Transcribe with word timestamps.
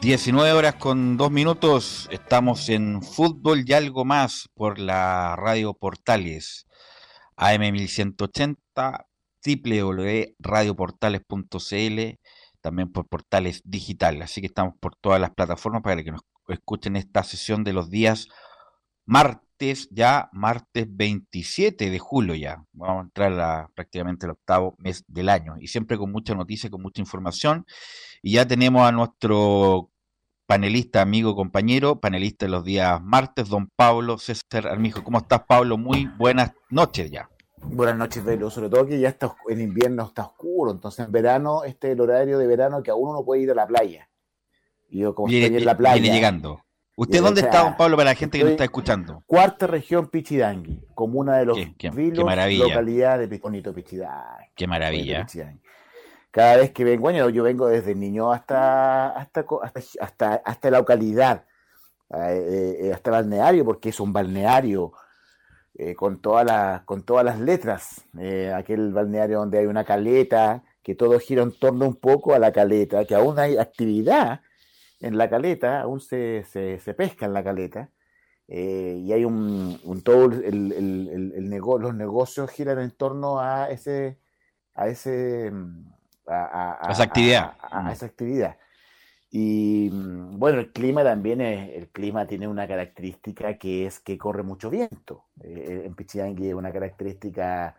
Diecinueve 0.00 0.52
horas 0.52 0.76
con 0.76 1.18
dos 1.18 1.30
minutos, 1.30 2.08
estamos 2.10 2.70
en 2.70 3.02
Fútbol 3.02 3.64
y 3.66 3.74
algo 3.74 4.06
más 4.06 4.48
por 4.54 4.78
la 4.78 5.36
radio 5.36 5.74
Portales, 5.74 6.66
AM 7.36 7.70
1180, 7.70 9.06
www.radioportales.cl 9.44 12.18
también 12.62 12.90
por 12.90 13.08
portales 13.08 13.60
digitales. 13.64 14.22
Así 14.22 14.40
que 14.40 14.46
estamos 14.46 14.72
por 14.80 14.96
todas 14.96 15.20
las 15.20 15.32
plataformas 15.32 15.82
para 15.82 16.02
que 16.02 16.12
nos 16.12 16.22
escuchen 16.48 16.96
esta 16.96 17.22
sesión 17.22 17.62
de 17.62 17.74
los 17.74 17.90
días 17.90 18.28
martes, 19.04 19.86
ya 19.90 20.30
martes 20.32 20.86
27 20.88 21.90
de 21.90 21.98
julio 21.98 22.34
ya. 22.34 22.64
Vamos 22.72 23.02
a 23.02 23.04
entrar 23.04 23.68
prácticamente 23.74 24.24
el 24.24 24.32
octavo 24.32 24.76
mes 24.78 25.04
del 25.08 25.28
año 25.28 25.56
y 25.60 25.68
siempre 25.68 25.98
con 25.98 26.10
mucha 26.10 26.34
noticia, 26.34 26.70
con 26.70 26.80
mucha 26.80 27.02
información. 27.02 27.66
Y 28.22 28.32
ya 28.32 28.46
tenemos 28.46 28.86
a 28.86 28.92
nuestro 28.92 29.90
panelista, 30.46 31.00
amigo, 31.00 31.34
compañero, 31.34 32.00
panelista 32.00 32.44
de 32.44 32.50
los 32.50 32.64
días 32.64 33.00
martes, 33.02 33.48
don 33.48 33.70
Pablo 33.74 34.18
César 34.18 34.66
Armijo. 34.66 35.02
¿Cómo 35.02 35.18
estás, 35.18 35.42
Pablo? 35.46 35.78
Muy 35.78 36.06
buenas 36.18 36.52
noches 36.68 37.10
ya. 37.10 37.30
Buenas 37.62 37.96
noches, 37.96 38.22
Velo. 38.24 38.50
Sobre 38.50 38.68
todo 38.68 38.86
que 38.86 39.00
ya 39.00 39.08
está 39.08 39.34
en 39.48 39.60
invierno 39.60 40.04
está 40.04 40.22
oscuro, 40.22 40.70
entonces 40.72 41.06
en 41.06 41.12
verano, 41.12 41.64
este 41.64 41.88
es 41.88 41.94
el 41.94 42.00
horario 42.00 42.38
de 42.38 42.46
verano 42.46 42.82
que 42.82 42.90
aún 42.90 43.10
uno 43.10 43.24
puede 43.24 43.42
ir 43.42 43.50
a 43.52 43.54
la 43.54 43.66
playa. 43.66 44.08
Y 44.88 44.98
yo 44.98 45.14
como 45.14 45.28
estoy 45.28 45.56
en 45.56 45.64
la 45.64 45.76
playa. 45.76 46.00
Viene 46.00 46.14
llegando. 46.14 46.62
¿Usted 46.96 47.22
dónde 47.22 47.40
está, 47.40 47.62
don 47.62 47.76
Pablo, 47.78 47.96
para 47.96 48.10
la 48.10 48.14
gente 48.14 48.36
que 48.36 48.44
nos 48.44 48.50
está 48.50 48.64
escuchando? 48.64 49.22
Cuarta 49.26 49.66
región 49.66 50.08
Pichidangui, 50.08 50.82
comuna 50.94 51.38
de 51.38 51.46
los 51.46 51.56
qué, 51.56 51.74
qué, 51.78 52.12
qué 52.12 52.24
maravilla. 52.24 52.64
localidad 52.64 53.18
de 53.18 53.38
Bonito 53.38 53.72
Pichidangui. 53.72 54.46
Qué 54.54 54.66
maravilla. 54.66 55.26
Cada 56.30 56.56
vez 56.56 56.70
que 56.72 56.84
vengo, 56.84 57.02
bueno, 57.02 57.28
yo 57.30 57.42
vengo 57.42 57.66
desde 57.66 57.94
niño 57.94 58.32
hasta 58.32 59.08
hasta 59.10 59.44
hasta 60.00 60.42
hasta, 60.44 60.70
la 60.70 60.78
localidad, 60.78 61.44
eh, 62.14 62.78
eh, 62.82 62.92
hasta 62.92 63.10
el 63.10 63.16
balneario, 63.16 63.64
porque 63.64 63.88
es 63.90 64.00
un 64.00 64.12
balneario 64.12 64.92
eh, 65.82 65.94
con, 65.94 66.20
todas 66.20 66.44
las, 66.44 66.82
con 66.82 67.04
todas 67.04 67.24
las 67.24 67.40
letras. 67.40 68.04
Eh, 68.18 68.52
aquel 68.54 68.92
balneario 68.92 69.38
donde 69.38 69.58
hay 69.58 69.66
una 69.66 69.84
caleta, 69.84 70.62
que 70.82 70.94
todo 70.94 71.18
gira 71.18 71.42
en 71.42 71.52
torno 71.58 71.86
un 71.86 71.96
poco 71.96 72.34
a 72.34 72.38
la 72.38 72.52
caleta, 72.52 73.04
que 73.06 73.14
aún 73.14 73.38
hay 73.38 73.56
actividad 73.56 74.42
en 75.00 75.16
la 75.16 75.30
caleta, 75.30 75.80
aún 75.80 76.00
se, 76.00 76.44
se, 76.44 76.94
pesca 76.94 77.24
en 77.26 77.32
la 77.32 77.42
caleta. 77.44 77.90
Eh, 78.48 79.00
y 79.06 79.12
hay 79.12 79.24
un, 79.24 79.80
un 79.84 80.02
todo 80.02 80.26
el, 80.26 80.44
el, 80.72 81.32
el, 81.34 81.48
los 81.48 81.94
negocios 81.94 82.50
giran 82.50 82.80
en 82.80 82.90
torno 82.90 83.40
a 83.40 83.70
ese 83.70 84.18
a 84.74 84.88
ese 84.88 85.52
a, 86.30 86.78
a, 86.80 86.92
esa 86.92 87.02
actividad. 87.04 87.54
a, 87.60 87.92
esa 87.92 88.06
actividad. 88.06 88.56
Y 89.30 89.88
mm, 89.92 90.38
bueno, 90.38 90.58
el 90.58 90.72
clima 90.72 91.04
también 91.04 91.40
es, 91.40 91.76
el 91.76 91.88
clima 91.88 92.26
tiene 92.26 92.48
una 92.48 92.66
característica 92.66 93.58
que 93.58 93.86
es 93.86 94.00
que 94.00 94.18
corre 94.18 94.42
mucho 94.42 94.70
viento. 94.70 95.24
Eh, 95.42 95.82
en 95.86 95.94
Pichidangui 95.94 96.48
es 96.48 96.54
una 96.54 96.72
característica 96.72 97.76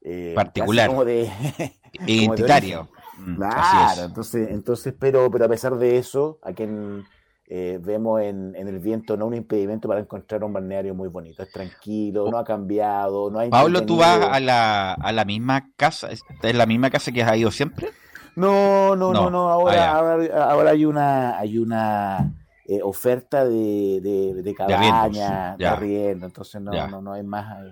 eh, 0.00 0.32
particular, 0.34 0.88
como 0.88 1.04
de, 1.04 1.30
identitario. 2.06 2.88
Mm, 3.18 3.36
claro, 3.36 4.04
entonces, 4.04 4.50
entonces, 4.50 4.94
pero, 4.98 5.30
pero 5.30 5.46
a 5.46 5.48
pesar 5.48 5.76
de 5.76 5.98
eso, 5.98 6.38
a 6.42 6.52
quien 6.52 7.04
eh, 7.46 7.78
vemos 7.82 8.22
en, 8.22 8.54
en, 8.56 8.68
el 8.68 8.78
viento 8.78 9.16
no 9.16 9.26
un 9.26 9.34
impedimento 9.34 9.86
para 9.86 10.00
encontrar 10.00 10.42
un 10.44 10.52
balneario 10.52 10.94
muy 10.94 11.08
bonito. 11.08 11.42
Es 11.42 11.52
tranquilo, 11.52 12.30
no 12.30 12.38
ha 12.38 12.44
cambiado, 12.44 13.30
no 13.30 13.38
hay. 13.38 13.50
Pablo, 13.50 13.84
¿tú 13.84 13.98
vas 13.98 14.18
a 14.30 14.40
la, 14.40 14.94
a 14.94 15.12
la 15.12 15.24
misma 15.24 15.70
casa? 15.76 16.08
¿Es 16.10 16.22
la 16.54 16.66
misma 16.66 16.90
casa 16.90 17.12
que 17.12 17.22
has 17.22 17.36
ido 17.36 17.50
siempre? 17.50 17.88
No, 18.36 18.96
no, 18.96 19.12
no, 19.12 19.30
no. 19.30 19.50
Ahora, 19.50 19.92
ah, 19.92 19.98
ahora, 19.98 20.50
ahora, 20.50 20.70
hay 20.70 20.84
una, 20.84 21.38
hay 21.38 21.58
una 21.58 22.34
eh, 22.66 22.80
oferta 22.82 23.44
de, 23.44 24.00
de, 24.00 24.42
de 24.42 24.54
cabaña, 24.54 25.56
de 25.56 25.66
arriendo, 25.66 26.26
entonces 26.26 26.60
no, 26.60 26.72
no, 26.88 27.00
no 27.00 27.12
hay 27.12 27.22
más. 27.22 27.62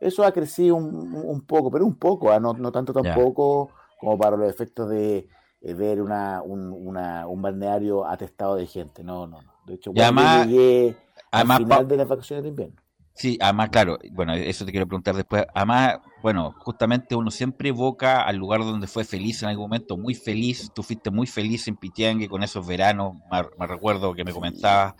Eso 0.00 0.24
ha 0.24 0.32
crecido 0.32 0.74
un, 0.76 1.14
un 1.14 1.40
poco, 1.42 1.70
pero 1.70 1.86
un 1.86 1.94
poco, 1.94 2.32
¿ah? 2.32 2.40
no, 2.40 2.52
no 2.54 2.72
tanto 2.72 2.92
tampoco 2.92 3.70
como 4.00 4.18
para 4.18 4.36
los 4.36 4.50
efectos 4.50 4.90
de 4.90 5.28
eh, 5.62 5.74
ver 5.74 6.02
una, 6.02 6.42
un, 6.42 6.72
una, 6.72 7.26
un 7.26 7.40
balneario 7.40 8.06
atestado 8.06 8.56
de 8.56 8.66
gente. 8.66 9.04
No, 9.04 9.26
no, 9.26 9.42
no. 9.42 9.52
De 9.66 9.74
hecho, 9.74 9.92
cuando 9.92 10.44
llegué 10.44 10.96
al 11.30 11.46
final 11.46 11.88
de 11.88 11.96
las 11.96 12.08
vacaciones 12.08 12.42
de 12.42 12.48
invierno. 12.48 12.82
Sí, 13.14 13.38
además, 13.40 13.68
claro, 13.68 13.98
bueno, 14.12 14.32
eso 14.34 14.64
te 14.64 14.72
quiero 14.72 14.86
preguntar 14.86 15.14
después. 15.14 15.44
Además, 15.54 15.98
bueno, 16.22 16.54
justamente 16.58 17.14
uno 17.14 17.30
siempre 17.30 17.68
evoca 17.68 18.22
al 18.22 18.36
lugar 18.36 18.60
donde 18.60 18.86
fue 18.86 19.04
feliz 19.04 19.42
en 19.42 19.50
algún 19.50 19.66
momento, 19.66 19.96
muy 19.96 20.14
feliz. 20.14 20.70
Tú 20.74 20.82
fuiste 20.82 21.10
muy 21.10 21.26
feliz 21.26 21.68
en 21.68 21.76
Pitiangue 21.76 22.28
con 22.28 22.42
esos 22.42 22.66
veranos, 22.66 23.16
me, 23.30 23.66
recuerdo 23.66 24.14
que 24.14 24.24
me 24.24 24.32
comentabas 24.32 24.94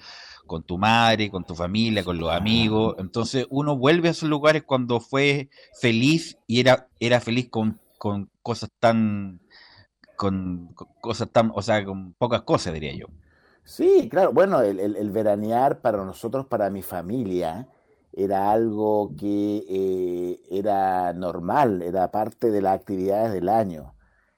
con 0.46 0.62
tu 0.62 0.76
madre, 0.76 1.30
con 1.30 1.44
tu 1.44 1.54
familia, 1.54 2.04
con 2.04 2.18
los 2.18 2.30
amigos. 2.30 2.96
Entonces, 2.98 3.46
uno 3.48 3.76
vuelve 3.76 4.08
a 4.08 4.10
esos 4.10 4.28
lugares 4.28 4.62
cuando 4.64 5.00
fue 5.00 5.48
feliz 5.80 6.36
y 6.46 6.60
era, 6.60 6.88
era 7.00 7.18
feliz 7.20 7.48
con, 7.48 7.80
con 7.98 8.30
cosas 8.42 8.70
tan, 8.78 9.40
con, 10.22 10.72
cosas 11.00 11.28
tan, 11.30 11.50
o 11.52 11.62
sea, 11.62 11.84
con 11.84 12.12
pocas 12.12 12.42
cosas, 12.42 12.72
diría 12.72 12.94
yo. 12.94 13.06
Sí, 13.64 14.08
claro. 14.08 14.32
Bueno, 14.32 14.60
el, 14.60 14.78
el 14.78 15.10
veranear 15.10 15.80
para 15.80 16.04
nosotros, 16.04 16.46
para 16.46 16.70
mi 16.70 16.82
familia, 16.82 17.66
era 18.12 18.52
algo 18.52 19.14
que 19.18 19.64
eh, 19.68 20.40
era 20.48 21.12
normal, 21.12 21.82
era 21.82 22.12
parte 22.12 22.52
de 22.52 22.62
las 22.62 22.76
actividades 22.76 23.32
del 23.32 23.48
año. 23.48 23.94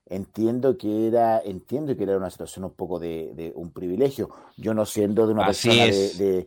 Entiendo 0.06 0.78
que 0.78 1.06
era, 1.08 1.40
entiendo 1.40 1.94
que 1.94 2.04
era 2.04 2.16
una 2.16 2.30
situación 2.30 2.64
un 2.64 2.72
poco 2.72 2.98
de, 2.98 3.52
un 3.54 3.70
privilegio. 3.70 4.30
Yo 4.56 4.72
no 4.72 4.86
siendo 4.86 5.26
de 5.26 5.34
una 5.34 5.44
persona 5.44 5.84
de, 5.84 6.46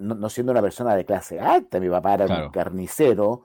no, 0.00 0.28
siendo 0.30 0.50
una 0.50 0.62
persona 0.62 0.96
de 0.96 1.04
clase 1.04 1.38
alta, 1.38 1.78
mi 1.78 1.88
papá 1.88 2.14
era 2.14 2.44
un 2.44 2.50
carnicero, 2.50 3.42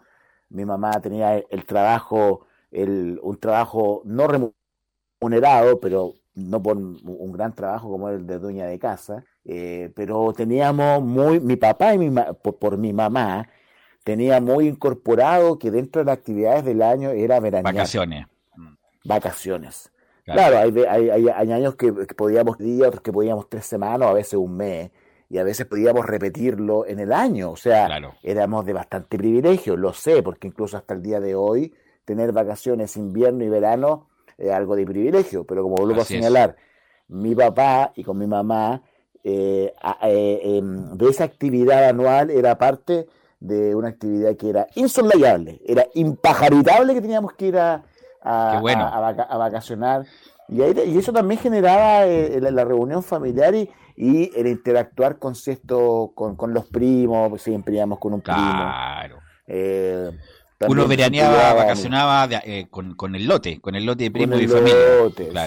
mi 0.49 0.65
mamá 0.65 0.99
tenía 1.01 1.37
el, 1.37 1.65
trabajo, 1.65 2.47
el, 2.71 3.19
un 3.21 3.37
trabajo 3.37 4.01
no 4.05 4.27
remunerado, 4.27 4.62
pero 5.81 6.13
no 6.35 6.63
por 6.63 6.77
un 6.77 7.31
gran 7.31 7.53
trabajo 7.53 7.89
como 7.89 8.09
el 8.09 8.25
de 8.25 8.39
dueña 8.39 8.65
de 8.65 8.79
casa, 8.79 9.23
eh, 9.45 9.91
pero 9.95 10.33
teníamos 10.33 11.03
muy, 11.03 11.39
mi 11.39 11.55
papá 11.55 11.93
y 11.93 11.97
mi 11.97 12.21
por, 12.59 12.77
mi 12.77 12.93
mamá, 12.93 13.47
tenía 14.03 14.41
muy 14.41 14.67
incorporado 14.67 15.59
que 15.59 15.69
dentro 15.69 16.01
de 16.01 16.05
las 16.05 16.17
actividades 16.17 16.65
del 16.65 16.81
año 16.81 17.11
era 17.11 17.39
veranear. 17.39 17.73
Vacaciones. 17.73 18.25
Vacaciones. 19.05 19.91
Claro, 20.25 20.57
hay, 20.57 20.73
hay, 20.87 21.27
hay, 21.27 21.51
años 21.51 21.75
que, 21.75 21.91
podíamos 21.91 22.57
días, 22.57 22.87
otros 22.87 23.03
que 23.03 23.11
podíamos 23.11 23.49
tres 23.49 23.65
semanas, 23.65 24.07
a 24.07 24.13
veces 24.13 24.35
un 24.35 24.55
mes, 24.55 24.91
y 25.29 25.37
a 25.37 25.43
veces 25.43 25.65
podíamos 25.65 26.05
repetirlo 26.05 26.85
en 26.87 26.99
el 26.99 27.11
año. 27.11 27.51
O 27.51 27.57
sea, 27.57 27.89
éramos 28.23 28.65
de 28.65 28.71
bastante 28.71 29.17
privilegio, 29.17 29.75
lo 29.75 29.91
sé, 29.91 30.23
porque 30.23 30.47
incluso 30.47 30.77
hasta 30.77 30.93
el 30.93 31.01
día 31.01 31.19
de 31.19 31.35
hoy, 31.35 31.73
tener 32.05 32.31
vacaciones 32.31 32.95
invierno 32.95 33.43
y 33.43 33.49
verano 33.49 34.07
algo 34.51 34.75
de 34.75 34.85
privilegio, 34.85 35.45
pero 35.45 35.63
como 35.63 35.75
vuelvo 35.75 36.01
a 36.01 36.05
señalar, 36.05 36.55
mi 37.07 37.35
papá 37.35 37.91
y 37.95 38.03
con 38.03 38.17
mi 38.17 38.27
mamá 38.27 38.81
eh, 39.23 39.73
eh, 40.01 40.39
em, 40.43 40.97
de 40.97 41.09
esa 41.09 41.23
actividad 41.23 41.87
anual 41.87 42.29
era 42.29 42.57
parte 42.57 43.07
de 43.39 43.73
una 43.73 43.89
actividad 43.89 44.35
que 44.35 44.49
era 44.49 44.67
insoslayable, 44.75 45.61
era 45.65 45.85
impajaritable 45.93 46.93
que 46.93 47.01
teníamos 47.01 47.33
que 47.33 47.47
ir 47.47 47.57
a, 47.57 47.83
a, 48.21 49.37
vacacionar. 49.37 50.05
Y, 50.49 50.61
y, 50.61 50.97
eso 50.97 51.13
también 51.13 51.39
generaba 51.39 52.05
eh, 52.05 52.39
la, 52.41 52.65
reunión 52.65 53.01
familiar 53.01 53.55
y, 53.55 53.69
el 54.35 54.47
interactuar 54.47 55.19
con, 55.19 55.33
con, 56.13 56.35
con 56.35 56.53
los 56.53 56.65
primos, 56.67 57.41
siempre 57.41 57.75
íbamos 57.75 57.99
con 57.99 58.13
un 58.13 58.21
primo. 58.21 58.39
Claro. 60.65 60.81
Uno 60.81 60.87
veraneaba, 60.87 61.53
vacacionaba 61.53 62.29
eh, 62.45 62.67
con, 62.69 62.95
con, 62.95 63.15
el 63.15 63.27
lote, 63.27 63.59
con 63.59 63.75
el 63.75 63.85
lote 63.85 64.05
de 64.05 64.11
primo 64.11 64.37
y 64.37 64.47
familia. 64.47 64.75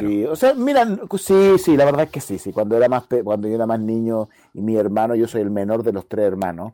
Sí. 0.01 0.25
O 0.25 0.37
sea, 0.37 0.55
mira, 0.55 0.87
sí, 1.19 1.59
sí, 1.59 1.77
la 1.77 1.85
verdad 1.85 2.05
es 2.05 2.11
que 2.11 2.21
sí, 2.21 2.39
sí. 2.39 2.53
Cuando 2.53 2.77
era 2.77 2.89
más 2.89 3.05
cuando 3.25 3.49
yo 3.49 3.55
era 3.55 3.67
más 3.67 3.81
niño 3.81 4.29
y 4.55 4.61
mi 4.61 4.77
hermano, 4.77 5.15
yo 5.15 5.27
soy 5.27 5.43
el 5.43 5.51
menor 5.51 5.83
de 5.83 5.93
los 5.93 6.09
tres 6.09 6.27
hermanos, 6.27 6.73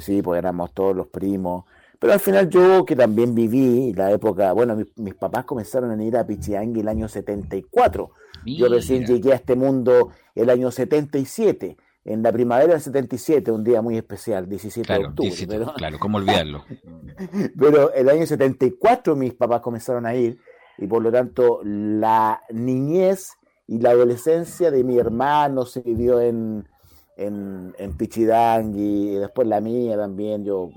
sí, 0.00 0.22
pues 0.22 0.38
éramos 0.38 0.72
todos 0.72 0.96
los 0.96 1.08
primos. 1.08 1.64
Pero 1.98 2.14
al 2.14 2.20
final 2.20 2.48
yo, 2.50 2.84
que 2.84 2.96
también 2.96 3.34
viví 3.34 3.92
la 3.92 4.10
época, 4.10 4.52
bueno, 4.52 4.76
mis, 4.96 5.14
papás 5.14 5.44
comenzaron 5.44 5.98
a 5.98 6.02
ir 6.02 6.16
a 6.16 6.26
Pichiangui 6.26 6.80
el 6.80 6.88
año 6.88 7.08
74. 7.08 8.10
Yo 8.44 8.68
recién 8.68 9.06
llegué 9.06 9.32
a 9.32 9.36
este 9.36 9.54
mundo 9.54 10.10
el 10.34 10.50
año 10.50 10.72
77 10.72 11.76
en 12.04 12.22
la 12.22 12.32
primavera 12.32 12.72
del 12.72 12.82
77, 12.82 13.50
un 13.52 13.62
día 13.62 13.80
muy 13.80 13.96
especial, 13.96 14.48
17 14.48 14.92
de 14.92 15.06
octubre. 15.06 15.66
Claro, 15.76 15.98
¿cómo 15.98 16.18
olvidarlo? 16.18 16.64
pero 17.58 17.92
el 17.92 18.08
año 18.08 18.26
74 18.26 19.14
mis 19.14 19.34
papás 19.34 19.60
comenzaron 19.60 20.06
a 20.06 20.14
ir 20.14 20.38
y 20.78 20.86
por 20.86 21.02
lo 21.02 21.12
tanto 21.12 21.60
la 21.64 22.42
niñez 22.50 23.32
y 23.68 23.78
la 23.78 23.90
adolescencia 23.90 24.70
de 24.70 24.82
mi 24.82 24.98
hermano 24.98 25.64
se 25.64 25.80
vivió 25.80 26.20
en, 26.20 26.68
en, 27.16 27.72
en 27.78 27.96
Pichidangui 27.96 29.12
y 29.12 29.14
después 29.16 29.46
la 29.46 29.60
mía 29.60 29.96
también. 29.96 30.44
Yo 30.44 30.70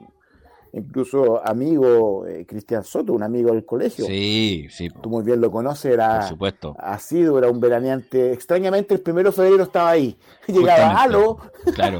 incluso 0.75 1.45
amigo 1.45 2.25
eh, 2.27 2.45
Cristian 2.45 2.83
Soto, 2.83 3.13
un 3.13 3.23
amigo 3.23 3.51
del 3.51 3.65
colegio. 3.65 4.05
Sí, 4.05 4.67
sí. 4.69 4.89
Tú 4.89 5.09
muy 5.09 5.23
bien 5.23 5.39
lo 5.39 5.49
conoces, 5.49 5.93
era 5.93 6.19
Por 6.19 6.29
supuesto. 6.29 6.75
ha 6.77 6.99
sido, 6.99 7.37
era 7.39 7.49
un 7.49 7.59
veraneante. 7.59 8.33
Extrañamente 8.33 8.93
el 8.93 9.01
primero 9.01 9.29
de 9.29 9.35
febrero 9.35 9.63
estaba 9.63 9.91
ahí. 9.91 10.17
Llegaba, 10.47 11.01
halo. 11.01 11.37
Claro. 11.73 11.99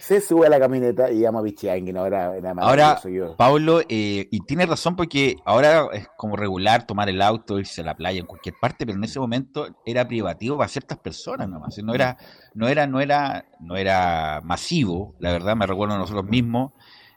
Se 0.00 0.22
sube 0.22 0.46
a 0.46 0.50
la 0.50 0.58
camioneta 0.58 1.10
y 1.10 1.20
llama 1.20 1.40
a 1.40 1.42
Bichiangui, 1.42 1.92
no 1.92 2.06
era, 2.06 2.32
Ahora, 2.56 2.98
Pablo, 3.36 3.80
eh, 3.88 4.26
y 4.30 4.40
tiene 4.46 4.64
razón 4.64 4.96
porque 4.96 5.36
ahora 5.44 5.88
es 5.92 6.08
como 6.16 6.34
regular 6.34 6.86
tomar 6.86 7.10
el 7.10 7.20
auto, 7.20 7.58
irse 7.58 7.82
a 7.82 7.84
la 7.84 7.94
playa 7.94 8.20
en 8.20 8.26
cualquier 8.26 8.54
parte, 8.58 8.86
pero 8.86 8.96
en 8.96 9.04
ese 9.04 9.20
momento 9.20 9.66
era 9.84 10.08
privativo 10.08 10.56
para 10.56 10.68
ciertas 10.68 10.98
personas 10.98 11.48
nomás. 11.48 11.76
No 11.82 11.94
era, 11.94 12.16
no 12.54 12.68
era, 12.68 12.86
no 12.86 13.00
era, 13.00 13.44
no 13.60 13.76
era 13.76 14.40
masivo, 14.42 15.14
la 15.18 15.32
verdad, 15.32 15.56
me 15.56 15.66
recuerdo 15.66 15.98
nosotros 15.98 16.24
mismos 16.24 16.67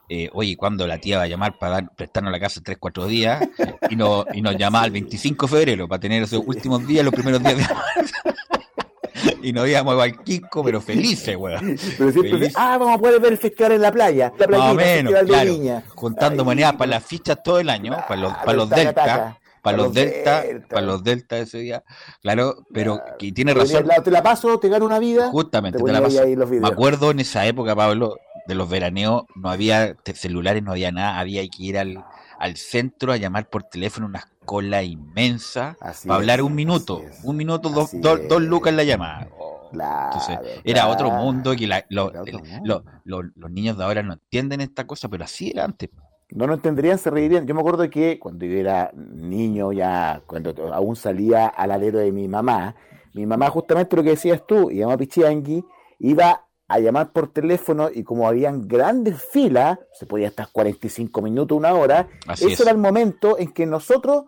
eh, 0.08 0.28
oye, 0.32 0.56
cuando 0.56 0.86
la 0.86 0.98
tía 0.98 1.18
va 1.18 1.24
a 1.24 1.28
llamar 1.28 1.58
para 1.58 1.72
dar, 1.74 1.94
prestarnos 1.94 2.32
la 2.32 2.40
casa 2.40 2.60
tres, 2.62 2.76
cuatro 2.78 3.06
días, 3.06 3.48
y, 3.88 3.96
no, 3.96 4.26
y 4.32 4.42
nos 4.42 4.56
llama 4.56 4.84
el 4.84 4.90
25 4.90 5.46
de 5.46 5.50
febrero 5.50 5.88
para 5.88 6.00
tener 6.00 6.22
esos 6.22 6.42
últimos 6.44 6.86
días, 6.86 7.04
los 7.04 7.14
primeros 7.14 7.42
días 7.42 7.56
de 7.56 7.64
y 9.42 9.52
nos 9.52 9.68
íbamos 9.68 10.00
al 10.00 10.22
Kiko, 10.22 10.62
pero 10.62 10.80
felices, 10.80 11.36
weón. 11.36 11.76
Pero 11.98 12.12
siempre, 12.12 12.50
ah, 12.54 12.78
vamos 12.78 12.96
a 12.96 12.98
poder 12.98 13.20
ver 13.20 13.32
el 13.32 13.38
festival 13.38 13.72
en 13.72 13.82
la 13.82 13.92
playa. 13.92 14.32
La 14.38 14.46
Más 14.46 14.72
o 14.72 14.74
menos, 14.74 15.14
claro. 15.26 15.82
Juntando 15.94 16.44
monedas 16.44 16.74
para 16.74 16.90
las 16.90 17.04
fichas 17.04 17.42
todo 17.42 17.58
el 17.58 17.68
año, 17.68 17.96
para 18.08 18.20
los, 18.20 18.32
para 18.34 18.52
los 18.52 18.70
Delta. 18.70 19.38
Para 19.62 19.76
los, 19.76 19.94
delta, 19.94 20.42
para 20.68 20.82
los 20.82 21.04
delta 21.04 21.38
ese 21.38 21.58
día, 21.58 21.84
claro, 22.20 22.66
pero 22.74 23.00
que 23.16 23.30
tiene 23.30 23.54
razón. 23.54 23.86
te 24.02 24.10
la 24.10 24.20
paso, 24.20 24.58
te 24.58 24.68
gano 24.68 24.84
una 24.84 24.98
vida. 24.98 25.30
Justamente, 25.30 25.78
te, 25.80 25.92
la 25.92 26.02
paso. 26.02 26.20
Me 26.26 26.66
acuerdo 26.66 27.12
en 27.12 27.20
esa 27.20 27.46
época, 27.46 27.76
Pablo, 27.76 28.16
de 28.46 28.54
los 28.54 28.68
veraneos 28.68 29.24
no 29.34 29.50
había 29.50 29.96
celulares, 30.14 30.62
no 30.62 30.72
había 30.72 30.92
nada, 30.92 31.18
había 31.18 31.42
que 31.42 31.62
ir 31.62 31.78
al, 31.78 32.04
al 32.38 32.56
centro 32.56 33.12
a 33.12 33.16
llamar 33.16 33.48
por 33.48 33.64
teléfono 33.64 34.06
una 34.06 34.26
cola 34.44 34.82
inmensa 34.82 35.76
para 35.80 36.14
hablar 36.14 36.42
un 36.42 36.54
minuto, 36.54 37.02
un 37.22 37.36
minuto, 37.36 37.68
dos, 37.68 37.90
dos, 38.00 38.42
lucas 38.42 38.74
la 38.74 38.84
llamada. 38.84 39.28
Entonces, 39.72 40.60
era 40.64 40.88
otro 40.88 41.10
mundo 41.10 41.54
que 41.56 41.68
los 41.88 43.50
niños 43.50 43.78
de 43.78 43.84
ahora 43.84 44.02
no 44.02 44.14
entienden 44.14 44.60
esta 44.60 44.86
cosa, 44.86 45.08
pero 45.08 45.24
así 45.24 45.50
era 45.50 45.64
antes. 45.64 45.90
No 46.30 46.46
lo 46.46 46.54
entenderían, 46.54 46.98
se 46.98 47.10
reirían. 47.10 47.46
Yo 47.46 47.54
me 47.54 47.60
acuerdo 47.60 47.88
que 47.90 48.18
cuando 48.18 48.46
yo 48.46 48.56
era 48.56 48.90
niño, 48.94 49.72
ya 49.72 50.22
cuando 50.26 50.54
aún 50.72 50.96
salía 50.96 51.46
al 51.46 51.70
alero 51.70 51.98
de 51.98 52.10
mi 52.10 52.26
mamá, 52.26 52.74
mi 53.12 53.26
mamá 53.26 53.50
justamente 53.50 53.96
lo 53.96 54.02
que 54.02 54.10
decías 54.10 54.42
tú, 54.46 54.70
y 54.70 54.78
llama 54.78 54.96
Pichiangui, 54.96 55.64
iba 55.98 56.46
a 56.72 56.78
llamar 56.78 57.12
por 57.12 57.30
teléfono 57.30 57.90
y 57.92 58.02
como 58.02 58.26
habían 58.26 58.66
grandes 58.66 59.22
filas, 59.22 59.78
se 59.92 60.06
podía 60.06 60.28
estar 60.28 60.48
45 60.50 61.20
minutos, 61.20 61.56
una 61.56 61.74
hora, 61.74 62.08
ese 62.32 62.62
era 62.62 62.72
el 62.72 62.78
momento 62.78 63.38
en 63.38 63.52
que 63.52 63.66
nosotros, 63.66 64.24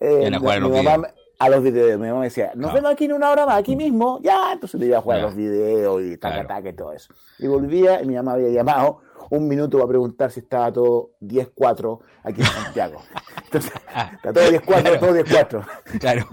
eh, 0.00 0.30
a 1.38 1.48
los 1.50 1.62
videos, 1.62 2.00
mi 2.00 2.06
mamá 2.06 2.20
me 2.20 2.26
decía, 2.26 2.52
nos 2.54 2.72
vemos 2.72 2.92
aquí 2.92 3.04
en 3.04 3.12
una 3.12 3.30
hora 3.30 3.44
más, 3.44 3.58
aquí 3.58 3.76
mismo, 3.76 4.20
ya, 4.22 4.54
entonces 4.54 4.80
le 4.80 4.86
iba 4.86 4.98
a 4.98 5.00
jugar 5.02 5.18
a 5.18 5.22
los 5.24 5.36
videos 5.36 6.02
y 6.02 6.16
taca, 6.16 6.46
taca 6.46 6.70
y 6.70 6.72
todo 6.72 6.92
eso. 6.94 7.12
Y 7.38 7.46
volvía 7.46 8.00
y 8.00 8.06
mi 8.06 8.14
mamá 8.14 8.32
había 8.32 8.48
llamado 8.48 9.00
un 9.30 9.48
minuto 9.48 9.78
para 9.78 9.88
preguntar 9.88 10.30
si 10.30 10.40
estaba 10.40 10.72
todo 10.72 11.12
10-4 11.20 12.00
aquí 12.24 12.40
en 12.40 12.46
Santiago. 12.46 13.00
Entonces, 13.44 13.72
ah, 13.94 14.12
está 14.14 14.32
todo 14.32 14.44
10-4, 14.44 15.00
todo 15.00 15.16
10-4. 15.16 15.66
Claro. 16.00 16.26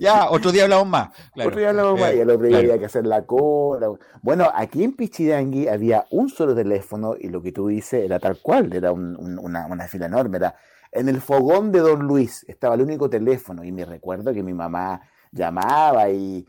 Ya, 0.00 0.28
otro 0.30 0.52
día 0.52 0.64
hablamos 0.64 0.88
más. 0.88 1.08
Otro 1.36 1.58
día 1.58 1.70
hablamos 1.70 2.00
más 2.00 2.14
y 2.14 2.20
el 2.20 2.30
otro 2.30 2.46
día 2.46 2.58
había 2.58 2.78
que 2.78 2.86
hacer 2.86 3.06
la 3.06 3.22
cola. 3.24 3.88
Bueno, 4.22 4.50
aquí 4.54 4.82
en 4.82 4.94
Pichidangui 4.94 5.68
había 5.68 6.06
un 6.10 6.28
solo 6.28 6.54
teléfono 6.54 7.14
y 7.18 7.28
lo 7.28 7.40
que 7.42 7.52
tú 7.52 7.68
dices 7.68 8.04
era 8.04 8.18
tal 8.18 8.38
cual, 8.40 8.72
era 8.72 8.92
una, 8.92 9.66
una 9.66 9.88
fila 9.88 10.06
enorme. 10.06 10.38
Era 10.38 10.56
en 10.96 11.08
el 11.08 11.20
fogón 11.20 11.72
de 11.72 11.80
Don 11.80 12.06
Luis 12.06 12.44
estaba 12.48 12.74
el 12.74 12.80
único 12.80 13.10
teléfono 13.10 13.62
y 13.64 13.70
me 13.70 13.84
recuerdo 13.84 14.32
que 14.32 14.42
mi 14.42 14.54
mamá 14.54 15.02
llamaba 15.30 16.08
y, 16.08 16.46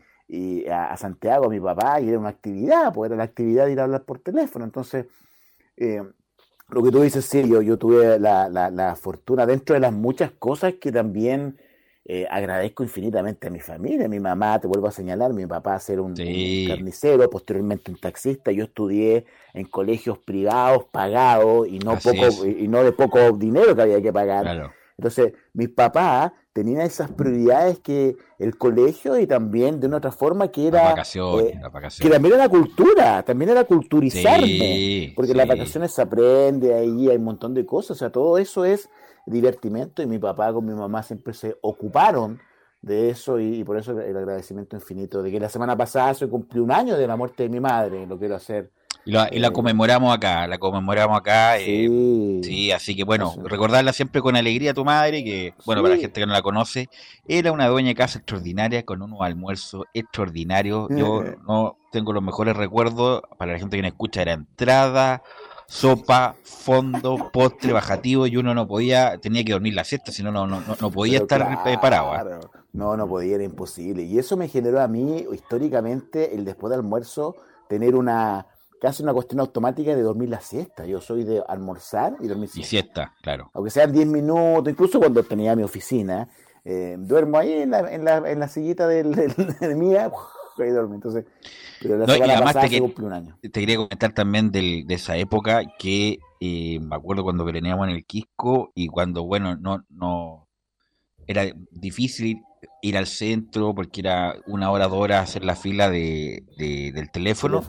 a, 0.70 0.96
Santiago, 0.96 1.46
a 1.46 1.48
mi 1.48 1.60
papá, 1.60 2.00
y 2.00 2.08
era 2.08 2.18
una 2.18 2.30
actividad, 2.30 2.92
pues 2.92 3.08
era 3.08 3.16
la 3.16 3.24
actividad 3.24 3.66
de 3.66 3.72
ir 3.72 3.80
a 3.80 3.84
hablar 3.84 4.04
por 4.04 4.20
teléfono. 4.20 4.64
Entonces, 4.64 5.06
eh, 5.78 6.02
lo 6.70 6.82
que 6.82 6.90
tú 6.90 7.00
dices, 7.00 7.24
sí, 7.24 7.48
yo, 7.48 7.78
tuve 7.78 8.18
la, 8.18 8.96
fortuna 9.00 9.46
dentro 9.46 9.74
de 9.74 9.80
las 9.80 9.92
muchas 9.92 10.32
cosas 10.32 10.74
que 10.74 10.92
también 10.92 11.56
eh, 12.04 12.26
agradezco 12.30 12.82
infinitamente 12.82 13.48
a 13.48 13.50
mi 13.50 13.60
familia, 13.60 14.06
a 14.06 14.08
mi 14.08 14.20
mamá, 14.20 14.60
te 14.60 14.66
vuelvo 14.66 14.86
a 14.86 14.92
señalar, 14.92 15.32
mi 15.32 15.46
papá 15.46 15.78
ser 15.78 16.00
un, 16.00 16.14
carnicero, 16.14 17.28
posteriormente 17.30 17.90
un 17.90 17.98
taxista, 17.98 18.52
yo 18.52 18.64
estudié 18.64 19.24
en 19.54 19.64
colegios 19.66 20.18
privados 20.18 20.84
pagados 20.90 21.68
y 21.68 21.78
no 21.78 21.96
poco 21.96 22.46
y 22.46 22.68
no 22.68 22.84
de 22.84 22.92
poco 22.92 23.32
dinero 23.32 23.74
que 23.74 23.82
había 23.82 24.02
que 24.02 24.12
pagar. 24.12 24.70
Entonces, 24.98 25.32
mis 25.54 25.68
papás 25.70 26.32
tenían 26.58 26.80
esas 26.80 27.08
prioridades 27.12 27.78
que 27.78 28.16
el 28.40 28.58
colegio 28.58 29.16
y 29.16 29.28
también 29.28 29.78
de 29.78 29.86
una 29.86 29.98
otra 29.98 30.10
forma 30.10 30.48
que 30.48 30.66
era... 30.66 30.90
vacaciones, 30.90 31.54
eh, 31.54 31.60
Que 32.00 32.10
también 32.10 32.34
era 32.34 32.48
cultura, 32.48 33.22
también 33.22 33.52
era 33.52 33.62
culturizarme. 33.62 35.12
porque 35.14 35.34
las 35.34 35.46
vacaciones 35.46 35.92
se 35.92 36.02
aprende, 36.02 36.74
ahí 36.74 37.08
hay 37.08 37.16
un 37.16 37.22
montón 37.22 37.54
de 37.54 37.64
cosas, 37.64 37.92
o 37.92 37.94
sea, 37.94 38.10
todo 38.10 38.38
eso 38.38 38.64
es 38.64 38.88
divertimento 39.24 40.02
y 40.02 40.06
mi 40.06 40.18
papá 40.18 40.52
con 40.52 40.66
mi 40.66 40.74
mamá 40.74 41.04
siempre 41.04 41.32
se 41.32 41.56
ocuparon 41.60 42.40
de 42.82 43.10
eso 43.10 43.38
y, 43.38 43.62
por 43.62 43.78
eso 43.78 43.92
el 44.00 44.16
agradecimiento 44.16 44.74
infinito 44.74 45.22
de 45.22 45.30
que 45.30 45.38
la 45.38 45.48
semana 45.48 45.76
pasada 45.76 46.12
se 46.14 46.28
cumplió 46.28 46.64
un 46.64 46.72
año 46.72 46.96
de 46.96 47.06
la 47.06 47.14
muerte 47.14 47.44
de 47.44 47.50
mi 47.50 47.60
madre, 47.60 48.04
lo 48.04 48.18
quiero 48.18 48.34
hacer 48.34 48.72
y 49.08 49.10
la, 49.10 49.26
y 49.32 49.38
la, 49.38 49.50
conmemoramos 49.52 50.14
acá, 50.14 50.46
la 50.46 50.58
conmemoramos 50.58 51.16
acá. 51.16 51.58
Eh, 51.58 52.40
sí, 52.42 52.70
así 52.72 52.94
que 52.94 53.04
bueno, 53.04 53.34
recordarla 53.42 53.94
siempre 53.94 54.20
con 54.20 54.36
alegría 54.36 54.72
a 54.72 54.74
tu 54.74 54.84
madre, 54.84 55.24
que 55.24 55.54
bueno, 55.64 55.80
para 55.80 55.94
la 55.94 56.00
gente 56.02 56.20
que 56.20 56.26
no 56.26 56.34
la 56.34 56.42
conoce, 56.42 56.90
era 57.26 57.50
una 57.50 57.68
dueña 57.68 57.88
de 57.88 57.94
casa 57.94 58.18
extraordinaria 58.18 58.84
con 58.84 59.00
unos 59.00 59.22
almuerzos 59.22 59.86
extraordinarios. 59.94 60.88
Yo 60.90 61.24
no 61.46 61.78
tengo 61.90 62.12
los 62.12 62.22
mejores 62.22 62.54
recuerdos, 62.54 63.22
para 63.38 63.54
la 63.54 63.58
gente 63.58 63.78
que 63.78 63.82
me 63.82 63.88
escucha, 63.88 64.20
era 64.20 64.34
entrada, 64.34 65.22
sopa, 65.66 66.36
fondo, 66.42 67.30
postre, 67.32 67.72
bajativo, 67.72 68.26
y 68.26 68.36
uno 68.36 68.52
no 68.52 68.68
podía, 68.68 69.16
tenía 69.16 69.42
que 69.42 69.52
dormir 69.52 69.72
la 69.72 69.84
siesta, 69.84 70.12
si 70.12 70.22
no, 70.22 70.30
no, 70.30 70.46
no 70.46 70.90
podía 70.90 71.20
estar 71.20 71.62
preparado. 71.62 72.12
¿ah? 72.12 72.40
No, 72.74 72.94
no 72.94 73.08
podía, 73.08 73.36
era 73.36 73.44
imposible. 73.44 74.02
Y 74.02 74.18
eso 74.18 74.36
me 74.36 74.48
generó 74.48 74.82
a 74.82 74.86
mí, 74.86 75.24
históricamente, 75.32 76.34
el 76.34 76.44
después 76.44 76.70
del 76.72 76.80
almuerzo, 76.80 77.36
tener 77.70 77.96
una 77.96 78.46
casi 78.80 79.02
una 79.02 79.12
cuestión 79.12 79.40
automática 79.40 79.94
de 79.94 80.02
dormir 80.02 80.28
la 80.28 80.40
siesta. 80.40 80.86
Yo 80.86 81.00
soy 81.00 81.24
de 81.24 81.42
almorzar 81.46 82.16
y 82.20 82.28
dormir 82.28 82.48
siesta. 82.48 82.60
Y 82.60 82.70
siesta, 82.70 83.14
claro. 83.22 83.50
Aunque 83.54 83.70
sean 83.70 83.92
10 83.92 84.06
minutos, 84.06 84.70
incluso 84.70 84.98
cuando 84.98 85.22
tenía 85.22 85.54
mi 85.56 85.62
oficina, 85.62 86.28
eh, 86.64 86.96
duermo 86.98 87.38
ahí 87.38 87.52
en 87.52 87.70
la, 87.70 87.92
en 87.92 88.04
la, 88.04 88.18
en 88.30 88.40
la 88.40 88.48
sillita 88.48 88.86
del, 88.86 89.14
del, 89.14 89.76
mía 89.76 90.10
y 90.58 90.70
duermo. 90.70 90.94
Entonces, 90.94 91.24
pero 91.80 91.98
la 91.98 92.06
semana 92.06 92.40
pasada 92.40 92.68
te, 92.68 92.80
un 92.80 93.12
año. 93.12 93.38
Te 93.40 93.50
quería 93.50 93.76
comentar 93.76 94.12
también 94.12 94.50
del, 94.50 94.86
de 94.86 94.94
esa 94.94 95.16
época 95.16 95.62
que 95.78 96.18
eh, 96.40 96.80
me 96.80 96.96
acuerdo 96.96 97.22
cuando 97.22 97.44
vereneamos 97.44 97.88
en 97.88 97.94
el 97.94 98.04
Quisco 98.04 98.72
y 98.74 98.88
cuando, 98.88 99.24
bueno, 99.24 99.56
no, 99.56 99.84
no 99.88 100.48
era 101.26 101.44
difícil 101.70 102.42
ir 102.82 102.96
al 102.96 103.06
centro 103.06 103.74
porque 103.74 104.00
era 104.00 104.36
una 104.46 104.70
hora, 104.70 104.88
dos 104.88 104.98
horas 104.98 105.28
hacer 105.28 105.44
la 105.44 105.56
fila 105.56 105.90
de, 105.90 106.42
del 106.56 107.10
teléfono. 107.10 107.62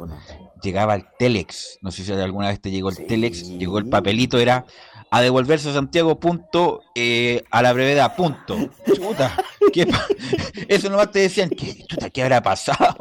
Llegaba 0.62 0.96
el 0.96 1.06
Telex, 1.18 1.80
no 1.82 1.92
sé 1.92 2.04
si 2.04 2.12
alguna 2.12 2.50
vez 2.50 2.62
te 2.62 2.72
llegó 2.72 2.90
el 2.90 3.06
Telex, 3.06 3.48
llegó 3.58 3.78
el 3.78 3.90
papelito, 3.90 4.38
era 4.40 4.66
a 5.12 5.22
devolverse 5.22 5.70
a 5.70 5.74
Santiago, 5.74 6.20
punto, 6.20 6.82
eh, 6.94 7.44
a 7.50 7.64
la 7.64 7.74
brevedad, 7.74 8.16
punto. 8.16 8.56
Chuta, 8.86 9.36
¿qué 9.74 9.88
eso 10.68 10.90
nomás 10.90 11.12
te 11.12 11.20
decían, 11.20 11.50
¿qué, 11.50 11.84
chuta, 11.88 12.10
¿qué 12.10 12.22
habrá 12.22 12.42
pasado? 12.44 12.96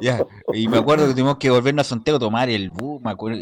ya. 0.00 0.24
Y 0.54 0.68
me 0.68 0.78
acuerdo 0.78 1.06
que 1.06 1.12
tuvimos 1.12 1.36
que 1.36 1.50
volvernos 1.50 1.86
a 1.86 1.90
Santiago 1.90 2.16
a 2.16 2.20
tomar 2.20 2.48
el 2.48 2.70
bus, 2.70 3.02
me 3.02 3.10
acuerdo, 3.10 3.38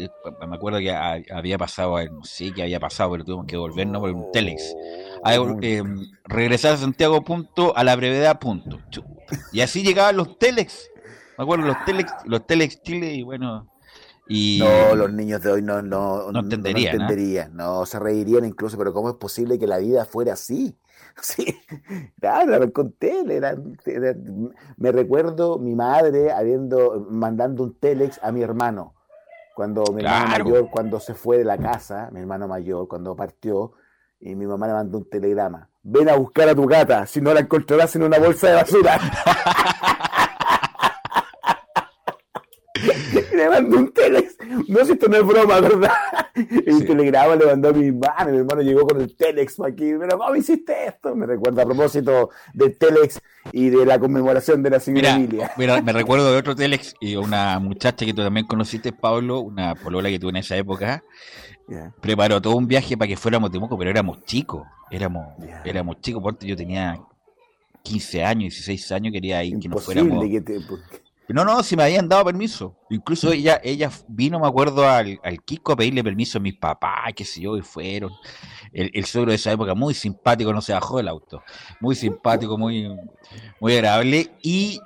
me 0.47 0.55
acuerdo 0.55 0.79
que 0.79 0.91
había 0.91 1.57
pasado, 1.57 1.97
no 2.09 2.23
sé 2.23 2.51
qué 2.51 2.63
había 2.63 2.79
pasado, 2.79 3.11
pero 3.11 3.23
tuvimos 3.23 3.45
que 3.45 3.57
volvernos 3.57 4.01
por 4.01 4.11
un 4.11 4.31
Telex 4.33 4.75
eh, 5.61 5.83
regresar 6.25 6.73
a 6.73 6.77
Santiago 6.77 7.23
punto, 7.23 7.75
a 7.75 7.83
la 7.83 7.95
brevedad 7.95 8.39
punto. 8.39 8.79
Y 9.51 9.61
así 9.61 9.83
llegaban 9.83 10.17
los 10.17 10.37
telex. 10.37 10.89
Me 11.37 11.43
acuerdo 11.43 11.65
los 11.65 11.85
Telex, 11.85 12.13
los 12.25 12.45
Telex 12.45 12.81
Chile 12.81 13.13
y 13.13 13.23
bueno. 13.23 13.69
Y... 14.27 14.59
No, 14.59 14.95
los 14.95 15.13
niños 15.13 15.41
de 15.43 15.51
hoy 15.51 15.61
no, 15.61 15.81
no, 15.81 16.31
no 16.31 16.39
entenderían. 16.39 16.97
No, 16.97 17.03
entenderían 17.03 17.55
¿no? 17.55 17.85
se 17.85 17.99
reirían 17.99 18.45
incluso, 18.45 18.77
pero 18.77 18.91
¿cómo 18.91 19.09
es 19.09 19.15
posible 19.15 19.59
que 19.59 19.67
la 19.67 19.77
vida 19.77 20.05
fuera 20.05 20.33
así? 20.33 20.77
Sí, 21.21 21.57
claro, 22.19 22.73
con 22.73 22.91
tele. 22.91 23.39
me 24.75 24.91
recuerdo 24.91 25.59
mi 25.59 25.73
madre 25.73 26.31
habiendo 26.31 27.07
mandando 27.09 27.63
un 27.63 27.79
telex 27.79 28.19
a 28.21 28.33
mi 28.33 28.41
hermano 28.41 28.95
cuando 29.55 29.83
mi 29.93 30.03
hermano 30.03 30.43
mayor 30.43 30.69
cuando 30.69 30.99
se 30.99 31.15
fue 31.15 31.37
de 31.37 31.45
la 31.45 31.57
casa, 31.57 32.09
mi 32.11 32.19
hermano 32.19 32.47
mayor 32.47 32.87
cuando 32.89 33.15
partió 33.15 33.71
y 34.19 34.35
mi 34.35 34.45
mamá 34.45 34.67
le 34.67 34.73
mandó 34.73 34.99
un 34.99 35.09
telegrama. 35.09 35.69
Ven 35.81 36.09
a 36.09 36.15
buscar 36.15 36.49
a 36.49 36.55
tu 36.55 36.65
gata, 36.65 37.07
si 37.07 37.21
no 37.21 37.33
la 37.33 37.39
encontrarás 37.39 37.95
en 37.95 38.03
una 38.03 38.19
bolsa 38.19 38.49
de 38.49 38.55
basura. 38.55 38.99
le 43.33 43.43
mandó 43.61 43.77
un 43.77 43.91
telex. 43.91 44.37
No 44.67 44.79
sé 44.79 44.85
si 44.85 44.91
esto 44.93 45.07
no 45.07 45.17
es 45.17 45.25
broma, 45.25 45.59
¿verdad? 45.59 45.91
El 46.35 46.85
telegrama 46.85 47.35
le 47.35 47.45
mandó 47.45 47.69
a 47.69 47.73
mi 47.73 47.87
hermano. 47.87 48.31
Mi 48.31 48.37
hermano 48.37 48.61
llegó 48.61 48.87
con 48.87 49.01
el 49.01 49.15
telex 49.15 49.59
aquí. 49.61 49.93
Pero, 49.99 50.17
¿cómo 50.17 50.35
hiciste 50.35 50.87
esto? 50.87 51.15
Me 51.15 51.25
recuerda 51.25 51.63
a 51.63 51.65
propósito 51.65 52.29
del 52.53 52.77
telex 52.77 53.21
y 53.51 53.69
de 53.69 53.85
la 53.85 53.99
conmemoración 53.99 54.63
de 54.63 54.69
la 54.69 54.79
señora. 54.79 55.17
Mira, 55.57 55.81
me 55.81 55.93
recuerdo 55.93 56.31
de 56.31 56.37
otro 56.37 56.55
telex 56.55 56.95
y 56.99 57.15
una 57.15 57.59
muchacha 57.59 58.05
que 58.05 58.13
tú 58.13 58.21
también 58.21 58.45
conociste, 58.45 58.91
Pablo, 58.91 59.39
una 59.39 59.75
polola 59.75 60.09
que 60.09 60.19
tuve 60.19 60.31
en 60.31 60.37
esa 60.37 60.55
época. 60.55 61.03
Preparó 62.01 62.41
todo 62.41 62.55
un 62.55 62.67
viaje 62.67 62.95
para 62.95 63.07
que 63.07 63.17
fuéramos 63.17 63.49
a 63.49 63.51
Temuco, 63.51 63.77
pero 63.77 63.89
éramos 63.89 64.23
chicos. 64.23 64.63
Éramos, 64.91 65.25
éramos 65.63 65.99
chicos, 66.01 66.21
porque 66.21 66.45
yo 66.45 66.55
tenía 66.55 66.99
15 67.83 68.23
años, 68.23 68.53
16 68.53 68.91
años, 68.91 69.13
quería 69.13 69.43
ir 69.43 69.59
que 69.59 69.67
nos 69.67 69.83
fuéramos. 69.83 70.23
Que 70.25 70.41
te, 70.41 70.59
no, 71.29 71.43
no, 71.43 71.63
si 71.63 71.75
me 71.75 71.83
habían 71.83 72.07
dado 72.07 72.25
permiso. 72.25 72.77
Incluso 72.89 73.31
ella, 73.31 73.59
ella 73.63 73.89
vino, 74.07 74.39
me 74.39 74.47
acuerdo, 74.47 74.87
al, 74.87 75.19
al 75.23 75.43
Kiko 75.43 75.73
a 75.73 75.75
pedirle 75.75 76.03
permiso 76.03 76.37
a 76.37 76.41
mis 76.41 76.55
papás, 76.55 77.13
qué 77.15 77.25
sé 77.25 77.41
yo, 77.41 77.57
y 77.57 77.61
fueron. 77.61 78.11
El, 78.71 78.91
el 78.93 79.05
suegro 79.05 79.31
de 79.31 79.37
esa 79.37 79.51
época, 79.51 79.73
muy 79.73 79.93
simpático, 79.93 80.53
no 80.53 80.61
se 80.61 80.73
bajó 80.73 80.97
del 80.97 81.07
auto. 81.07 81.41
Muy 81.79 81.95
simpático, 81.95 82.57
muy, 82.57 82.95
muy 83.59 83.73
agradable. 83.73 84.31
Y, 84.41 84.79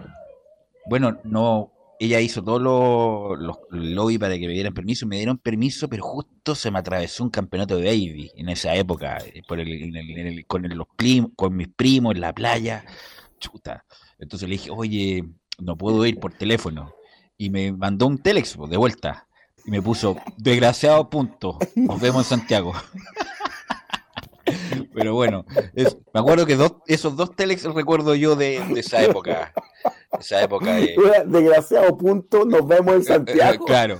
bueno, 0.86 1.20
no, 1.24 1.72
ella 2.00 2.22
hizo 2.22 2.42
todos 2.42 2.62
los 2.62 3.58
lobby 3.70 4.18
para 4.18 4.38
que 4.38 4.48
me 4.48 4.54
dieran 4.54 4.74
permiso. 4.74 5.06
Me 5.06 5.18
dieron 5.18 5.38
permiso, 5.38 5.90
pero 5.90 6.04
justo 6.04 6.56
se 6.56 6.72
me 6.72 6.80
atravesó 6.80 7.24
un 7.26 7.30
campeonato 7.30 7.76
de 7.76 7.84
baby 7.84 8.32
en 8.36 8.48
esa 8.48 8.74
época, 8.76 9.18
eh, 9.18 9.42
por 9.46 9.60
el, 9.60 10.46
con, 10.48 10.64
los 10.70 10.88
con 11.36 11.56
mis 11.56 11.68
primos 11.68 12.16
en 12.16 12.22
la 12.22 12.34
playa. 12.34 12.86
Chuta. 13.40 13.86
Entonces 14.18 14.48
le 14.48 14.54
dije, 14.54 14.70
oye, 14.72 15.26
no 15.60 15.78
puedo 15.78 16.06
ir 16.06 16.20
por 16.20 16.34
teléfono. 16.34 16.94
Y 17.38 17.50
me 17.50 17.72
mandó 17.72 18.08
un 18.08 18.18
telex 18.18 18.58
de 18.70 18.78
vuelta. 18.78 19.28
Y 19.66 19.72
me 19.72 19.82
puso, 19.82 20.18
desgraciado 20.38 21.10
punto, 21.10 21.58
nos 21.76 22.00
vemos 22.00 22.26
en 22.26 22.40
Santiago. 22.40 22.74
Pero 24.94 25.14
bueno, 25.14 25.46
me 25.76 26.20
acuerdo 26.20 26.46
que 26.46 26.56
dos, 26.56 26.74
esos 26.88 27.16
dos 27.16 27.36
telex 27.36 27.64
recuerdo 27.66 28.16
yo 28.16 28.36
de, 28.36 28.58
esa 28.76 29.04
época. 29.04 29.54
Esa 30.20 30.44
época 30.44 30.76
de... 30.76 30.96
Desgraciado 31.28 31.98
punto, 31.98 32.46
nos 32.46 32.68
vemos 32.68 32.96
en 32.96 33.04
Santiago. 33.04 33.66
claro. 33.66 34.00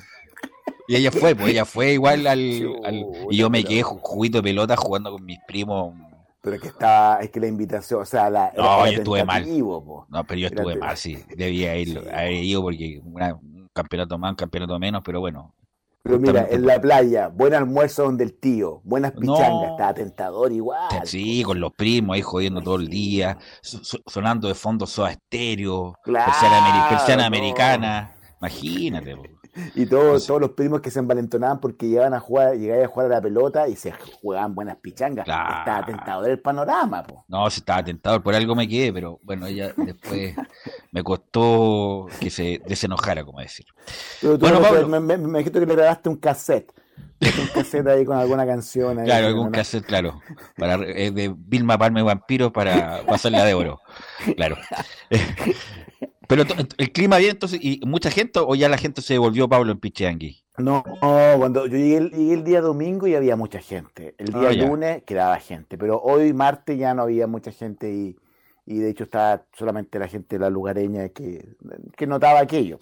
Y 0.88 0.96
ella 0.96 1.12
fue, 1.12 1.36
pues 1.36 1.52
ella 1.52 1.66
fue 1.66 1.94
igual 1.94 2.26
al... 2.26 2.42
y 2.42 3.38
yo 3.38 3.52
me 3.52 3.64
quedé 3.64 3.84
juguito 3.84 4.40
de 4.40 4.44
pelota 4.44 4.76
jugando 4.76 5.12
con 5.12 5.24
mis 5.24 5.38
primos 5.48 5.94
pero 6.42 6.60
que 6.60 6.68
estaba, 6.68 7.20
es 7.20 7.30
que 7.30 7.40
la 7.40 7.48
invitación, 7.48 8.02
o 8.02 8.06
sea, 8.06 8.30
la. 8.30 8.52
No, 8.56 8.86
yo 8.86 9.00
estuve 9.00 9.26
mal. 9.26 9.46
No, 9.48 10.24
pero 10.28 10.40
yo 10.40 10.48
estuve 10.48 10.76
mal, 10.76 10.96
sí. 10.98 11.18
Debía 11.36 11.76
ir, 11.76 12.00
haber 12.14 12.34
ido 12.34 12.62
porque 12.62 13.02
un 13.04 13.70
campeonato 13.74 14.18
más, 14.18 14.32
un 14.32 14.36
campeonato 14.36 14.80
menos, 14.80 15.02
pero 15.04 15.20
bueno. 15.20 15.54
Pero 16.02 16.18
mira, 16.18 16.48
en 16.50 16.66
la 16.66 16.80
playa, 16.80 17.28
buen 17.28 17.54
almuerzo 17.54 18.04
donde 18.04 18.24
el 18.24 18.40
tío, 18.40 18.80
buenas 18.86 19.12
pichangas, 19.12 19.72
estaba 19.72 19.94
tentador 19.94 20.52
igual. 20.52 20.90
Sí, 21.04 21.44
con 21.44 21.60
los 21.60 21.74
primos 21.74 22.16
ahí 22.16 22.22
jodiendo 22.22 22.62
todo 22.62 22.78
el 22.78 22.88
día, 22.88 23.38
sonando 23.62 24.48
de 24.48 24.56
fondo 24.56 24.88
soda 24.88 25.12
estéreo, 25.12 25.94
persiana, 26.06 27.26
americana. 27.26 28.16
Imagínate. 28.40 29.18
Y 29.76 29.86
todos, 29.86 30.26
todos 30.26 30.42
los 30.42 30.52
primos 30.52 30.82
que 30.82 30.92
se 30.92 31.00
envalentonaban 31.00 31.60
porque 31.60 31.88
llegaban 31.88 32.14
a 32.14 32.20
jugar, 32.20 32.56
llegaban 32.56 32.86
a 32.86 32.88
jugar 32.88 33.06
a 33.08 33.16
la 33.16 33.22
pelota 33.22 33.68
y 33.68 33.76
se 33.76 33.92
jugaban 33.92 34.56
buenas 34.56 34.78
pichangas. 34.78 35.28
Estaba 35.28 35.86
tentador 35.86 36.30
el 36.30 36.40
panorama, 36.40 37.04
po. 37.04 37.26
No, 37.28 37.50
sí 37.50 37.60
estaba 37.60 37.84
tentador, 37.84 38.22
por 38.22 38.36
algo 38.36 38.56
me 38.56 38.68
quedé, 38.68 38.94
pero 38.94 39.20
bueno, 39.24 39.48
ella 39.48 39.74
después 39.76 40.36
me 40.92 41.04
costó 41.04 42.08
que 42.20 42.30
se 42.30 42.62
desenojara, 42.66 43.24
como 43.24 43.40
decir. 43.40 43.66
bueno, 44.22 44.62
Pablo, 44.62 44.88
me, 44.88 45.00
me, 45.00 45.18
me, 45.18 45.40
dijiste 45.40 45.60
que 45.60 45.66
le 45.66 45.76
grabaste 45.76 46.10
un 46.10 46.18
cassette. 46.18 46.72
Un 47.22 47.48
cassette 47.54 47.88
ahí 47.88 48.06
con 48.06 48.18
alguna 48.18 48.46
canción. 48.46 49.00
Ahí 49.00 49.06
claro, 49.06 49.28
algún 49.28 49.52
cassette, 49.52 49.86
claro. 49.86 50.22
Para, 50.58 50.76
eh, 50.86 51.12
de 51.12 51.34
Vilma 51.36 51.78
Palme 51.78 52.02
Vampiro 52.02 52.54
para 52.54 53.02
pasarle 53.06 53.44
de 53.44 53.54
oro. 53.54 53.82
Claro. 54.36 54.58
Pero 56.30 56.44
el 56.78 56.92
clima 56.92 57.18
bien, 57.18 57.32
entonces, 57.32 57.60
¿y 57.60 57.82
mucha 57.88 58.12
gente 58.12 58.40
o 58.40 58.54
ya 58.54 58.70
la 58.70 58.78
gente 58.78 59.02
se 59.02 59.14
devolvió, 59.14 59.50
Pablo, 59.50 59.72
en 59.72 59.80
Picheangui? 59.80 60.38
No, 60.60 60.84
cuando 61.02 61.66
yo 61.66 61.76
llegué 61.76 61.98
el, 61.98 62.44
día 62.44 62.62
domingo 62.62 63.08
y 63.08 63.16
había 63.16 63.36
mucha 63.36 63.60
gente. 63.62 64.14
El 64.20 64.28
día 64.28 64.50
ah, 64.50 64.54
lunes 64.54 65.02
quedaba 65.08 65.40
gente, 65.40 65.76
pero 65.76 66.00
hoy 66.00 66.32
martes 66.34 66.78
ya 66.78 66.94
no 66.94 67.02
había 67.02 67.26
mucha 67.26 67.52
gente 67.52 67.92
y, 67.92 68.16
y 68.68 68.78
de 68.78 68.92
hecho 68.92 69.06
estaba 69.06 69.44
solamente 69.58 69.98
la 69.98 70.08
gente 70.08 70.36
de 70.36 70.42
la 70.42 70.52
lugareña 70.52 71.10
que, 71.10 71.56
que 71.98 72.06
notaba 72.06 72.42
aquello. 72.42 72.78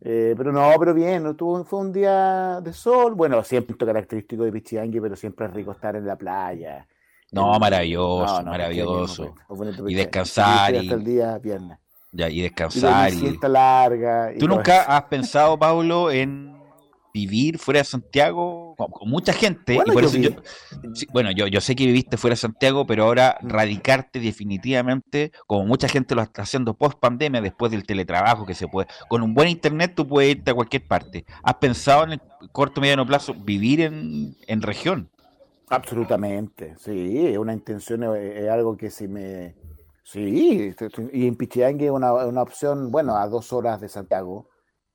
Eh, 0.00 0.32
pero 0.34 0.50
no, 0.50 0.72
pero 0.78 0.94
bien, 0.94 1.36
tuvo, 1.36 1.62
fue 1.66 1.78
un 1.78 1.92
día 1.92 2.58
de 2.62 2.72
sol, 2.72 3.14
bueno, 3.14 3.44
siempre 3.44 3.76
característico 3.76 4.44
de 4.44 4.52
Pichiangui, 4.52 4.98
pero 4.98 5.14
siempre 5.14 5.44
es 5.44 5.52
rico 5.52 5.72
estar 5.72 5.94
en 5.94 6.06
la 6.06 6.16
playa. 6.16 6.88
No, 7.32 7.58
maravilloso, 7.58 8.42
maravilloso. 8.44 9.34
y 9.86 9.94
descansar. 9.94 10.72
Y... 10.72 10.78
Hasta 10.78 10.94
el 10.94 11.04
día 11.04 11.36
viernes. 11.36 11.81
Ya, 12.12 12.28
y 12.28 12.42
descansar. 12.42 13.12
Y, 13.12 13.38
larga. 13.42 14.32
¿Tú 14.38 14.46
nunca 14.46 14.82
has 14.82 15.04
pensado, 15.04 15.58
Pablo, 15.58 16.10
en 16.10 16.52
vivir 17.14 17.58
fuera 17.58 17.80
de 17.80 17.84
Santiago 17.84 18.74
con, 18.76 19.08
mucha 19.08 19.32
gente? 19.32 19.76
Bueno, 19.76 19.92
y 19.92 19.94
por 19.94 20.04
eso 20.04 20.18
yo, 20.18 20.30
bueno, 21.10 21.30
yo, 21.30 21.46
yo 21.46 21.60
sé 21.62 21.74
que 21.74 21.86
viviste 21.86 22.18
fuera 22.18 22.32
de 22.32 22.38
Santiago, 22.38 22.86
pero 22.86 23.04
ahora 23.04 23.38
radicarte 23.40 24.20
definitivamente, 24.20 25.32
como 25.46 25.64
mucha 25.64 25.88
gente 25.88 26.14
lo 26.14 26.20
está 26.20 26.42
haciendo 26.42 26.74
post 26.74 26.98
pandemia, 26.98 27.40
después 27.40 27.72
del 27.72 27.86
teletrabajo 27.86 28.44
que 28.44 28.54
se 28.54 28.68
puede, 28.68 28.88
con 29.08 29.22
un 29.22 29.32
buen 29.32 29.48
internet 29.48 29.94
tú 29.96 30.06
puedes 30.06 30.32
irte 30.36 30.50
a 30.50 30.54
cualquier 30.54 30.86
parte. 30.86 31.24
¿Has 31.42 31.54
pensado 31.54 32.04
en 32.04 32.12
el 32.12 32.20
corto 32.52 32.80
y 32.80 32.82
mediano 32.82 33.06
plazo 33.06 33.32
vivir 33.34 33.80
en, 33.80 34.36
en 34.46 34.60
región? 34.60 35.08
Absolutamente, 35.70 36.74
sí, 36.78 37.26
es 37.26 37.38
una 37.38 37.54
intención, 37.54 38.04
es 38.14 38.50
algo 38.50 38.76
que 38.76 38.90
si 38.90 39.08
me 39.08 39.54
Sí, 40.04 40.74
y 41.12 41.26
en 41.26 41.36
Pichiangui 41.36 41.86
es 41.86 41.90
una, 41.90 42.12
una, 42.12 42.42
opción, 42.42 42.90
bueno, 42.90 43.16
a 43.16 43.28
dos 43.28 43.52
horas 43.52 43.80
de 43.80 43.88
Santiago. 43.88 44.48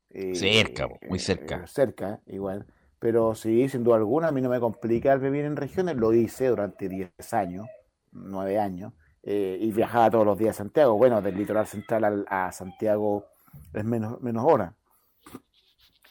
Eh, 0.09 0.35
cerca, 0.35 0.87
muy 1.07 1.19
cerca. 1.19 1.63
Eh, 1.63 1.67
cerca, 1.67 2.21
igual. 2.27 2.65
Pero 2.99 3.33
sí, 3.33 3.69
sin 3.69 3.83
duda 3.83 3.95
alguna, 3.95 4.27
a 4.29 4.31
mí 4.31 4.41
no 4.41 4.49
me 4.49 4.59
complica 4.59 5.15
vivir 5.15 5.45
en 5.45 5.55
regiones. 5.55 5.95
Lo 5.95 6.13
hice 6.13 6.47
durante 6.47 6.89
10 6.89 7.33
años, 7.33 7.67
9 8.11 8.59
años, 8.59 8.93
eh, 9.23 9.57
y 9.61 9.71
viajaba 9.71 10.09
todos 10.09 10.25
los 10.25 10.37
días 10.37 10.55
a 10.55 10.63
Santiago. 10.63 10.97
Bueno, 10.97 11.21
del 11.21 11.37
litoral 11.37 11.67
central 11.67 12.25
a 12.29 12.51
Santiago 12.51 13.25
es 13.73 13.85
menos, 13.85 14.19
menos 14.21 14.43
hora. 14.45 14.75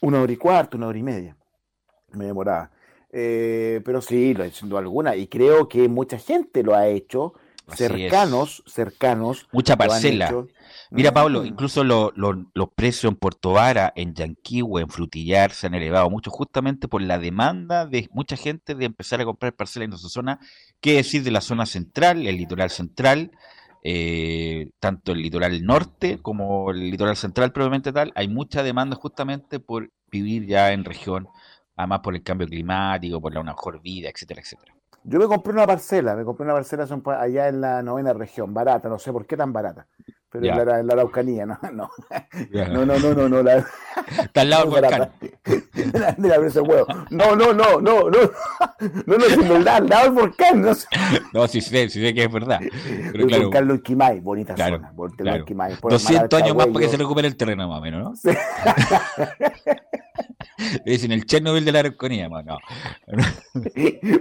Una 0.00 0.22
hora 0.22 0.32
y 0.32 0.36
cuarto, 0.36 0.78
una 0.78 0.86
hora 0.86 0.98
y 0.98 1.02
media. 1.02 1.36
Me 2.12 2.26
demoraba. 2.26 2.70
pero 3.10 4.00
sí, 4.00 4.32
lo 4.32 4.44
he 4.44 4.50
sin 4.50 4.70
duda 4.70 4.80
alguna. 4.80 5.16
Y 5.16 5.26
creo 5.26 5.68
que 5.68 5.86
mucha 5.88 6.18
gente 6.18 6.62
lo 6.62 6.74
ha 6.74 6.86
hecho 6.86 7.34
cercanos, 7.74 8.62
cercanos. 8.66 9.48
Mucha 9.52 9.76
parcela. 9.76 10.46
Mira, 10.90 11.12
Pablo, 11.12 11.44
incluso 11.44 11.82
los 11.84 12.68
precios 12.74 13.10
en 13.10 13.18
Puerto 13.18 13.52
Vara, 13.52 13.92
en 13.96 14.14
Yanquihue, 14.14 14.82
en 14.82 14.88
Frutillar 14.88 15.50
se 15.50 15.66
han 15.66 15.74
elevado 15.74 16.08
mucho 16.10 16.30
justamente 16.30 16.88
por 16.88 17.02
la 17.02 17.18
demanda 17.18 17.86
de 17.86 18.08
mucha 18.12 18.36
gente 18.36 18.74
de 18.74 18.84
empezar 18.84 19.20
a 19.20 19.24
comprar 19.24 19.54
parcelas 19.54 19.84
en 19.84 19.90
nuestra 19.90 20.10
zona, 20.10 20.40
qué 20.80 20.94
decir 20.94 21.22
de 21.22 21.32
la 21.32 21.40
zona 21.40 21.66
central, 21.66 22.26
el 22.26 22.36
litoral 22.36 22.70
central, 22.70 23.32
eh, 23.82 24.70
tanto 24.78 25.12
el 25.12 25.22
litoral 25.22 25.64
norte 25.64 26.18
como 26.22 26.70
el 26.70 26.90
litoral 26.90 27.16
central 27.16 27.52
probablemente 27.52 27.92
tal, 27.92 28.12
hay 28.14 28.28
mucha 28.28 28.62
demanda 28.62 28.96
justamente 28.96 29.58
por 29.60 29.90
vivir 30.10 30.46
ya 30.46 30.72
en 30.72 30.84
región, 30.84 31.28
además 31.76 32.00
por 32.00 32.14
el 32.14 32.22
cambio 32.22 32.46
climático, 32.46 33.20
por 33.20 33.34
la 33.34 33.40
una 33.40 33.52
mejor 33.52 33.82
vida, 33.82 34.08
etcétera, 34.08 34.40
etcétera. 34.40 34.75
Yo 35.08 35.20
me 35.20 35.26
compré 35.26 35.52
una 35.52 35.66
parcela, 35.66 36.16
me 36.16 36.24
compré 36.24 36.44
una 36.44 36.54
parcela 36.54 36.84
allá 37.20 37.46
en 37.46 37.60
la 37.60 37.80
novena 37.80 38.12
región, 38.12 38.52
barata, 38.52 38.88
no 38.88 38.98
sé 38.98 39.12
por 39.12 39.24
qué 39.24 39.36
tan 39.36 39.52
barata. 39.52 39.86
pero 40.28 40.44
en, 40.44 40.66
la, 40.66 40.80
en, 40.80 40.86
la, 40.88 40.94
Araucanía, 40.94 41.46
no, 41.46 41.56
no. 41.72 41.88
No, 42.50 42.84
no, 42.84 42.98
no, 42.98 43.14
no, 43.14 43.28
no. 43.28 43.42
La, 43.42 43.64
Está 44.18 44.40
al 44.40 44.50
lado 44.50 44.64
del 44.70 44.82
volcán. 44.82 45.12
La, 45.92 46.12
de 46.12 46.28
la 46.28 46.62
huevo. 46.62 46.86
No, 47.10 47.36
no, 47.36 47.52
no, 47.52 47.80
no, 47.80 48.10
no. 48.10 48.20
No, 49.06 49.16
no, 49.16 49.48
verdad, 49.48 49.76
al 49.76 49.88
lado 49.88 50.04
del 50.06 50.12
volcán. 50.12 50.62
No, 50.62 50.72
no 51.32 51.46
sí 51.46 51.60
sé, 51.60 51.88
sí 51.88 52.00
sé 52.00 52.12
que 52.12 52.24
es 52.24 52.32
verdad. 52.32 52.58
Pero 52.60 53.22
el 53.22 53.26
claro, 53.28 53.42
volcán 53.44 53.68
Loquimay, 53.68 54.18
bonita 54.18 54.54
claro, 54.54 54.78
zona. 54.78 54.92
Claro. 55.16 55.38
Loquimay, 55.38 55.76
200 55.82 56.42
años 56.42 56.56
más 56.56 56.66
para 56.66 56.80
que 56.80 56.88
se 56.88 56.96
recupere 56.96 57.28
el 57.28 57.36
terreno, 57.36 57.68
más 57.68 57.78
o 57.78 57.80
menos, 57.80 58.02
¿no? 58.02 58.16
Sí. 58.16 58.30
Le 60.84 60.92
dicen 60.92 61.12
el 61.12 61.26
Chernobyl 61.26 61.64
de 61.64 61.72
la 61.72 61.80
Araucanía, 61.80 62.28
no. 62.28 62.58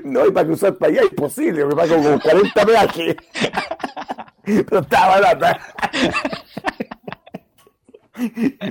No, 0.03 0.27
y 0.27 0.31
para 0.31 0.45
cruzar 0.45 0.75
para 0.75 0.91
allá 0.91 1.01
es 1.01 1.11
imposible, 1.11 1.65
me 1.65 1.75
pago 1.75 1.95
como 1.95 2.19
40 2.19 2.65
peajes. 2.65 3.15
Pero 4.43 4.79
estaba 4.79 5.19
barata. 5.19 5.59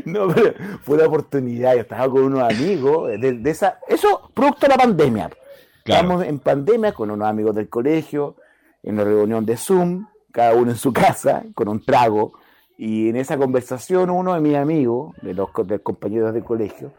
No, 0.05 0.29
pero 0.29 0.55
fue 0.83 0.99
la 0.99 1.07
oportunidad. 1.07 1.75
Yo 1.75 1.81
estaba 1.83 2.09
con 2.09 2.23
unos 2.23 2.51
amigos 2.51 3.11
de, 3.21 3.51
esa. 3.51 3.79
Eso, 3.89 4.31
producto 4.33 4.67
de 4.67 4.69
la 4.69 4.77
pandemia. 4.77 5.31
Estábamos 5.79 6.25
en 6.25 6.39
pandemia 6.39 6.93
con 6.93 7.11
unos 7.11 7.29
amigos 7.29 7.55
del 7.55 7.69
colegio, 7.69 8.37
en 8.83 8.95
una 8.95 9.05
reunión 9.05 9.45
de 9.45 9.57
Zoom, 9.57 10.07
cada 10.33 10.55
uno 10.55 10.71
en 10.71 10.79
su 10.79 10.93
casa, 10.93 11.45
con 11.55 11.69
un 11.69 11.85
trago. 11.85 12.33
Y 12.79 13.11
en 13.11 13.17
esa 13.17 13.37
conversación, 13.37 14.11
uno 14.11 14.35
de 14.35 14.41
mis 14.41 14.57
amigos, 14.57 15.15
de 15.21 15.35
los 15.35 15.51
compañeros 15.51 16.33
del 16.33 16.43
colegio, 16.43 16.93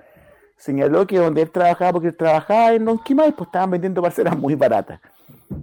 señaló 0.58 1.06
que 1.06 1.18
donde 1.18 1.42
él 1.42 1.52
trabajaba, 1.52 1.94
porque 1.94 2.10
él 2.10 2.18
trabajaba 2.18 2.74
en 2.74 2.86
Lonquimay, 2.86 3.32
pues 3.32 3.48
estaban 3.48 3.72
vendiendo 3.72 4.02
parcelas 4.02 4.38
muy 4.38 4.56
baratas. 4.56 5.00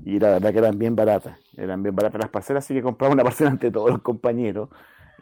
Y 0.05 0.19
la 0.19 0.31
verdad 0.31 0.53
que 0.53 0.59
eran 0.59 0.79
bien 0.79 0.95
baratas, 0.95 1.37
eran 1.57 1.83
bien 1.83 1.95
baratas 1.95 2.21
las 2.21 2.31
parcelas, 2.31 2.65
así 2.65 2.75
que 2.75 2.83
compraba 2.83 3.13
una 3.13 3.25
parcela 3.25 3.51
ante 3.51 3.71
todos 3.71 3.91
los 3.91 4.03
compañeros, 4.03 4.69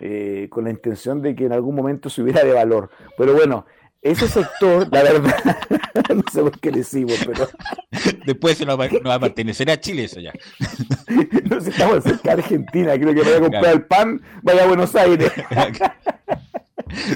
eh, 0.01 0.49
con 0.51 0.65
la 0.65 0.71
intención 0.71 1.23
de 1.23 1.35
que 1.35 1.47
en 1.47 1.53
algún 1.53 1.75
momento 1.75 2.09
subiera 2.11 2.43
de 2.45 2.53
valor. 2.53 2.91
Pero 3.17 3.35
bueno, 3.35 3.67
ese 4.03 4.29
sector, 4.29 4.89
la 4.91 5.03
verdad, 5.03 5.59
no 6.15 6.23
sé 6.33 6.43
por 6.43 6.59
qué 6.59 6.71
decimos, 6.71 7.19
pero. 7.27 7.49
Después 8.27 8.65
no 8.67 8.77
va, 8.77 8.89
no 8.89 9.11
va 9.11 9.15
a 9.15 9.21
pertenecer 9.21 9.71
a 9.71 9.79
Chile 9.79 10.05
eso 10.05 10.21
ya. 10.21 10.33
no 11.51 11.61
sé 11.61 11.67
si 11.67 11.71
estamos 11.71 12.03
cerca 12.05 12.35
de 12.35 12.43
Argentina, 12.43 12.95
creo 12.95 13.15
que 13.15 13.21
vaya 13.21 13.37
a 13.37 13.41
comprar 13.41 13.73
el 13.73 13.83
pan, 13.83 14.23
vaya 14.43 14.65
a 14.65 14.67
Buenos 14.67 14.95
Aires. 14.95 15.31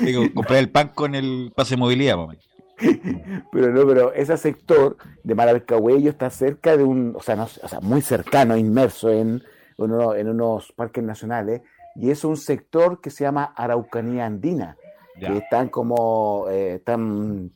Digo, 0.02 0.22
comprar 0.34 0.58
el 0.58 0.70
pan 0.70 0.90
con 0.94 1.14
el 1.14 1.52
pase 1.54 1.74
de 1.74 1.76
movilidad, 1.78 2.16
mamá. 2.16 2.34
Pero 3.52 3.72
no, 3.72 3.86
pero 3.86 4.12
ese 4.12 4.36
sector 4.36 4.96
de 5.22 5.34
Maralcahuello 5.34 6.10
está 6.10 6.30
cerca 6.30 6.76
de 6.76 6.84
un, 6.84 7.14
o 7.16 7.22
sea, 7.22 7.36
no, 7.36 7.44
o 7.44 7.68
sea 7.68 7.80
muy 7.80 8.02
cercano, 8.02 8.56
inmerso 8.56 9.10
en, 9.10 9.42
en 9.78 10.28
unos 10.28 10.72
parques 10.72 11.04
nacionales, 11.04 11.62
y 11.94 12.10
es 12.10 12.24
un 12.24 12.36
sector 12.36 13.00
que 13.00 13.10
se 13.10 13.24
llama 13.24 13.52
Araucanía 13.56 14.26
Andina, 14.26 14.76
que 15.18 15.38
están 15.38 15.68
como, 15.68 16.46
eh, 16.50 16.74
están, 16.74 17.52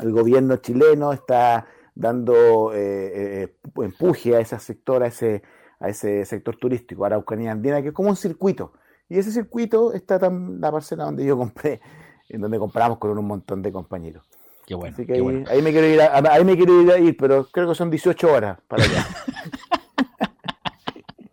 el 0.00 0.12
gobierno 0.12 0.56
chileno 0.56 1.12
está 1.12 1.66
dando 1.94 2.72
eh, 2.74 3.42
eh, 3.42 3.54
empuje 3.76 4.34
a 4.34 4.40
ese 4.40 4.58
sector, 4.58 5.02
a 5.02 5.08
ese, 5.08 5.42
a 5.78 5.90
ese 5.90 6.24
sector 6.24 6.56
turístico, 6.56 7.04
Araucanía 7.04 7.52
Andina, 7.52 7.82
que 7.82 7.88
es 7.88 7.94
como 7.94 8.08
un 8.08 8.16
circuito. 8.16 8.72
Y 9.12 9.18
ese 9.18 9.30
circuito 9.30 9.92
está 9.92 10.18
tan, 10.18 10.58
la 10.58 10.72
parcela 10.72 11.04
donde 11.04 11.22
yo 11.22 11.36
compré, 11.36 11.82
en 12.30 12.40
donde 12.40 12.58
compramos 12.58 12.96
con 12.96 13.10
un 13.18 13.26
montón 13.26 13.60
de 13.60 13.70
compañeros. 13.70 14.24
Qué 14.66 14.74
bueno. 14.74 14.94
Así 14.94 15.04
que 15.04 15.12
ahí, 15.12 15.20
me 15.60 15.70
quiero 15.70 15.86
ir, 15.86 16.00
ahí 16.00 16.44
me 16.46 16.56
quiero 16.56 16.80
ir, 16.80 16.90
a 16.90 16.98
ir, 16.98 17.14
pero 17.18 17.46
creo 17.52 17.68
que 17.68 17.74
son 17.74 17.90
18 17.90 18.32
horas 18.32 18.58
para 18.66 18.84
allá. 18.84 19.06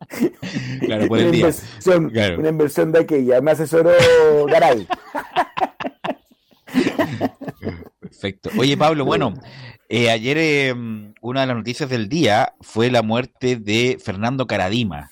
claro, 0.82 1.08
por 1.08 1.20
el 1.20 1.28
una, 1.28 1.32
día. 1.32 1.40
Inversión, 1.40 2.12
una 2.38 2.50
inversión 2.50 2.92
de 2.92 3.00
aquella. 3.00 3.40
Me 3.40 3.52
asesoró 3.52 3.92
Garay. 4.48 4.86
Perfecto. 8.02 8.50
Oye, 8.58 8.76
Pablo, 8.76 9.06
bueno, 9.06 9.36
eh, 9.88 10.10
ayer 10.12 10.38
eh, 10.38 10.74
una 11.22 11.42
de 11.42 11.48
las 11.48 11.56
noticias 11.56 11.90
del 11.90 12.10
día 12.10 12.56
fue 12.60 12.92
la 12.92 13.04
muerte 13.04 13.56
de 13.56 13.98
Fernando 14.04 14.48
Caradima 14.48 15.10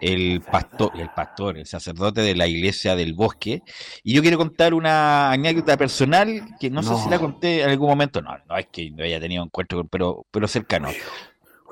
el 0.00 0.40
pastor, 0.40 0.92
el 0.98 1.10
pastor, 1.10 1.58
el 1.58 1.66
sacerdote 1.66 2.20
de 2.22 2.34
la 2.34 2.46
iglesia 2.46 2.96
del 2.96 3.14
bosque. 3.14 3.62
Y 4.02 4.14
yo 4.14 4.22
quiero 4.22 4.38
contar 4.38 4.74
una 4.74 5.30
anécdota 5.32 5.76
personal 5.76 6.42
que 6.58 6.70
no, 6.70 6.82
sé 6.82 6.96
si 6.96 7.08
la 7.08 7.18
conté 7.18 7.62
en 7.62 7.70
algún 7.70 7.88
momento. 7.88 8.22
No, 8.22 8.36
no 8.48 8.56
es 8.56 8.66
que 8.66 8.90
no 8.90 9.04
haya 9.04 9.20
tenido 9.20 9.44
encuentro, 9.44 9.84
pero, 9.86 10.26
pero 10.30 10.48
cercano. 10.48 10.88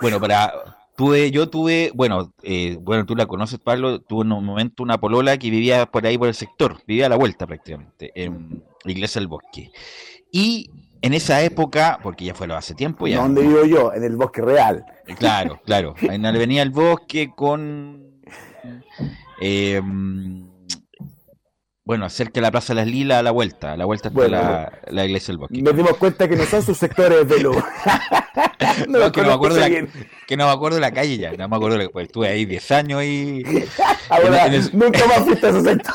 Bueno, 0.00 0.20
para 0.20 0.52
tuve, 0.98 1.30
yo 1.30 1.48
tuve, 1.48 1.92
bueno, 1.94 2.32
eh, 2.42 2.76
bueno, 2.80 3.06
tú 3.06 3.14
la 3.14 3.26
conoces, 3.26 3.60
Pablo, 3.60 4.00
tuve 4.00 4.24
en 4.24 4.32
un 4.32 4.44
momento 4.44 4.82
una 4.82 4.98
polola 4.98 5.38
que 5.38 5.48
vivía 5.48 5.86
por 5.86 6.04
ahí 6.04 6.18
por 6.18 6.26
el 6.26 6.34
sector, 6.34 6.78
vivía 6.88 7.06
a 7.06 7.08
la 7.08 7.16
vuelta 7.16 7.46
prácticamente, 7.46 8.10
en 8.16 8.64
la 8.84 8.92
iglesia 8.92 9.20
del 9.20 9.28
bosque. 9.28 9.70
Y 10.32 10.70
en 11.00 11.14
esa 11.14 11.40
época, 11.42 12.00
porque 12.02 12.24
ya 12.24 12.34
fue 12.34 12.48
lo 12.48 12.56
hace 12.56 12.74
tiempo 12.74 13.06
ya. 13.06 13.18
¿Dónde 13.18 13.42
vivo 13.42 13.64
yo? 13.64 13.92
En 13.94 14.02
el 14.02 14.16
bosque 14.16 14.42
real. 14.42 14.84
Claro, 15.18 15.60
claro. 15.64 15.94
En 16.02 16.22
venía 16.22 16.62
el 16.62 16.70
bosque 16.70 17.30
con 17.34 18.07
eh, 19.40 19.80
bueno, 21.88 22.10
cerca 22.10 22.32
de 22.34 22.40
la 22.42 22.50
Plaza 22.50 22.74
de 22.74 22.82
las 22.82 22.86
Lilas 22.86 23.20
a 23.20 23.22
la 23.22 23.30
vuelta, 23.30 23.72
a 23.72 23.76
la 23.78 23.86
vuelta 23.86 24.08
está 24.08 24.70
la, 24.90 25.04
iglesia 25.06 25.32
del 25.32 25.38
bosque. 25.38 25.62
Nos 25.62 25.74
dimos 25.74 25.96
cuenta 25.96 26.28
que 26.28 26.36
no 26.36 26.44
son 26.44 26.62
sus 26.62 26.76
sectores 26.76 27.26
de 27.26 27.40
luz. 27.40 27.56
no, 28.88 29.10
que, 29.10 29.22
no 29.22 29.28
me 29.28 29.32
acuerdo 29.32 29.56
la, 29.56 29.70
que 29.70 30.36
no 30.36 30.44
me 30.44 30.52
acuerdo 30.52 30.74
de 30.74 30.82
la 30.82 30.92
calle 30.92 31.16
ya, 31.16 31.32
no 31.32 31.48
me 31.48 31.56
acuerdo, 31.56 31.78
de, 31.78 31.88
pues 31.88 32.08
estuve 32.08 32.28
ahí 32.28 32.44
10 32.44 32.70
años 32.72 33.02
y... 33.04 33.42
Ahora, 34.10 34.50
nunca 34.74 35.06
más 35.06 35.20
fuiste 35.20 35.46
a 35.46 35.48
ese 35.48 35.62
sector. 35.62 35.94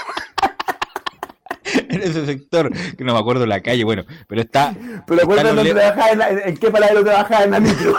en 1.89 2.01
ese 2.01 2.25
sector, 2.25 2.71
que 2.97 3.03
no 3.03 3.13
me 3.13 3.19
acuerdo 3.19 3.41
de 3.41 3.47
la 3.47 3.61
calle, 3.61 3.83
bueno, 3.83 4.03
pero 4.27 4.41
está... 4.41 4.73
Pero 5.05 5.21
acuérdate 5.21 5.53
dónde 5.53 5.73
trabajaba, 5.75 6.29
en, 6.29 6.39
en 6.49 6.57
qué 6.57 6.71
paradero 6.71 7.03
trabajaba 7.03 7.43
en 7.43 7.51
la 7.51 7.59
micro. 7.59 7.95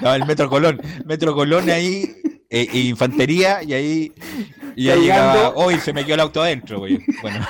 no, 0.00 0.14
el 0.14 0.26
Metro 0.26 0.48
Colón, 0.48 0.80
Metro 1.06 1.34
Colón 1.34 1.68
ahí 1.70 2.14
eh, 2.50 2.68
infantería 2.72 3.62
y 3.62 3.72
ahí 3.72 4.12
y 4.74 4.84
ya 4.84 4.96
llegaba, 4.96 5.50
hoy 5.54 5.78
se 5.78 5.92
me 5.92 6.04
quedó 6.04 6.14
el 6.14 6.20
auto 6.20 6.42
adentro, 6.42 6.80
güey. 6.80 6.98
Bueno. 7.22 7.46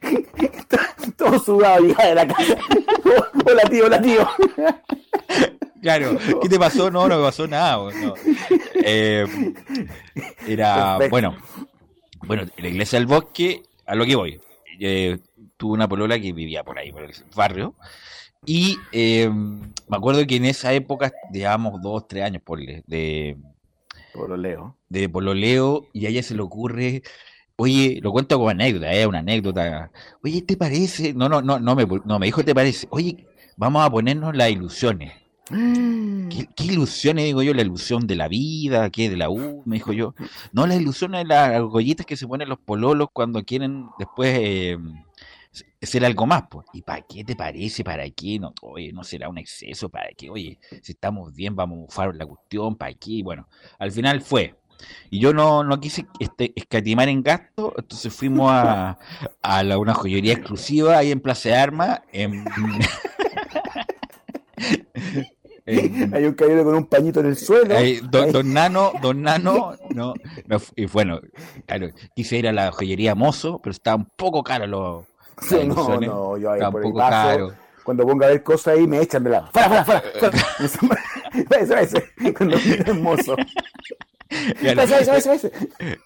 Todo 1.16 1.38
sudado 1.38 1.86
ya 1.86 2.06
de 2.06 2.14
la 2.14 2.26
casa. 2.26 2.56
Hola 3.46 3.62
tío, 3.70 3.84
hola 3.86 4.00
tío. 4.00 4.28
Claro, 5.82 6.18
¿qué 6.40 6.48
te 6.48 6.58
pasó? 6.58 6.90
No, 6.90 7.08
no 7.08 7.18
me 7.18 7.24
pasó 7.24 7.46
nada. 7.46 7.76
No. 7.76 8.14
Eh, 8.84 9.26
era, 10.46 10.98
bueno, 11.08 11.36
bueno, 12.22 12.42
en 12.42 12.62
la 12.62 12.68
iglesia 12.68 12.98
del 12.98 13.06
bosque, 13.06 13.62
a 13.86 13.94
lo 13.94 14.06
que 14.06 14.16
voy. 14.16 14.40
Eh, 14.78 15.18
tuve 15.56 15.74
una 15.74 15.88
polola 15.88 16.18
que 16.20 16.32
vivía 16.32 16.64
por 16.64 16.78
ahí, 16.78 16.92
por 16.92 17.04
el 17.04 17.12
barrio, 17.34 17.74
y 18.46 18.78
eh, 18.92 19.28
me 19.28 19.96
acuerdo 19.96 20.26
que 20.26 20.36
en 20.36 20.46
esa 20.46 20.72
época, 20.72 21.12
digamos, 21.30 21.80
dos, 21.82 22.08
tres 22.08 22.24
años, 22.24 22.42
por 22.42 22.60
de 22.60 23.36
pololeo. 24.12 24.76
De 24.88 25.08
pololeo, 25.08 25.86
y 25.92 26.06
a 26.06 26.08
ella 26.08 26.22
se 26.22 26.34
le 26.34 26.42
ocurre, 26.42 27.02
oye, 27.56 28.00
lo 28.02 28.12
cuento 28.12 28.36
como 28.36 28.48
anécdota, 28.48 28.92
es 28.92 29.06
una 29.06 29.18
anécdota. 29.18 29.90
Oye, 30.22 30.42
¿te 30.42 30.56
parece? 30.56 31.12
No, 31.12 31.28
no, 31.28 31.42
no, 31.42 31.60
no 31.60 31.76
me, 31.76 31.86
no 32.04 32.18
me 32.18 32.26
dijo, 32.26 32.44
¿te 32.44 32.54
parece? 32.54 32.86
Oye, 32.90 33.26
vamos 33.56 33.84
a 33.84 33.90
ponernos 33.90 34.34
las 34.34 34.50
ilusiones. 34.50 35.12
¿Qué, 35.50 36.48
¿Qué, 36.54 36.64
ilusiones, 36.64 37.24
digo 37.24 37.42
yo? 37.42 37.52
La 37.52 37.62
ilusión 37.62 38.06
de 38.06 38.14
la 38.14 38.28
vida, 38.28 38.88
¿qué? 38.90 39.10
De 39.10 39.16
la 39.16 39.30
U, 39.30 39.62
me 39.66 39.76
dijo 39.76 39.92
yo. 39.92 40.14
No, 40.52 40.66
las 40.66 40.80
ilusiones 40.80 41.26
las 41.26 41.50
argollitas 41.50 42.06
que 42.06 42.16
se 42.16 42.26
ponen 42.26 42.48
los 42.48 42.60
pololos 42.60 43.08
cuando 43.12 43.42
quieren 43.42 43.86
después 43.98 44.38
eh, 44.40 44.78
ser 45.86 46.04
algo 46.04 46.26
más, 46.26 46.44
pues. 46.50 46.66
¿Y 46.72 46.82
para 46.82 47.02
qué 47.02 47.24
te 47.24 47.36
parece? 47.36 47.82
¿Para 47.84 48.08
qué? 48.10 48.38
No, 48.38 48.52
oye, 48.62 48.92
no 48.92 49.02
será 49.04 49.28
un 49.28 49.38
exceso, 49.38 49.88
¿para 49.88 50.10
qué? 50.16 50.30
Oye, 50.30 50.58
si 50.82 50.92
estamos 50.92 51.34
bien, 51.34 51.56
vamos 51.56 51.78
a 51.78 51.80
bufar 51.82 52.14
la 52.14 52.26
cuestión, 52.26 52.76
¿para 52.76 52.94
qué? 52.94 53.22
Bueno, 53.22 53.48
al 53.78 53.90
final 53.92 54.20
fue. 54.20 54.54
Y 55.10 55.20
yo 55.20 55.32
no, 55.34 55.62
no 55.62 55.78
quise 55.80 56.06
este, 56.18 56.52
escatimar 56.56 57.08
en 57.08 57.22
gasto, 57.22 57.74
entonces 57.76 58.12
fuimos 58.12 58.50
a, 58.52 58.98
a 59.42 59.62
la, 59.62 59.78
una 59.78 59.94
joyería 59.94 60.34
exclusiva 60.34 60.98
ahí 60.98 61.10
en 61.10 61.20
Plaza 61.20 61.50
de 61.50 61.56
Armas. 61.56 62.00
En, 62.12 62.44
Hay 65.66 66.24
un 66.24 66.34
caballero 66.34 66.64
con 66.64 66.74
un 66.74 66.86
pañito 66.86 67.20
en 67.20 67.26
el 67.26 67.36
suelo. 67.36 67.74
don, 68.10 68.52
Nano, 68.52 68.92
don 69.00 69.22
Nano, 69.22 69.76
no, 69.94 70.14
y 70.74 70.86
bueno, 70.86 71.20
claro, 71.66 71.88
quise 72.14 72.38
ir 72.38 72.48
a 72.48 72.52
la 72.52 72.72
joyería 72.72 73.14
Mozo, 73.14 73.60
pero 73.62 73.72
estaba 73.72 73.96
un 73.96 74.08
poco 74.16 74.42
caro 74.42 74.66
los, 74.66 75.04
Sí, 75.40 75.66
no, 75.66 76.00
no, 76.00 76.36
yo 76.36 76.52
ahí 76.52 76.60
por 76.70 76.84
el 76.84 76.92
paso, 76.92 77.52
cuando 77.84 78.06
ponga 78.06 78.26
a 78.26 78.30
ver 78.30 78.42
cosas 78.42 78.76
ahí 78.76 78.86
me 78.86 79.00
echan 79.00 79.24
de 79.24 79.30
lado. 79.30 79.48
¡Fuera, 79.52 79.84
fuera, 79.84 80.02
fuera! 80.18 81.00
eso, 81.60 81.76
eso, 81.76 81.98
cuando 82.36 82.56
mozo. 82.94 83.36
Claro, 84.60 84.82
eso, 84.82 84.96
eso, 84.96 85.32
eso, 85.32 85.50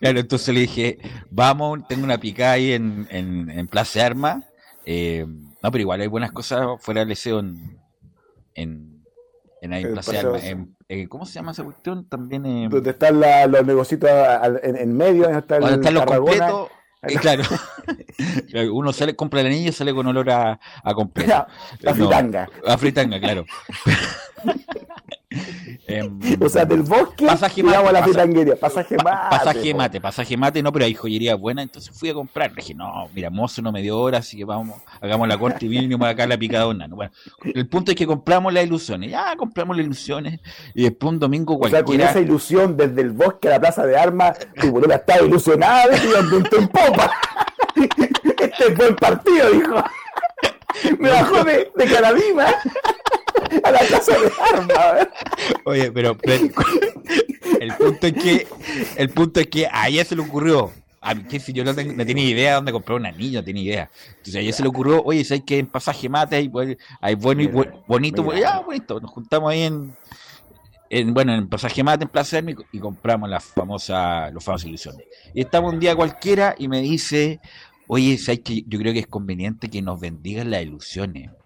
claro, 0.00 0.20
entonces 0.20 0.54
le 0.54 0.60
dije, 0.60 0.98
vamos, 1.30 1.86
tengo 1.88 2.04
una 2.04 2.18
pica 2.18 2.52
ahí 2.52 2.72
en, 2.72 3.06
en, 3.10 3.50
en 3.50 3.68
Plaza 3.68 4.06
Arma. 4.06 4.42
Eh, 4.86 5.26
no, 5.26 5.70
pero 5.70 5.82
igual 5.82 6.00
hay 6.00 6.06
buenas 6.06 6.32
cosas 6.32 6.66
fuera 6.80 7.00
del 7.00 7.10
liceo 7.10 7.40
en, 7.40 7.78
en, 8.54 9.04
en, 9.60 9.72
ahí, 9.74 9.84
Plaza 9.84 10.20
Arma, 10.20 10.38
en, 10.40 10.74
eh, 10.88 11.06
¿cómo 11.08 11.26
se 11.26 11.34
llama 11.34 11.52
esa 11.52 11.64
cuestión? 11.64 12.08
También. 12.08 12.46
Eh, 12.46 12.68
Donde 12.70 12.90
están 12.90 13.20
los 13.20 13.66
negocios 13.66 14.00
en, 14.62 14.96
medio, 14.96 15.24
donde 15.24 15.38
está 15.40 15.56
el, 15.56 15.64
están 15.64 15.94
los 15.94 16.04
completos. 16.04 16.68
Claro. 17.20 17.44
Uno 18.72 18.92
sale, 18.92 19.16
compra 19.16 19.40
el 19.40 19.46
anillo 19.46 19.70
y 19.70 19.72
sale 19.72 19.92
con 19.92 20.06
olor 20.06 20.30
a, 20.30 20.58
a 20.82 20.94
completo. 20.94 21.34
A 21.34 21.94
fritanga. 21.94 22.48
a 22.66 22.78
fritanga, 22.78 23.20
claro. 23.20 23.44
Em, 25.86 26.18
o 26.40 26.48
sea, 26.48 26.64
del 26.64 26.82
bosque 26.82 27.26
pasaje 27.26 27.62
mate, 27.62 27.76
a 27.76 27.92
la 27.92 28.00
pasaje, 28.00 28.56
pasaje 28.56 28.96
mate. 28.96 29.36
Pasaje 29.36 29.74
mate, 29.74 30.00
pasaje 30.00 30.36
mate, 30.36 30.62
no, 30.62 30.72
pero 30.72 30.84
hay 30.84 30.94
joyería 30.94 31.34
buena, 31.34 31.62
entonces 31.62 31.96
fui 31.96 32.08
a 32.08 32.14
comprar. 32.14 32.50
Le 32.50 32.56
dije, 32.56 32.74
no, 32.74 33.08
mira, 33.14 33.30
mozo 33.30 33.60
no 33.62 33.72
me 33.72 33.82
dio 33.82 33.98
hora, 33.98 34.18
así 34.18 34.36
que 34.36 34.44
vamos, 34.44 34.80
hagamos 35.00 35.28
la 35.28 35.38
corte 35.38 35.66
y 35.66 35.68
vinimos 35.68 36.08
acá 36.08 36.26
la 36.26 36.38
picadona. 36.38 36.86
Bueno, 36.88 37.12
el 37.42 37.68
punto 37.68 37.90
es 37.90 37.96
que 37.96 38.06
compramos 38.06 38.52
las 38.52 38.64
ilusiones, 38.64 39.10
ya 39.10 39.34
compramos 39.36 39.76
las 39.76 39.84
ilusiones, 39.84 40.40
y 40.74 40.84
después 40.84 41.12
un 41.12 41.18
domingo 41.18 41.58
cualquiera. 41.58 41.84
O 41.84 41.88
sea, 41.88 41.98
con 41.98 42.08
esa 42.08 42.20
ilusión 42.20 42.76
desde 42.76 43.00
el 43.00 43.10
bosque 43.10 43.48
a 43.48 43.52
la 43.52 43.60
plaza 43.60 43.84
de 43.84 43.96
armas, 43.96 44.38
tu 44.60 44.70
boluda 44.70 44.96
estaba 44.96 45.26
ilusionada 45.26 45.96
y 45.96 46.56
en 46.56 46.68
popa. 46.68 47.10
Este 48.44 48.76
fue 48.76 48.88
el 48.88 48.94
partido, 48.94 49.50
dijo. 49.50 49.82
Me 50.98 51.10
bajó 51.10 51.42
de, 51.44 51.72
de 51.74 51.84
Caradima 51.86 52.46
a 53.62 53.70
la 53.70 53.78
casa 53.86 54.12
de 54.18 54.32
armas. 54.52 55.08
Oye, 55.64 55.92
pero, 55.92 56.16
el 57.60 57.74
punto 57.74 58.06
es 58.06 58.12
que 58.12 58.46
el 58.96 59.10
punto 59.10 59.40
es 59.40 59.46
que 59.46 59.68
a 59.70 59.88
ella 59.88 60.04
se 60.04 60.16
le 60.16 60.22
ocurrió 60.22 60.72
a 61.04 61.14
mí, 61.14 61.22
si 61.38 61.52
yo 61.52 61.64
no, 61.64 61.74
tenía 61.74 62.24
idea 62.24 62.50
de 62.50 62.54
dónde 62.56 62.72
comprar 62.72 62.98
un 62.98 63.04
anillo, 63.04 63.40
no 63.40 63.44
tenía 63.44 63.62
idea. 63.62 63.90
Entonces 64.08 64.36
a 64.36 64.40
ella 64.40 64.52
se 64.54 64.62
le 64.62 64.70
ocurrió, 64.70 65.02
oye, 65.04 65.22
¿sabes 65.22 65.44
que 65.44 65.58
en 65.58 65.66
pasaje 65.66 66.08
mate 66.08 66.36
hay, 66.36 66.50
hay 66.98 67.14
bueno 67.14 67.42
y 67.42 67.50
bonito? 67.86 68.34
ya, 68.34 68.60
bonito. 68.60 68.98
Nos 69.00 69.10
juntamos 69.10 69.50
ahí 69.50 69.64
en, 69.64 69.94
en, 70.88 71.12
bueno, 71.12 71.34
en 71.34 71.46
pasaje 71.46 71.84
mate 71.84 72.04
en 72.04 72.08
Plaza 72.08 72.40
y 72.72 72.78
compramos 72.78 73.28
la 73.28 73.38
famosa, 73.38 74.30
los 74.30 74.42
famosos 74.42 74.66
ilusiones. 74.66 75.04
Y 75.34 75.42
estamos 75.42 75.74
un 75.74 75.78
día 75.78 75.94
cualquiera 75.94 76.54
y 76.56 76.68
me 76.68 76.80
dice, 76.80 77.38
oye, 77.86 78.16
¿sabes 78.16 78.40
que 78.40 78.64
yo 78.66 78.78
creo 78.78 78.94
que 78.94 79.00
es 79.00 79.06
conveniente 79.06 79.68
que 79.68 79.82
nos 79.82 80.00
bendigan 80.00 80.50
las 80.50 80.62
ilusiones? 80.62 81.30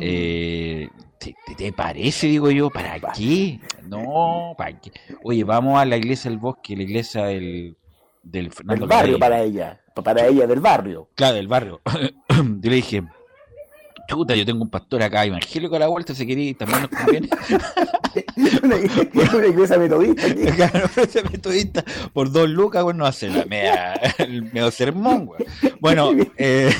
Eh, 0.00 0.88
¿te, 1.18 1.72
parece? 1.72 2.26
Digo 2.26 2.50
yo, 2.50 2.70
¿para 2.70 2.98
qué? 3.14 3.60
No, 3.82 4.54
¿para 4.56 4.78
qué? 4.78 4.92
Oye, 5.22 5.44
vamos 5.44 5.78
a 5.78 5.84
la 5.84 5.96
iglesia 5.96 6.30
del 6.30 6.38
bosque, 6.38 6.76
la 6.76 6.82
iglesia 6.82 7.24
del, 7.24 7.76
del 8.22 8.52
Fernando 8.52 8.86
barrio 8.86 9.18
para 9.18 9.42
ella, 9.42 9.80
para 9.94 10.26
ella 10.26 10.46
del 10.46 10.60
barrio. 10.60 11.08
Claro, 11.14 11.36
del 11.36 11.48
barrio. 11.48 11.80
yo 12.28 12.70
le 12.70 12.76
dije, 12.76 13.02
chuta, 14.08 14.34
yo 14.34 14.44
tengo 14.44 14.62
un 14.62 14.70
pastor 14.70 15.02
acá 15.02 15.24
evangélico 15.24 15.76
a 15.76 15.78
la 15.78 15.88
vuelta, 15.88 16.14
si 16.14 16.26
queréis, 16.26 16.56
también 16.56 16.82
nos 16.82 16.90
conviene. 16.90 17.28
una, 18.62 19.46
iglesia 19.46 19.78
metodista. 19.78 20.22
Claro, 20.56 20.78
una 20.78 21.02
iglesia 21.02 21.22
metodista 21.30 21.84
por 22.12 22.32
dos 22.32 22.48
lucas, 22.48 22.82
bueno, 22.82 23.04
hace 23.04 23.28
la 23.28 23.44
media, 23.44 23.92
el 24.18 24.44
medio 24.44 24.70
sermón, 24.70 25.26
güey. 25.26 25.44
Bueno, 25.80 26.10
eh... 26.36 26.74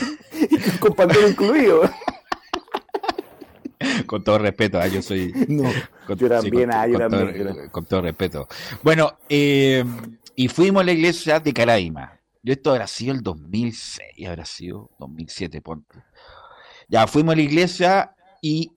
con 0.81 0.95
pantero 0.95 1.29
incluido 1.29 1.83
con 4.09 4.25
todo 4.25 4.39
respeto, 4.39 4.83
¿eh? 4.83 4.91
yo 4.91 5.03
soy. 5.03 5.33
No, 5.49 5.71
con, 6.07 6.19
yo 6.19 6.29
también, 6.29 6.71
con, 6.71 6.93
yo 6.93 6.99
también. 6.99 7.69
Con, 7.71 7.87
todo, 7.87 8.03
respeto. 8.03 8.49
Bueno, 8.83 9.19
eh, 9.29 9.85
y 10.35 10.49
fuimos 10.49 10.83
a 10.83 10.85
la 10.85 10.93
iglesia 10.93 11.39
de 11.39 11.53
Caraima. 11.53 12.19
Yo 12.43 12.53
esto 12.53 12.71
habrá 12.73 12.87
sido 12.87 13.15
el 13.15 13.23
2006, 13.23 14.27
habrá 14.27 14.45
sido 14.45 14.91
2007, 14.99 15.61
ponte. 15.61 15.99
Ya 16.89 17.07
fuimos 17.07 17.35
a 17.35 17.37
la 17.37 17.43
iglesia 17.43 18.17
y, 18.43 18.73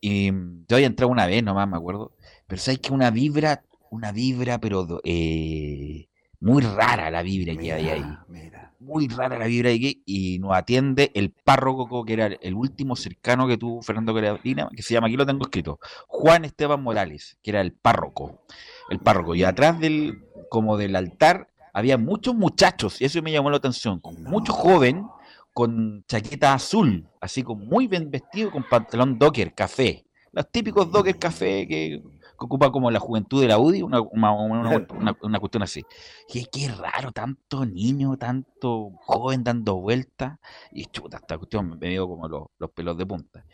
yo 0.00 0.76
había 0.76 0.86
entrado 0.86 1.10
una 1.10 1.26
vez 1.26 1.42
nomás, 1.42 1.68
me 1.68 1.76
acuerdo. 1.76 2.12
Pero 2.46 2.62
sabes 2.62 2.78
que 2.78 2.92
una 2.92 3.10
vibra, 3.10 3.64
una 3.90 4.12
vibra, 4.12 4.58
pero 4.58 5.00
eh, 5.04 6.08
muy 6.40 6.62
rara 6.62 7.10
la 7.10 7.22
vibra 7.22 7.56
que 7.56 7.72
hay 7.72 7.88
ahí. 7.88 8.04
Mira 8.28 8.65
muy 8.86 9.08
rara 9.08 9.38
la 9.38 9.46
vibra 9.46 9.70
de 9.70 9.76
aquí 9.76 10.02
y 10.06 10.38
nos 10.38 10.56
atiende 10.56 11.10
el 11.14 11.30
párroco 11.30 12.04
que 12.04 12.12
era 12.12 12.26
el 12.26 12.54
último 12.54 12.94
cercano 12.94 13.48
que 13.48 13.58
tuvo 13.58 13.82
Fernando 13.82 14.14
Carolina, 14.14 14.68
que 14.74 14.82
se 14.82 14.94
llama, 14.94 15.08
aquí 15.08 15.16
lo 15.16 15.26
tengo 15.26 15.44
escrito, 15.44 15.80
Juan 16.06 16.44
Esteban 16.44 16.82
Morales, 16.82 17.36
que 17.42 17.50
era 17.50 17.60
el 17.60 17.72
párroco, 17.72 18.42
el 18.88 19.00
párroco, 19.00 19.34
y 19.34 19.42
atrás 19.42 19.80
del, 19.80 20.22
como 20.48 20.76
del 20.76 20.94
altar, 20.94 21.48
había 21.72 21.98
muchos 21.98 22.34
muchachos, 22.34 23.00
y 23.02 23.04
eso 23.04 23.20
me 23.22 23.32
llamó 23.32 23.50
la 23.50 23.56
atención, 23.56 23.98
con 23.98 24.22
mucho 24.22 24.52
joven, 24.52 25.04
con 25.52 26.04
chaqueta 26.06 26.54
azul, 26.54 27.08
así 27.20 27.42
como 27.42 27.64
muy 27.64 27.88
bien 27.88 28.10
vestido, 28.10 28.50
con 28.50 28.62
pantalón 28.68 29.18
docker, 29.18 29.52
café, 29.52 30.06
los 30.32 30.50
típicos 30.50 30.92
docker 30.92 31.18
café 31.18 31.66
que 31.66 32.02
que 32.36 32.44
ocupa 32.44 32.70
como 32.70 32.90
la 32.90 33.00
juventud 33.00 33.40
de 33.40 33.48
la 33.48 33.58
UDI, 33.58 33.82
una, 33.82 34.00
una, 34.02 35.40
cuestión 35.40 35.62
así. 35.62 35.84
Y 36.28 36.40
es 36.40 36.48
que 36.48 36.68
raro, 36.68 37.12
tanto 37.12 37.64
niño, 37.64 38.16
tanto 38.16 38.92
joven 39.00 39.44
dando 39.44 39.76
vueltas, 39.76 40.38
y 40.72 40.86
chuta, 40.86 41.18
esta 41.18 41.38
cuestión 41.38 41.78
me 41.78 41.88
dio 41.88 42.08
como 42.08 42.28
los, 42.28 42.70
pelos 42.72 42.96
de 42.98 43.06
punta. 43.06 43.44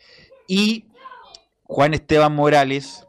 Y 0.49 0.87
Juan 1.65 1.95
Esteban 1.95 2.35
Morales, 2.35 3.07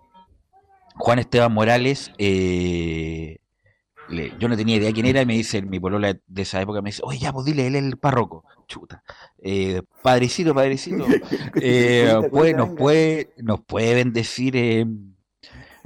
Juan 0.95 1.19
Esteban 1.19 1.53
Morales, 1.53 2.11
eh, 2.17 3.39
yo 4.39 4.47
no 4.47 4.57
tenía 4.57 4.75
idea 4.75 4.91
quién 4.91 5.05
era, 5.05 5.21
y 5.21 5.25
me 5.25 5.33
dice 5.33 5.61
mi 5.61 5.79
polola 5.79 6.17
de 6.25 6.41
esa 6.41 6.61
época, 6.61 6.81
me 6.81 6.89
dice, 6.89 7.01
oye, 7.03 7.19
ya, 7.19 7.33
pues 7.33 7.45
dile, 7.45 7.67
él 7.67 7.75
es 7.75 7.83
el 7.83 7.97
párroco. 7.97 8.43
Chuta. 8.67 9.03
Eh, 9.39 9.81
padrecito, 10.01 10.53
padrecito. 10.53 11.05
Eh, 11.61 12.13
pues, 12.31 12.55
nos, 12.55 12.69
puede, 12.69 13.33
nos 13.37 13.61
puede 13.61 13.93
bendecir 13.95 14.55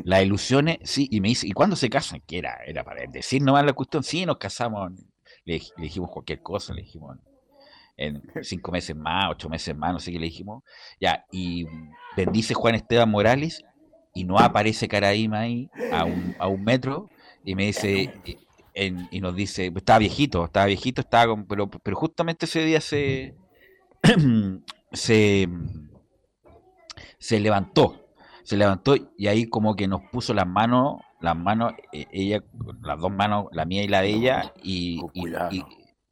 las 0.03 0.23
ilusiones, 0.23 0.77
sí, 0.83 1.07
y 1.11 1.21
me 1.21 1.29
dice, 1.29 1.47
¿y 1.47 1.51
cuándo 1.51 1.75
se 1.75 1.89
casan? 1.89 2.21
Que 2.25 2.37
era, 2.37 2.57
era 2.65 2.83
para 2.83 3.05
decir 3.07 3.41
nomás 3.41 3.65
la 3.65 3.73
cuestión, 3.73 4.03
sí, 4.03 4.25
nos 4.25 4.37
casamos, 4.37 4.91
le, 5.45 5.61
dijimos 5.77 6.09
cualquier 6.11 6.41
cosa, 6.41 6.73
le 6.73 6.83
dijimos 6.83 7.17
en 7.97 8.21
cinco 8.43 8.71
meses 8.71 8.95
más, 8.95 9.31
ocho 9.31 9.49
meses 9.49 9.75
más, 9.75 9.93
no 9.93 9.99
sé 9.99 10.11
qué 10.11 10.19
le 10.19 10.25
dijimos, 10.25 10.63
ya, 10.99 11.25
y 11.31 11.65
bendice 12.15 12.53
Juan 12.53 12.75
Esteban 12.75 13.09
Morales, 13.09 13.63
y 14.13 14.23
no 14.23 14.39
aparece 14.39 14.87
Caraíma 14.87 15.41
ahí, 15.41 15.69
a 15.91 16.05
un, 16.05 16.35
a 16.39 16.47
un 16.47 16.63
metro, 16.63 17.09
y 17.43 17.55
me 17.55 17.67
dice, 17.67 18.11
y 18.73 19.21
nos 19.21 19.35
dice, 19.35 19.71
estaba 19.75 19.99
viejito, 19.99 20.45
estaba 20.45 20.65
viejito, 20.65 21.01
estaba 21.01 21.27
con, 21.27 21.45
pero, 21.45 21.69
pero 21.69 21.95
justamente 21.95 22.45
ese 22.45 22.63
día 22.63 22.81
se, 22.81 23.35
se, 24.91 25.47
se 27.19 27.39
levantó, 27.39 28.06
se 28.47 28.55
levantó 28.55 28.95
y 29.17 29.27
ahí 29.27 29.45
como 29.45 29.75
que 29.75 29.89
nos 29.89 30.01
puso 30.03 30.33
las 30.33 30.47
manos, 30.47 31.01
las 31.19 31.35
manos, 31.35 31.73
eh, 31.91 32.07
ella, 32.13 32.41
las 32.81 32.97
dos 32.97 33.11
manos, 33.11 33.47
la 33.51 33.65
mía 33.65 33.83
y 33.83 33.89
la 33.89 34.01
de 34.01 34.07
ella, 34.07 34.53
y, 34.63 35.01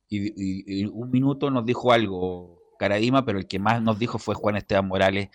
y, 0.09 0.85
un 0.85 1.11
minuto 1.11 1.49
nos 1.49 1.65
dijo 1.65 1.93
algo 1.93 2.59
Caradima, 2.77 3.23
pero 3.23 3.39
el 3.39 3.47
que 3.47 3.57
más 3.57 3.81
nos 3.81 3.97
dijo 3.97 4.17
fue 4.17 4.35
Juan 4.35 4.57
Esteban 4.57 4.85
Morales 4.85 5.29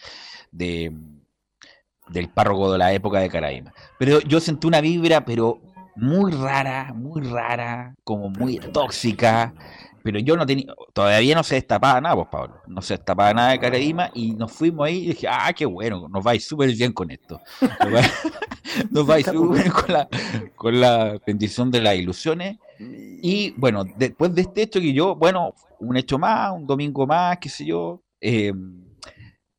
de 0.52 0.92
del 2.06 2.28
párroco 2.28 2.70
de 2.70 2.76
la 2.76 2.92
época 2.92 3.20
de 3.20 3.30
Caradima. 3.30 3.72
Pero 3.98 4.20
yo 4.20 4.38
sentí 4.38 4.66
una 4.66 4.82
vibra, 4.82 5.24
pero 5.24 5.58
muy 5.96 6.32
rara, 6.32 6.92
muy 6.94 7.22
rara, 7.22 7.94
como 8.04 8.30
muy 8.30 8.58
tóxica, 8.58 9.54
pero 10.02 10.18
yo 10.18 10.36
no 10.36 10.46
tenía, 10.46 10.66
todavía 10.92 11.34
no 11.34 11.42
se 11.42 11.56
destapaba 11.56 12.00
nada, 12.00 12.14
pues 12.14 12.28
Pablo, 12.30 12.60
no 12.66 12.80
se 12.80 12.94
destapaba 12.94 13.34
nada 13.34 13.50
de 13.50 13.60
Caraíma 13.60 14.10
y 14.14 14.32
nos 14.32 14.52
fuimos 14.52 14.86
ahí 14.86 14.98
y 14.98 15.06
dije, 15.08 15.26
ah, 15.28 15.52
qué 15.52 15.66
bueno, 15.66 16.08
nos 16.08 16.26
va 16.26 16.32
a 16.32 16.34
ir 16.34 16.40
súper 16.40 16.70
bien 16.74 16.92
con 16.92 17.10
esto. 17.10 17.40
Nos 18.90 19.08
va, 19.08 19.14
a 19.14 19.20
ir 19.20 19.26
súper 19.26 19.62
bien 19.62 19.72
con 19.72 19.92
la, 19.92 20.08
con 20.56 20.80
la 20.80 21.18
bendición 21.26 21.70
de 21.70 21.80
las 21.80 21.96
ilusiones. 21.96 22.58
Y 22.78 23.52
bueno, 23.58 23.84
después 23.96 24.34
de 24.34 24.42
este 24.42 24.62
hecho 24.62 24.80
que 24.80 24.92
yo, 24.92 25.14
bueno, 25.16 25.54
un 25.80 25.96
hecho 25.96 26.18
más, 26.18 26.52
un 26.52 26.66
domingo 26.66 27.06
más, 27.06 27.38
qué 27.38 27.48
sé 27.50 27.66
yo, 27.66 28.02
eh, 28.20 28.52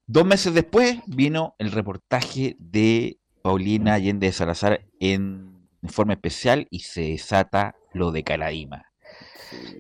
dos 0.07 0.25
meses 0.25 0.53
después 0.53 0.99
vino 1.05 1.55
el 1.59 1.71
reportaje 1.71 2.55
de 2.59 3.19
Paulina 3.43 3.93
Allende 3.95 4.27
de 4.27 4.33
Salazar 4.33 4.85
en, 4.99 5.50
en 5.81 5.89
forma 5.89 6.13
especial 6.13 6.67
y 6.69 6.79
se 6.79 7.01
desata 7.01 7.75
lo 7.93 8.11
de 8.11 8.23
Caraíma 8.23 8.91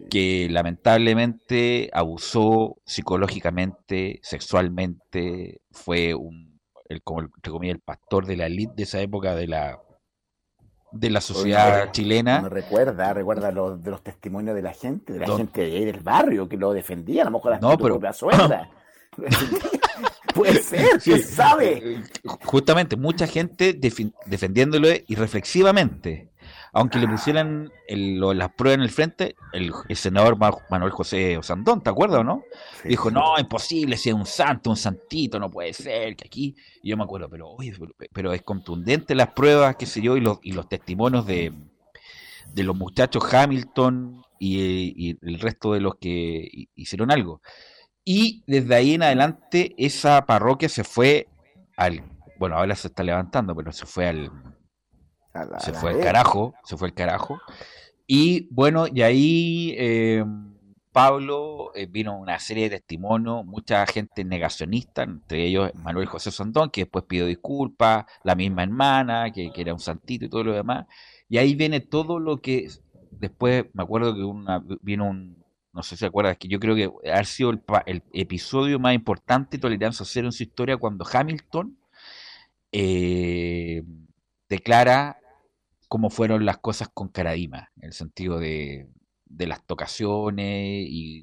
que 0.09 0.47
lamentablemente 0.49 1.89
abusó 1.93 2.77
psicológicamente, 2.85 4.19
sexualmente, 4.21 5.61
fue 5.71 6.13
un, 6.13 6.59
el, 6.89 7.01
como 7.01 7.29
el 7.63 7.79
pastor 7.79 8.25
de 8.25 8.35
la 8.37 8.47
elite 8.47 8.73
de 8.75 8.83
esa 8.83 8.99
época 8.99 9.35
de 9.35 9.47
la 9.47 9.79
de 10.91 11.09
la 11.09 11.21
sociedad 11.21 11.89
chilena. 11.91 12.41
recuerda, 12.49 13.13
recuerda 13.13 13.49
los, 13.49 13.81
de 13.81 13.91
los 13.91 14.03
testimonios 14.03 14.53
de 14.53 14.61
la 14.61 14.73
gente, 14.73 15.13
de 15.13 15.19
la 15.19 15.37
gente 15.37 15.61
del 15.61 16.01
barrio 16.01 16.49
que 16.49 16.57
lo 16.57 16.73
defendía, 16.73 17.21
a 17.21 17.25
lo 17.25 17.31
mejor 17.31 17.51
la 17.51 17.59
no, 17.59 17.77
pero... 17.77 17.97
Puede 20.33 20.61
ser, 20.63 20.99
¿quién 21.03 21.23
sabe? 21.23 22.03
Justamente, 22.43 22.95
mucha 22.95 23.27
gente 23.27 23.79
defendiéndolo 24.25 24.87
irreflexivamente 25.07 26.31
aunque 26.73 26.99
le 26.99 27.07
pusieran 27.07 27.71
las 27.87 28.53
pruebas 28.53 28.77
en 28.77 28.83
el 28.83 28.89
frente, 28.89 29.35
el, 29.51 29.73
senador 29.95 30.37
Manuel 30.69 30.91
José 30.91 31.37
Osandón, 31.37 31.81
¿te 31.81 31.89
acuerdas 31.89 32.21
o 32.21 32.23
no? 32.23 32.43
Dijo, 32.85 33.11
no, 33.11 33.37
imposible, 33.37 33.97
si 33.97 34.09
es 34.09 34.15
un 34.15 34.25
santo, 34.25 34.69
un 34.69 34.77
santito, 34.77 35.37
no 35.37 35.51
puede 35.51 35.73
ser, 35.73 36.15
que 36.15 36.27
aquí, 36.27 36.55
y 36.81 36.89
yo 36.89 36.97
me 36.97 37.03
acuerdo, 37.03 37.29
pero 37.29 37.49
oye, 37.49 37.73
pero, 38.13 38.31
es 38.31 38.41
contundente 38.43 39.15
las 39.15 39.29
pruebas, 39.33 39.75
qué 39.75 39.85
sé 39.85 40.01
yo, 40.01 40.15
y 40.15 40.21
los, 40.21 40.39
y 40.43 40.53
los 40.53 40.69
testimonios 40.69 41.25
de, 41.25 41.51
de 42.53 42.63
los 42.63 42.75
muchachos 42.75 43.23
Hamilton 43.33 44.23
y, 44.39 45.17
el 45.21 45.39
resto 45.39 45.73
de 45.73 45.81
los 45.81 45.95
que 45.95 46.69
hicieron 46.75 47.11
algo. 47.11 47.41
Y 48.03 48.43
desde 48.47 48.75
ahí 48.75 48.93
en 48.95 49.03
adelante 49.03 49.73
esa 49.77 50.25
parroquia 50.25 50.69
se 50.69 50.83
fue 50.83 51.27
al, 51.77 52.03
bueno, 52.37 52.57
ahora 52.57 52.75
se 52.75 52.87
está 52.87 53.03
levantando, 53.03 53.55
pero 53.55 53.71
se 53.71 53.85
fue 53.85 54.07
al, 54.07 54.31
se 55.59 55.73
fue 55.73 55.91
al 55.91 55.99
carajo, 55.99 56.53
se 56.63 56.77
fue 56.77 56.87
al 56.89 56.93
carajo. 56.93 57.39
Y 58.07 58.47
bueno, 58.53 58.85
y 58.87 59.03
ahí 59.03 59.75
eh, 59.77 60.25
Pablo 60.91 61.71
eh, 61.73 61.85
vino 61.85 62.17
una 62.17 62.39
serie 62.39 62.69
de 62.69 62.77
testimonios, 62.77 63.45
mucha 63.45 63.85
gente 63.85 64.25
negacionista, 64.25 65.03
entre 65.03 65.45
ellos 65.45 65.71
Manuel 65.75 66.07
José 66.07 66.31
Santón, 66.31 66.69
que 66.69 66.81
después 66.81 67.05
pidió 67.07 67.25
disculpas, 67.25 68.05
la 68.23 68.35
misma 68.35 68.63
hermana, 68.63 69.31
que, 69.31 69.51
era 69.55 69.73
un 69.73 69.79
santito 69.79 70.25
y 70.25 70.29
todo 70.29 70.43
lo 70.43 70.53
demás. 70.53 70.87
Y 71.29 71.37
ahí 71.37 71.55
viene 71.55 71.79
todo 71.79 72.19
lo 72.19 72.41
que 72.41 72.69
después, 73.11 73.65
me 73.73 73.83
acuerdo 73.83 74.13
que 74.13 74.23
una, 74.23 74.61
vino 74.81 75.09
un, 75.09 75.40
no 75.73 75.83
sé 75.83 75.97
si 75.97 76.05
acuerdas, 76.05 76.37
que 76.37 76.47
yo 76.47 76.59
creo 76.59 76.75
que 76.75 76.91
ha 77.09 77.23
sido 77.23 77.51
el, 77.51 77.61
el 77.85 78.03
episodio 78.13 78.79
más 78.79 78.93
importante 78.93 79.57
de 79.57 79.61
Tolerancia 79.61 80.05
Cero 80.05 80.27
en 80.27 80.33
su 80.33 80.43
historia 80.43 80.77
cuando 80.77 81.05
Hamilton 81.11 81.77
eh, 82.71 83.83
declara 84.49 85.17
cómo 85.87 86.09
fueron 86.09 86.45
las 86.45 86.57
cosas 86.59 86.89
con 86.93 87.09
Caradima, 87.09 87.69
en 87.77 87.85
el 87.85 87.93
sentido 87.93 88.39
de, 88.39 88.87
las 89.27 89.65
tocaciones 89.65 90.85
y, 90.87 91.21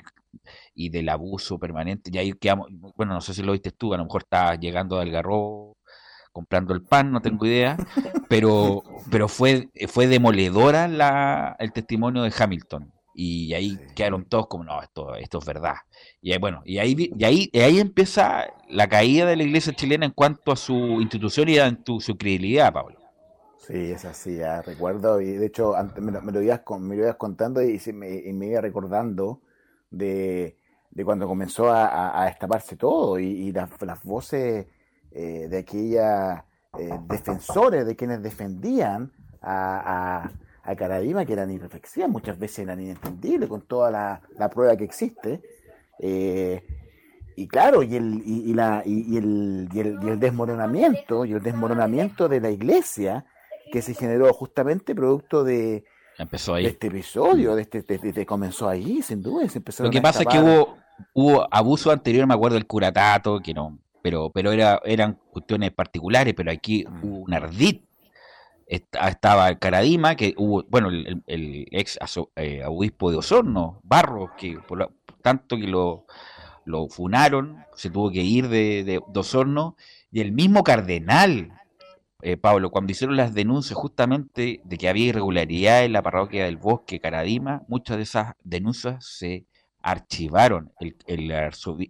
del 0.90 1.08
abuso 1.08 1.58
permanente. 1.58 2.10
Y 2.12 2.18
ahí 2.18 2.32
quedamos, 2.34 2.68
bueno, 2.96 3.14
no 3.14 3.20
sé 3.20 3.34
si 3.34 3.42
lo 3.42 3.52
viste 3.52 3.72
tú, 3.72 3.94
a 3.94 3.96
lo 3.96 4.04
mejor 4.04 4.22
estabas 4.22 4.58
llegando 4.60 4.98
al 4.98 5.10
garro 5.10 5.76
comprando 6.32 6.74
el 6.74 6.82
pan, 6.82 7.10
no 7.10 7.20
tengo 7.20 7.46
idea, 7.46 7.76
pero, 8.28 8.82
pero 9.10 9.28
fue, 9.28 9.70
fue 9.88 10.06
demoledora 10.06 10.86
la, 10.86 11.56
el 11.58 11.72
testimonio 11.72 12.22
de 12.22 12.32
Hamilton. 12.38 12.92
Y 13.20 13.52
ahí 13.52 13.76
quedaron 13.96 14.26
todos 14.26 14.46
como, 14.46 14.62
no, 14.62 14.80
esto, 14.80 15.16
esto 15.16 15.38
es 15.40 15.44
verdad. 15.44 15.74
Y 16.22 16.30
ahí, 16.30 16.38
bueno, 16.38 16.62
y 16.64 16.78
ahí, 16.78 17.10
y 17.18 17.24
ahí, 17.24 17.50
y 17.52 17.58
ahí 17.58 17.80
empieza 17.80 18.46
la 18.68 18.88
caída 18.88 19.26
de 19.26 19.34
la 19.34 19.42
iglesia 19.42 19.72
chilena 19.72 20.06
en 20.06 20.12
cuanto 20.12 20.52
a 20.52 20.56
su 20.56 20.72
institución 21.00 21.48
y 21.48 21.58
a 21.58 21.76
su 21.98 22.16
credibilidad, 22.16 22.72
Pablo. 22.72 22.96
Sí, 23.56 23.90
es 23.90 24.04
así, 24.04 24.36
ya 24.36 24.62
recuerdo, 24.62 25.20
y 25.20 25.32
de 25.32 25.46
hecho 25.46 25.74
antes 25.74 26.00
me, 26.00 26.12
lo, 26.12 26.40
ibas, 26.40 26.60
me 26.78 26.94
lo 26.94 27.02
ibas 27.02 27.16
contando 27.16 27.60
y, 27.60 27.80
me, 27.92 28.22
me, 28.32 28.46
iba 28.46 28.60
recordando 28.60 29.40
de, 29.90 30.56
cuando 31.04 31.26
comenzó 31.26 31.72
a, 31.72 32.22
a, 32.22 32.26
destaparse 32.26 32.76
todo 32.76 33.18
y, 33.18 33.50
las, 33.50 33.68
voces 34.04 34.66
eh, 35.10 35.48
de 35.50 35.58
aquellas 35.58 36.44
eh, 36.78 36.96
defensores, 37.08 37.84
de 37.84 37.96
quienes 37.96 38.22
defendían 38.22 39.10
a, 39.42 40.22
a, 40.22 40.32
Caradima, 40.76 41.24
que 41.24 41.32
eran 41.32 41.50
irreflexivas, 41.50 42.08
muchas 42.08 42.38
veces 42.38 42.60
eran 42.60 42.80
inentendibles 42.80 43.48
con 43.48 43.62
toda 43.62 43.90
la, 43.90 44.20
la 44.38 44.48
prueba 44.48 44.76
que 44.76 44.84
existe. 44.84 45.40
Eh, 45.98 46.62
y 47.36 47.46
claro, 47.46 47.82
y 47.82 47.94
el, 47.94 48.22
y, 48.24 48.52
la, 48.52 48.82
y, 48.84 49.16
el, 49.16 49.68
y, 49.72 49.80
el, 49.80 49.98
y 50.02 50.08
el 50.08 50.18
desmoronamiento, 50.18 51.24
y 51.24 51.32
el 51.32 51.42
desmoronamiento 51.42 52.28
de 52.28 52.40
la 52.40 52.50
iglesia, 52.50 53.24
que 53.70 53.82
se 53.82 53.94
generó 53.94 54.32
justamente 54.32 54.94
producto 54.94 55.44
de, 55.44 55.84
Empezó 56.18 56.54
ahí. 56.54 56.66
este 56.66 56.88
episodio, 56.88 57.54
de 57.54 57.62
este, 57.62 58.26
comenzó 58.26 58.68
ahí, 58.68 59.02
sin 59.02 59.22
duda. 59.22 59.48
Se 59.48 59.62
Lo 59.82 59.90
que 59.90 60.02
pasa 60.02 60.22
es 60.22 60.28
que 60.28 60.40
hubo, 60.40 60.76
hubo 61.14 61.46
abuso 61.48 61.92
anterior, 61.92 62.26
me 62.26 62.34
acuerdo 62.34 62.56
del 62.56 62.66
curatato, 62.66 63.38
que 63.38 63.54
no, 63.54 63.78
pero, 64.02 64.30
pero 64.30 64.50
era, 64.50 64.80
eran 64.84 65.18
cuestiones 65.30 65.70
particulares, 65.70 66.34
pero 66.34 66.50
aquí 66.50 66.84
mm. 66.88 67.04
hubo 67.04 67.18
un 67.18 67.34
ardid. 67.34 67.82
Estaba 68.68 69.54
Caradima, 69.56 70.14
que 70.14 70.34
hubo, 70.36 70.64
bueno, 70.68 70.90
el, 70.90 71.66
ex 71.70 71.98
eh, 72.36 72.62
obispo 72.66 73.10
de 73.10 73.16
Osorno, 73.16 73.80
Barros, 73.82 74.30
que 74.36 74.58
por 74.58 74.92
tanto 75.22 75.56
que 75.56 75.66
lo, 75.66 76.04
lo 76.66 76.88
funaron, 76.88 77.64
se 77.74 77.88
tuvo 77.88 78.10
que 78.10 78.22
ir 78.22 78.48
de, 78.48 78.84
de, 78.84 79.00
de 79.06 79.20
Osorno, 79.20 79.76
y 80.10 80.20
el 80.20 80.32
mismo 80.32 80.64
cardenal 80.64 81.52
eh, 82.20 82.36
Pablo, 82.36 82.70
cuando 82.70 82.90
hicieron 82.90 83.16
las 83.16 83.32
denuncias 83.32 83.78
justamente 83.78 84.60
de 84.64 84.76
que 84.76 84.88
había 84.88 85.06
irregularidad 85.06 85.84
en 85.84 85.92
la 85.92 86.02
parroquia 86.02 86.46
del 86.46 86.56
Bosque 86.56 86.98
Caradima, 86.98 87.62
muchas 87.68 87.96
de 87.96 88.02
esas 88.02 88.32
denuncias 88.42 89.04
se 89.04 89.46
archivaron. 89.82 90.72
El, 90.80 90.96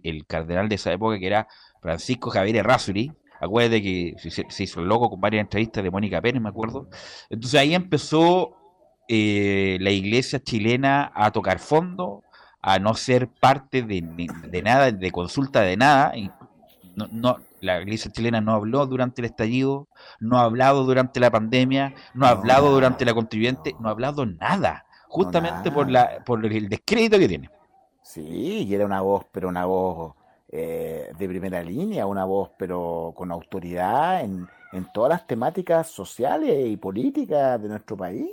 el, 0.03 0.25
cardenal 0.27 0.69
de 0.69 0.75
esa 0.75 0.93
época, 0.93 1.17
que 1.17 1.25
era 1.25 1.47
Francisco 1.81 2.29
Javier 2.29 2.57
Errázuri, 2.57 3.11
acuérdate 3.39 3.81
que 3.81 4.15
se, 4.17 4.63
hizo 4.63 4.81
loco 4.81 5.09
con 5.09 5.21
varias 5.21 5.41
entrevistas 5.41 5.83
de 5.83 5.91
Mónica 5.91 6.21
Pérez, 6.21 6.41
me 6.41 6.49
acuerdo. 6.49 6.89
Entonces 7.29 7.59
ahí 7.59 7.73
empezó 7.73 8.55
eh, 9.07 9.77
la 9.81 9.91
iglesia 9.91 10.39
chilena 10.39 11.11
a 11.15 11.31
tocar 11.31 11.59
fondo, 11.59 12.23
a 12.61 12.79
no 12.79 12.93
ser 12.93 13.27
parte 13.27 13.83
de, 13.83 14.03
de 14.49 14.61
nada, 14.61 14.91
de 14.91 15.11
consulta 15.11 15.61
de 15.61 15.77
nada. 15.77 16.15
Y 16.15 16.29
no, 16.95 17.07
no, 17.11 17.37
la 17.61 17.81
iglesia 17.81 18.11
chilena 18.11 18.41
no 18.41 18.53
habló 18.53 18.85
durante 18.85 19.21
el 19.21 19.25
estallido, 19.25 19.87
no 20.19 20.37
ha 20.37 20.43
hablado 20.43 20.83
durante 20.83 21.19
la 21.19 21.31
pandemia, 21.31 21.93
no 22.13 22.25
ha 22.25 22.29
hablado 22.29 22.71
durante 22.71 23.05
la 23.05 23.13
contribuyente, 23.13 23.75
no 23.79 23.89
ha 23.89 23.91
hablado 23.91 24.25
nada, 24.25 24.85
justamente 25.07 25.71
por 25.71 25.89
la 25.89 26.23
por 26.25 26.45
el 26.45 26.69
descrédito 26.69 27.17
que 27.17 27.27
tiene. 27.27 27.49
Sí, 28.01 28.65
y 28.67 28.73
era 28.73 28.85
una 28.85 29.01
voz, 29.01 29.25
pero 29.31 29.49
una 29.49 29.65
voz 29.65 30.15
eh, 30.51 31.11
de 31.17 31.27
primera 31.27 31.61
línea, 31.63 32.05
una 32.05 32.25
voz, 32.25 32.51
pero 32.57 33.13
con 33.15 33.31
autoridad 33.31 34.23
en, 34.23 34.47
en 34.71 34.91
todas 34.91 35.09
las 35.09 35.27
temáticas 35.27 35.87
sociales 35.87 36.67
y 36.67 36.77
políticas 36.77 37.61
de 37.61 37.69
nuestro 37.69 37.95
país. 37.95 38.31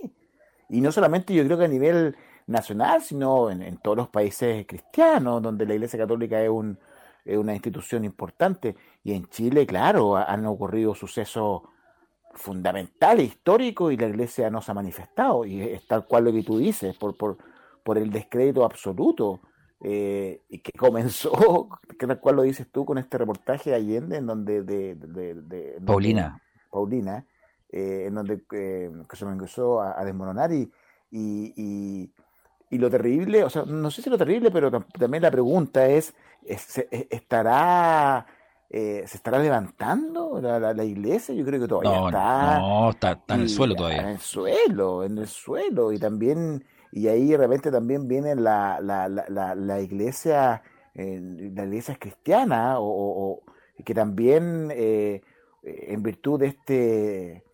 Y 0.68 0.80
no 0.80 0.90
solamente 0.90 1.34
yo 1.34 1.44
creo 1.44 1.58
que 1.58 1.66
a 1.66 1.68
nivel 1.68 2.16
nacional, 2.46 3.02
sino 3.02 3.50
en 3.50 3.76
todos 3.78 3.96
los 3.96 4.08
países 4.08 4.66
cristianos, 4.66 5.42
donde 5.42 5.66
la 5.66 5.74
Iglesia 5.74 5.98
Católica 5.98 6.40
es 6.42 6.48
un, 6.48 6.78
es 7.26 7.36
una 7.36 7.52
institución 7.52 8.04
importante. 8.04 8.76
Y 9.04 9.12
en 9.12 9.28
Chile, 9.28 9.66
claro, 9.66 10.16
han 10.16 10.46
ocurrido 10.46 10.94
sucesos 10.94 11.62
fundamentales, 12.34 13.26
históricos, 13.26 13.92
y 13.92 13.96
la 13.96 14.06
iglesia 14.06 14.48
no 14.48 14.62
se 14.62 14.70
ha 14.70 14.74
manifestado. 14.74 15.44
Y 15.44 15.60
es 15.60 15.86
tal 15.86 16.06
cual 16.06 16.24
lo 16.24 16.32
que 16.32 16.42
tú 16.42 16.58
dices, 16.58 16.96
por, 16.96 17.16
por, 17.16 17.36
por 17.82 17.98
el 17.98 18.10
descrédito 18.10 18.64
absoluto. 18.64 19.40
Eh, 19.82 20.42
y 20.48 20.58
que 20.60 20.72
comenzó, 20.72 21.68
que 21.98 22.06
tal 22.06 22.20
cual 22.20 22.36
lo 22.36 22.42
dices 22.42 22.66
tú 22.70 22.84
con 22.84 22.98
este 22.98 23.18
reportaje 23.18 23.70
de 23.70 23.76
Allende, 23.76 24.16
en 24.16 24.26
donde. 24.26 24.62
De, 24.62 24.94
de, 24.94 25.80
Paulina. 25.84 26.40
Paulina, 26.70 27.24
eh, 27.70 28.04
en 28.06 28.14
donde 28.14 28.42
eh, 28.52 28.90
se 29.12 29.24
me 29.24 29.32
empezó 29.32 29.80
a, 29.80 30.04
desmoronar 30.04 30.52
y, 30.52 30.70
y, 31.10 32.10
y 32.70 32.78
lo 32.78 32.90
terrible, 32.90 33.44
o 33.44 33.50
sea, 33.50 33.64
no 33.64 33.90
sé 33.90 34.02
si 34.02 34.10
lo 34.10 34.18
terrible, 34.18 34.50
pero 34.50 34.70
también 34.70 35.22
la 35.22 35.30
pregunta 35.30 35.86
es, 35.86 36.14
¿estará, 36.44 38.26
eh, 38.68 39.04
¿se 39.06 39.16
estará 39.16 39.38
levantando 39.38 40.40
la, 40.40 40.84
iglesia? 40.84 41.34
Yo 41.34 41.44
creo 41.44 41.60
que 41.60 41.68
todavía 41.68 42.06
está. 42.06 42.58
No, 42.58 42.90
está, 42.90 43.22
en 43.28 43.40
el 43.40 43.48
suelo 43.48 43.74
todavía. 43.74 44.02
En 44.02 44.08
el 44.08 44.18
suelo, 44.18 45.04
en 45.04 45.18
el 45.18 45.28
suelo. 45.28 45.92
Y 45.92 45.98
también, 45.98 46.64
y 46.92 47.08
ahí 47.08 47.28
de 47.28 47.36
repente 47.36 47.70
también 47.70 48.08
viene 48.08 48.34
la, 48.34 48.80
la, 48.80 49.08
la, 49.08 49.54
la 49.54 49.80
iglesia, 49.80 50.62
eh, 50.94 51.20
la 51.54 51.64
iglesia 51.64 51.96
cristiana, 51.98 52.76
o, 52.78 53.42
que 53.84 53.94
también, 53.94 54.70
eh, 54.72 55.22
en 55.62 56.02
virtud 56.02 56.40
de 56.40 56.46
este 56.46 57.46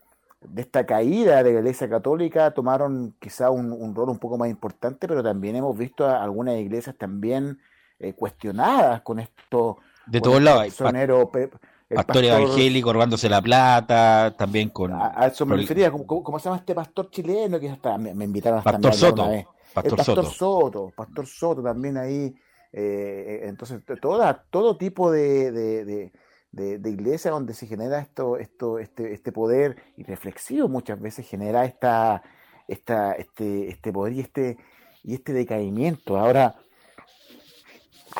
de 0.49 0.63
esta 0.63 0.85
caída 0.87 1.43
de 1.43 1.53
la 1.53 1.59
Iglesia 1.61 1.89
Católica 1.89 2.51
tomaron 2.53 3.15
quizá 3.19 3.51
un, 3.51 3.95
rol 3.95 4.11
un 4.11 4.19
poco 4.19 4.39
más 4.39 4.49
importante, 4.49 5.07
pero 5.07 5.23
también 5.23 5.57
hemos 5.57 5.77
visto 5.77 6.07
a 6.07 6.23
algunas 6.23 6.57
iglesias 6.57 6.97
también 6.97 7.61
eh, 7.99 8.13
cuestionadas 8.15 9.03
con 9.03 9.21
esto. 9.21 9.79
De 10.07 10.21
todos 10.21 10.43
lados. 10.43 10.75
Pastor, 11.95 12.25
evangélico 12.25 12.93
robándose 12.93 13.29
la 13.29 13.41
plata, 13.41 14.35
también 14.37 14.71
con... 14.71 14.93
A, 14.93 15.27
eso 15.27 15.47
me 15.47 15.57
refería, 15.57 15.91
¿cómo, 15.91 16.39
se 16.39 16.45
llama 16.45 16.59
este 16.59 16.75
pastor 16.75 17.11
chileno? 17.11 17.59
que 17.61 17.71
hasta, 17.71 17.99
me, 17.99 18.25
invitaron 18.25 18.61
a 18.61 18.63
Pastor 18.63 18.95
Soto. 18.95 19.29
Pastor, 19.73 19.97
pastor 19.97 20.27
Soto. 20.27 20.93
Pastor 20.95 21.27
Soto 21.27 21.63
también 21.63 21.97
ahí. 21.97 22.35
Eh, 22.73 23.43
entonces, 23.45 23.83
toda, 24.01 24.45
todo 24.51 24.77
tipo 24.77 25.11
de 25.11 26.11
de, 26.53 26.79
de, 26.79 26.91
iglesia 26.91 27.31
donde 27.31 27.55
se 27.55 27.67
genera 27.67 27.99
esto, 27.99 28.37
esto, 28.37 28.79
este, 28.79 29.15
este 29.15 29.33
poder 29.33 29.77
y 29.97 30.05
reflexivo 30.05 30.69
muchas 30.69 31.01
veces 31.01 31.27
genera 31.27 31.65
esta, 31.65 32.23
esta, 32.69 33.13
este, 33.13 33.71
este 33.71 33.93
poder 33.93 34.13
y 34.13 34.21
este, 34.21 34.59
y 35.03 35.15
este 35.15 35.33
decaimiento. 35.33 36.19
Ahora, 36.19 36.55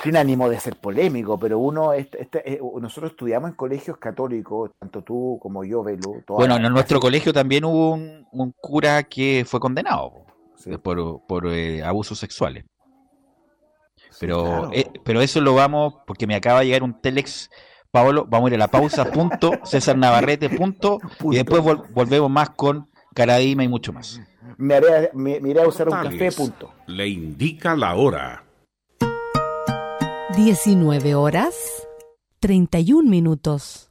sin 0.03 0.17
ánimo 0.17 0.49
de 0.49 0.59
ser 0.59 0.77
polémico, 0.77 1.39
pero 1.39 1.59
uno, 1.59 1.93
este, 1.93 2.23
este, 2.23 2.55
eh, 2.55 2.61
nosotros 2.81 3.13
estudiamos 3.13 3.51
en 3.51 3.57
colegios 3.57 3.99
católicos, 3.99 4.71
tanto 4.79 5.03
tú 5.03 5.39
como 5.41 5.65
yo, 5.65 5.83
Belu. 5.83 6.23
Bueno, 6.29 6.57
en 6.57 6.63
nuestro 6.73 7.01
colegio 7.01 7.33
también 7.33 7.65
hubo 7.65 7.93
un, 7.93 8.55
cura 8.61 9.03
que 9.05 9.45
fue 9.47 9.61
condenado 9.61 10.25
por, 10.83 11.47
eh, 11.49 11.83
abusos 11.83 12.19
sexuales. 12.19 12.65
Pero, 14.21 14.71
pero 15.05 15.21
eso 15.21 15.41
lo 15.41 15.55
vamos, 15.55 15.95
porque 16.07 16.27
me 16.27 16.35
acaba 16.35 16.61
de 16.61 16.67
llegar 16.67 16.83
un 16.83 17.01
telex 17.01 17.51
Pablo, 17.93 18.27
vamos 18.27 18.47
a 18.47 18.55
ir 18.55 18.55
a 18.55 18.65
la 18.65 18.69
pausa, 18.69 19.05
punto, 19.13 19.53
César 19.65 19.99
Navarrete, 19.99 20.49
punto, 20.49 20.99
y 21.31 21.37
después 21.37 21.63
volvemos 21.63 22.31
más 22.31 22.51
con 22.51 22.89
Caradima 23.15 23.63
y 23.65 23.69
mucho 23.69 23.93
más. 23.93 24.21
Me, 24.57 24.75
haré, 24.75 25.11
me, 25.13 25.37
iré 25.37 25.61
a 25.61 25.69
usar 25.69 25.89
un 25.89 25.95
café, 25.95 26.33
punto. 26.33 26.73
Le 26.87 27.07
indica 27.07 27.77
la 27.77 27.95
hora. 27.95 28.45
19 30.37 31.15
horas 31.15 31.55
31 32.41 33.03
minutos. 33.09 33.91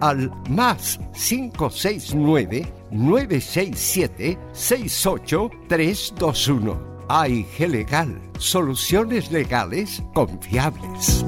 al 0.00 0.32
más 0.48 0.98
569 1.14 2.66
967 2.90 4.38
68321. 4.52 6.96
AIG 7.08 7.68
Legal, 7.68 8.20
soluciones 8.38 9.30
legales 9.30 10.02
confiables. 10.12 11.24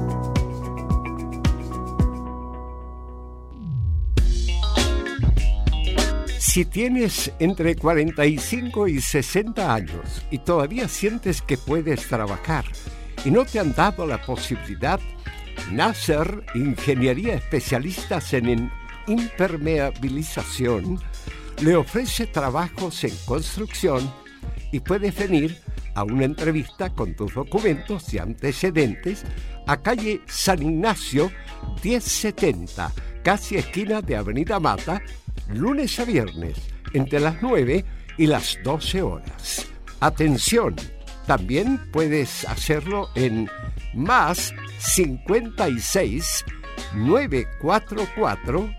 Si 6.37 6.65
tienes 6.65 7.31
entre 7.39 7.75
45 7.75 8.87
y 8.87 8.99
60 8.99 9.73
años 9.73 10.25
y 10.31 10.39
todavía 10.39 10.87
sientes 10.87 11.41
que 11.41 11.57
puedes 11.57 12.07
trabajar 12.07 12.65
y 13.23 13.31
no 13.31 13.45
te 13.45 13.59
han 13.59 13.73
dado 13.73 14.07
la 14.07 14.21
posibilidad, 14.21 14.99
Nasser, 15.71 16.43
Ingeniería 16.55 17.35
Especialistas 17.35 18.33
en 18.33 18.71
Impermeabilización, 19.07 20.99
le 21.61 21.75
ofrece 21.75 22.27
trabajos 22.27 23.03
en 23.03 23.15
construcción 23.25 24.11
y 24.71 24.79
puedes 24.79 25.15
venir 25.15 25.57
a 25.95 26.03
una 26.03 26.25
entrevista 26.25 26.89
con 26.89 27.15
tus 27.15 27.33
documentos 27.33 28.13
y 28.13 28.19
antecedentes 28.19 29.23
a 29.67 29.81
calle 29.81 30.21
San 30.27 30.61
Ignacio 30.61 31.31
1070, 31.83 32.91
casi 33.23 33.57
esquina 33.57 34.01
de 34.01 34.15
Avenida 34.15 34.59
Mata, 34.59 35.01
lunes 35.53 35.99
a 35.99 36.05
viernes, 36.05 36.57
entre 36.93 37.19
las 37.19 37.41
9 37.41 37.83
y 38.17 38.27
las 38.27 38.59
12 38.63 39.01
horas. 39.01 39.67
Atención, 39.99 40.75
también 41.29 41.77
puedes 41.91 42.43
hacerlo 42.45 43.07
en 43.13 43.47
más 43.93 44.51
56 44.79 46.43
944 46.95 48.73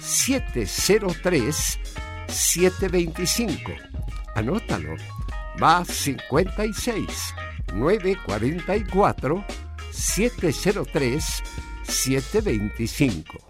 703 0.00 1.78
725. 2.26 3.72
Anótalo. 4.34 4.96
Más 5.58 5.88
56 5.88 7.34
944 7.74 9.44
703 9.90 11.42
725. 11.82 13.49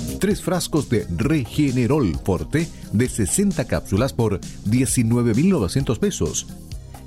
Tres 0.21 0.41
frascos 0.43 0.87
de 0.87 1.07
Regenerol 1.17 2.15
Forte 2.23 2.69
de 2.93 3.09
60 3.09 3.65
cápsulas 3.65 4.13
por 4.13 4.39
19.900 4.39 5.97
pesos 5.97 6.45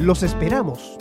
Los 0.00 0.22
esperamos. 0.22 0.96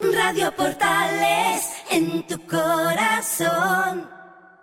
Radio 0.00 0.54
Portales, 0.54 1.66
en 1.90 2.26
tu 2.26 2.38
corazón, 2.46 4.06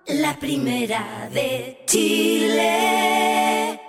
la 0.05 0.37
primera 0.39 1.27
de 1.33 1.83
Chile. 1.87 3.81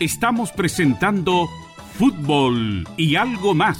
Estamos 0.00 0.50
presentando 0.50 1.48
Fútbol 1.94 2.88
y 2.96 3.14
algo 3.14 3.54
más 3.54 3.78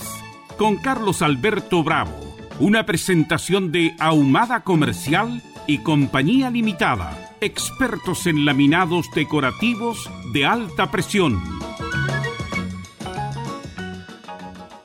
con 0.57 0.76
Carlos 0.76 1.22
Alberto 1.22 1.82
Bravo, 1.82 2.12
una 2.61 2.86
presentación 2.86 3.72
de 3.72 3.97
Ahumada 3.99 4.61
Comercial 4.61 5.43
y 5.66 5.78
Compañía 5.78 6.51
Limitada, 6.51 7.30
expertos 7.41 8.26
en 8.26 8.45
laminados 8.45 9.07
decorativos 9.14 10.11
de 10.32 10.45
alta 10.45 10.91
presión. 10.91 11.41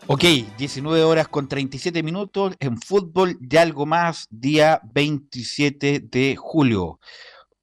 Ok, 0.08 0.24
19 0.58 1.04
horas 1.04 1.28
con 1.28 1.48
37 1.48 2.04
minutos 2.04 2.56
en 2.60 2.80
fútbol 2.80 3.38
y 3.42 3.58
algo 3.58 3.86
más, 3.86 4.28
día 4.30 4.80
27 4.94 6.00
de 6.00 6.36
julio. 6.38 7.00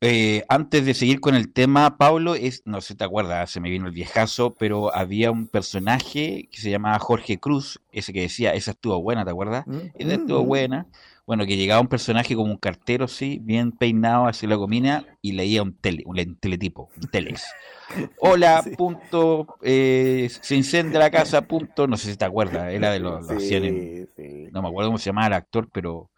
Eh, 0.01 0.45
antes 0.49 0.85
de 0.85 0.95
seguir 0.95 1.21
con 1.21 1.37
el 1.37 1.53
tema, 1.53 1.97
Pablo, 1.97 2.35
es, 2.35 2.63
no 2.65 2.81
sé 2.81 2.89
si 2.89 2.95
te 2.97 3.05
acuerdas, 3.05 3.51
se 3.51 3.61
me 3.61 3.71
vino 3.71 3.87
el 3.87 3.93
viejazo, 3.93 4.53
pero 4.59 4.95
había 4.95 5.31
un 5.31 5.47
personaje 5.47 6.49
que 6.51 6.61
se 6.61 6.71
llamaba 6.71 6.99
Jorge 6.99 7.39
Cruz, 7.39 7.81
ese 7.93 8.13
que 8.13 8.23
decía, 8.23 8.53
esa 8.55 8.73
estuvo 8.73 9.01
buena, 9.01 9.25
¿te 9.25 9.31
acuerdas? 9.31 9.65
Mm, 9.67 9.79
esa 9.95 10.15
estuvo 10.15 10.43
mm. 10.43 10.47
buena. 10.47 10.87
Bueno, 11.25 11.47
que 11.47 11.57
llegaba 11.57 11.81
un 11.81 11.89
personaje 11.89 12.35
como 12.35 12.51
un 12.51 12.59
cartero, 12.59 13.07
sí, 13.07 13.39
bien 13.41 13.71
peinado 13.71 14.27
hacia 14.27 14.49
la 14.49 14.57
comina 14.57 15.07
y 15.23 15.33
leía 15.33 15.63
un, 15.63 15.75
tele, 15.75 16.03
un 16.05 16.37
teletipo, 16.37 16.91
un 17.01 17.09
teles. 17.11 17.45
Hola, 18.19 18.65
punto, 18.77 19.47
eh, 19.63 20.29
se 20.41 20.57
incendia 20.57 20.99
la 20.99 21.11
casa, 21.11 21.43
punto, 21.43 21.87
no 21.87 21.97
sé 21.97 22.11
si 22.11 22.17
te 22.17 22.25
acuerdas, 22.25 22.73
era 22.73 22.91
de 22.91 22.99
los, 22.99 23.27
no 23.27 24.63
me 24.63 24.69
acuerdo 24.69 24.89
cómo 24.89 24.99
se 24.99 25.11
llamaba 25.11 25.29
el 25.29 25.33
actor, 25.35 25.69
pero 25.73 26.11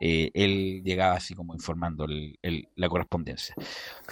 eh, 0.00 0.30
él 0.34 0.82
llegaba 0.84 1.14
así 1.14 1.34
como 1.34 1.54
informando 1.54 2.06
la 2.06 2.88
correspondencia. 2.88 3.54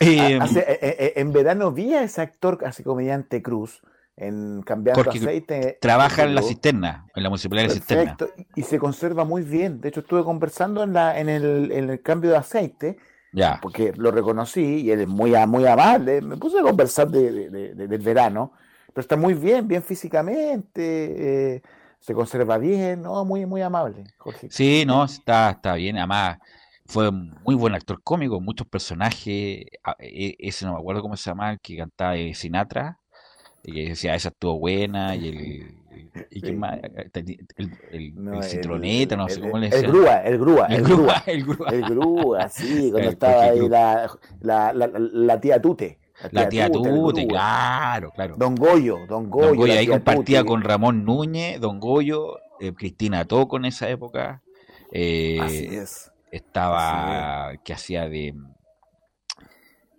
Eh, 0.00 0.38
eh, 0.40 1.12
en 1.16 1.32
verano 1.32 1.72
vi 1.72 1.94
a 1.94 2.02
ese 2.02 2.20
actor, 2.20 2.58
así 2.64 2.82
comediante 2.82 3.42
Cruz, 3.42 3.82
en 4.16 4.62
cambiando 4.62 5.10
aceite. 5.10 5.78
Trabaja 5.80 6.24
en 6.24 6.34
la 6.34 6.42
cisterna, 6.42 7.06
en 7.14 7.22
la 7.22 7.28
municipalidad 7.28 7.68
de 7.68 7.74
cisterna. 7.74 8.16
Y 8.54 8.62
se 8.62 8.78
conserva 8.78 9.24
muy 9.24 9.42
bien. 9.42 9.80
De 9.80 9.88
hecho, 9.88 10.00
estuve 10.00 10.24
conversando 10.24 10.82
en, 10.82 10.92
la, 10.92 11.18
en, 11.18 11.28
el, 11.28 11.72
en 11.72 11.90
el 11.90 12.02
cambio 12.02 12.30
de 12.30 12.36
aceite. 12.36 12.98
Ya. 13.32 13.58
Porque 13.62 13.92
lo 13.96 14.10
reconocí 14.10 14.82
y 14.82 14.90
él 14.90 15.00
es 15.00 15.08
muy, 15.08 15.34
muy 15.46 15.66
amable. 15.66 16.20
Me 16.20 16.36
puse 16.36 16.58
a 16.58 16.62
conversar 16.62 17.08
de, 17.08 17.48
del 17.50 18.02
verano, 18.02 18.52
pero 18.88 19.00
está 19.00 19.16
muy 19.16 19.34
bien, 19.34 19.66
bien 19.66 19.82
físicamente. 19.82 21.54
Eh, 21.54 21.62
se 21.98 22.14
conserva 22.14 22.58
bien, 22.58 23.02
¿no? 23.02 23.24
Muy, 23.24 23.46
muy 23.46 23.62
amable, 23.62 24.04
Jorge. 24.18 24.48
Sí, 24.50 24.84
no, 24.86 25.04
está, 25.04 25.50
está 25.50 25.74
bien. 25.74 25.96
Además, 25.96 26.38
fue 26.84 27.10
muy 27.10 27.54
buen 27.54 27.74
actor 27.74 28.02
cómico, 28.02 28.40
muchos 28.40 28.66
personajes. 28.66 29.64
E, 29.98 30.36
ese 30.38 30.66
no 30.66 30.72
me 30.72 30.78
acuerdo 30.80 31.00
cómo 31.00 31.16
se 31.16 31.30
llama, 31.30 31.56
que 31.56 31.76
cantaba 31.78 32.12
de 32.12 32.34
Sinatra, 32.34 32.98
y 33.64 33.72
que 33.72 33.88
decía, 33.90 34.14
esa 34.14 34.28
estuvo 34.30 34.58
buena, 34.58 35.14
y 35.14 35.28
el. 35.28 35.82
¿Y 36.30 36.40
quién 36.40 36.58
más? 36.58 36.78
El, 37.12 38.42
citroneta, 38.42 39.16
no 39.16 39.28
sé 39.28 39.40
cómo 39.40 39.58
le 39.58 39.70
decía. 39.70 39.80
El 39.80 39.92
grúa, 39.92 40.16
el 40.18 40.38
grúa, 40.38 40.66
el 40.66 40.82
grúa. 40.82 41.22
El 41.26 41.44
grúa, 41.44 41.68
el 41.70 41.82
grúa, 41.82 42.48
sí, 42.48 42.90
cuando 42.92 43.10
estaba 43.10 43.44
ahí 43.44 43.68
la, 43.68 44.10
la, 44.40 44.72
la, 44.72 44.90
la 44.94 45.40
tía 45.40 45.60
Tute. 45.60 45.98
La 46.30 46.48
tía, 46.48 46.70
Tute, 46.70 47.26
claro, 47.26 48.10
claro. 48.10 48.36
Don 48.36 48.54
Goyo, 48.54 48.98
Don 49.08 49.30
Goyo. 49.30 49.48
Don 49.48 49.56
Goyo 49.56 49.72
ahí 49.72 49.86
compartía 49.86 50.44
con 50.44 50.62
Ramón 50.62 51.04
Núñez, 51.04 51.60
Don 51.60 51.80
Goyo, 51.80 52.38
eh, 52.60 52.72
Cristina 52.74 53.24
Toco 53.24 53.56
en 53.56 53.64
esa 53.64 53.88
época. 53.88 54.42
Eh, 54.92 55.38
Así 55.40 55.68
es. 55.72 56.12
Estaba, 56.30 57.52
que 57.64 57.72
hacía 57.72 58.08
de 58.08 58.34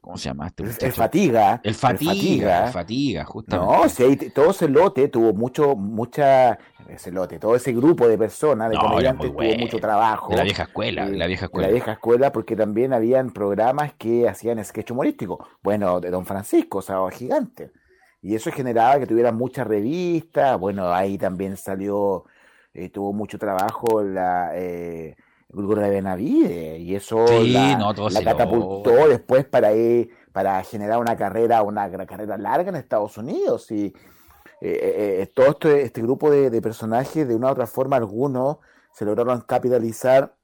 ¿Cómo 0.04 0.18
se 0.18 0.28
llama 0.28 0.48
este 0.48 0.86
El 0.86 0.92
Fatiga. 0.92 1.62
El 1.64 1.76
Fatiga, 1.76 2.66
el 2.66 2.74
Fatiga, 2.74 3.24
justamente. 3.24 3.74
No, 3.74 3.88
sí, 3.88 4.18
todo 4.36 4.52
ese 4.52 4.68
lote 4.68 5.08
tuvo 5.08 5.32
mucho, 5.32 5.78
mucha, 5.78 6.60
ese 6.90 7.10
lote, 7.10 7.40
todo 7.40 7.56
ese 7.56 7.72
grupo 7.72 8.06
de 8.10 8.18
personas, 8.18 8.70
de 8.70 8.76
comediantes, 8.76 9.32
tuvo 9.32 9.58
mucho 9.58 9.80
trabajo. 9.80 10.32
De 10.32 10.36
la 10.36 10.44
vieja 10.44 10.64
escuela, 10.64 11.10
de 11.10 11.16
la 11.16 11.26
vieja 11.26 11.46
escuela. 11.46 11.68
De 11.68 11.72
la 11.72 11.76
vieja 11.76 11.92
escuela, 11.94 12.34
porque 12.34 12.58
también 12.58 12.92
habían 12.92 13.32
programas 13.32 13.94
que 13.94 14.28
hacían 14.28 14.62
sketch 14.66 14.92
humorístico. 14.92 15.48
Bueno, 15.64 16.02
de 16.02 16.10
Don 16.10 16.26
Francisco, 16.26 16.82
Sábado 16.82 17.10
Gigante. 17.10 17.72
Y 18.22 18.36
eso 18.36 18.52
generaba 18.52 19.00
que 19.00 19.08
tuvieran 19.08 19.38
muchas 19.38 19.66
revistas. 19.66 20.60
Bueno, 20.60 20.94
ahí 20.94 21.18
también 21.18 21.56
salió, 21.56 22.26
eh, 22.74 22.90
tuvo 22.90 23.14
mucho 23.14 23.40
trabajo 23.40 24.04
la... 24.04 24.52
Eh, 24.54 25.16
de 25.54 25.90
Benavides 25.90 26.80
y 26.80 26.96
eso 26.96 27.26
la, 27.44 27.94
catapultó 28.24 29.08
después 29.08 29.46
para 29.46 29.70
para 30.32 30.64
generar 30.64 31.00
una 31.00 31.16
carrera 31.16 31.62
una 31.62 31.90
carrera 32.06 32.38
larga 32.38 32.70
en 32.70 32.76
Estados 32.76 33.18
Unidos 33.18 33.70
y 33.72 33.94
eh, 34.66 34.80
eh, 34.82 35.22
eh, 35.22 35.32
todo 35.36 35.48
este, 35.48 35.82
este 35.82 36.02
grupo 36.02 36.32
de, 36.32 36.62
personajes 36.62 37.28
de 37.28 37.36
una 37.36 37.50
u 37.50 37.52
otra 37.52 37.68
forma 37.68 37.98
algunos 37.98 38.60
se 38.94 39.04
lograron 39.04 39.42
capitalizar 39.42 40.36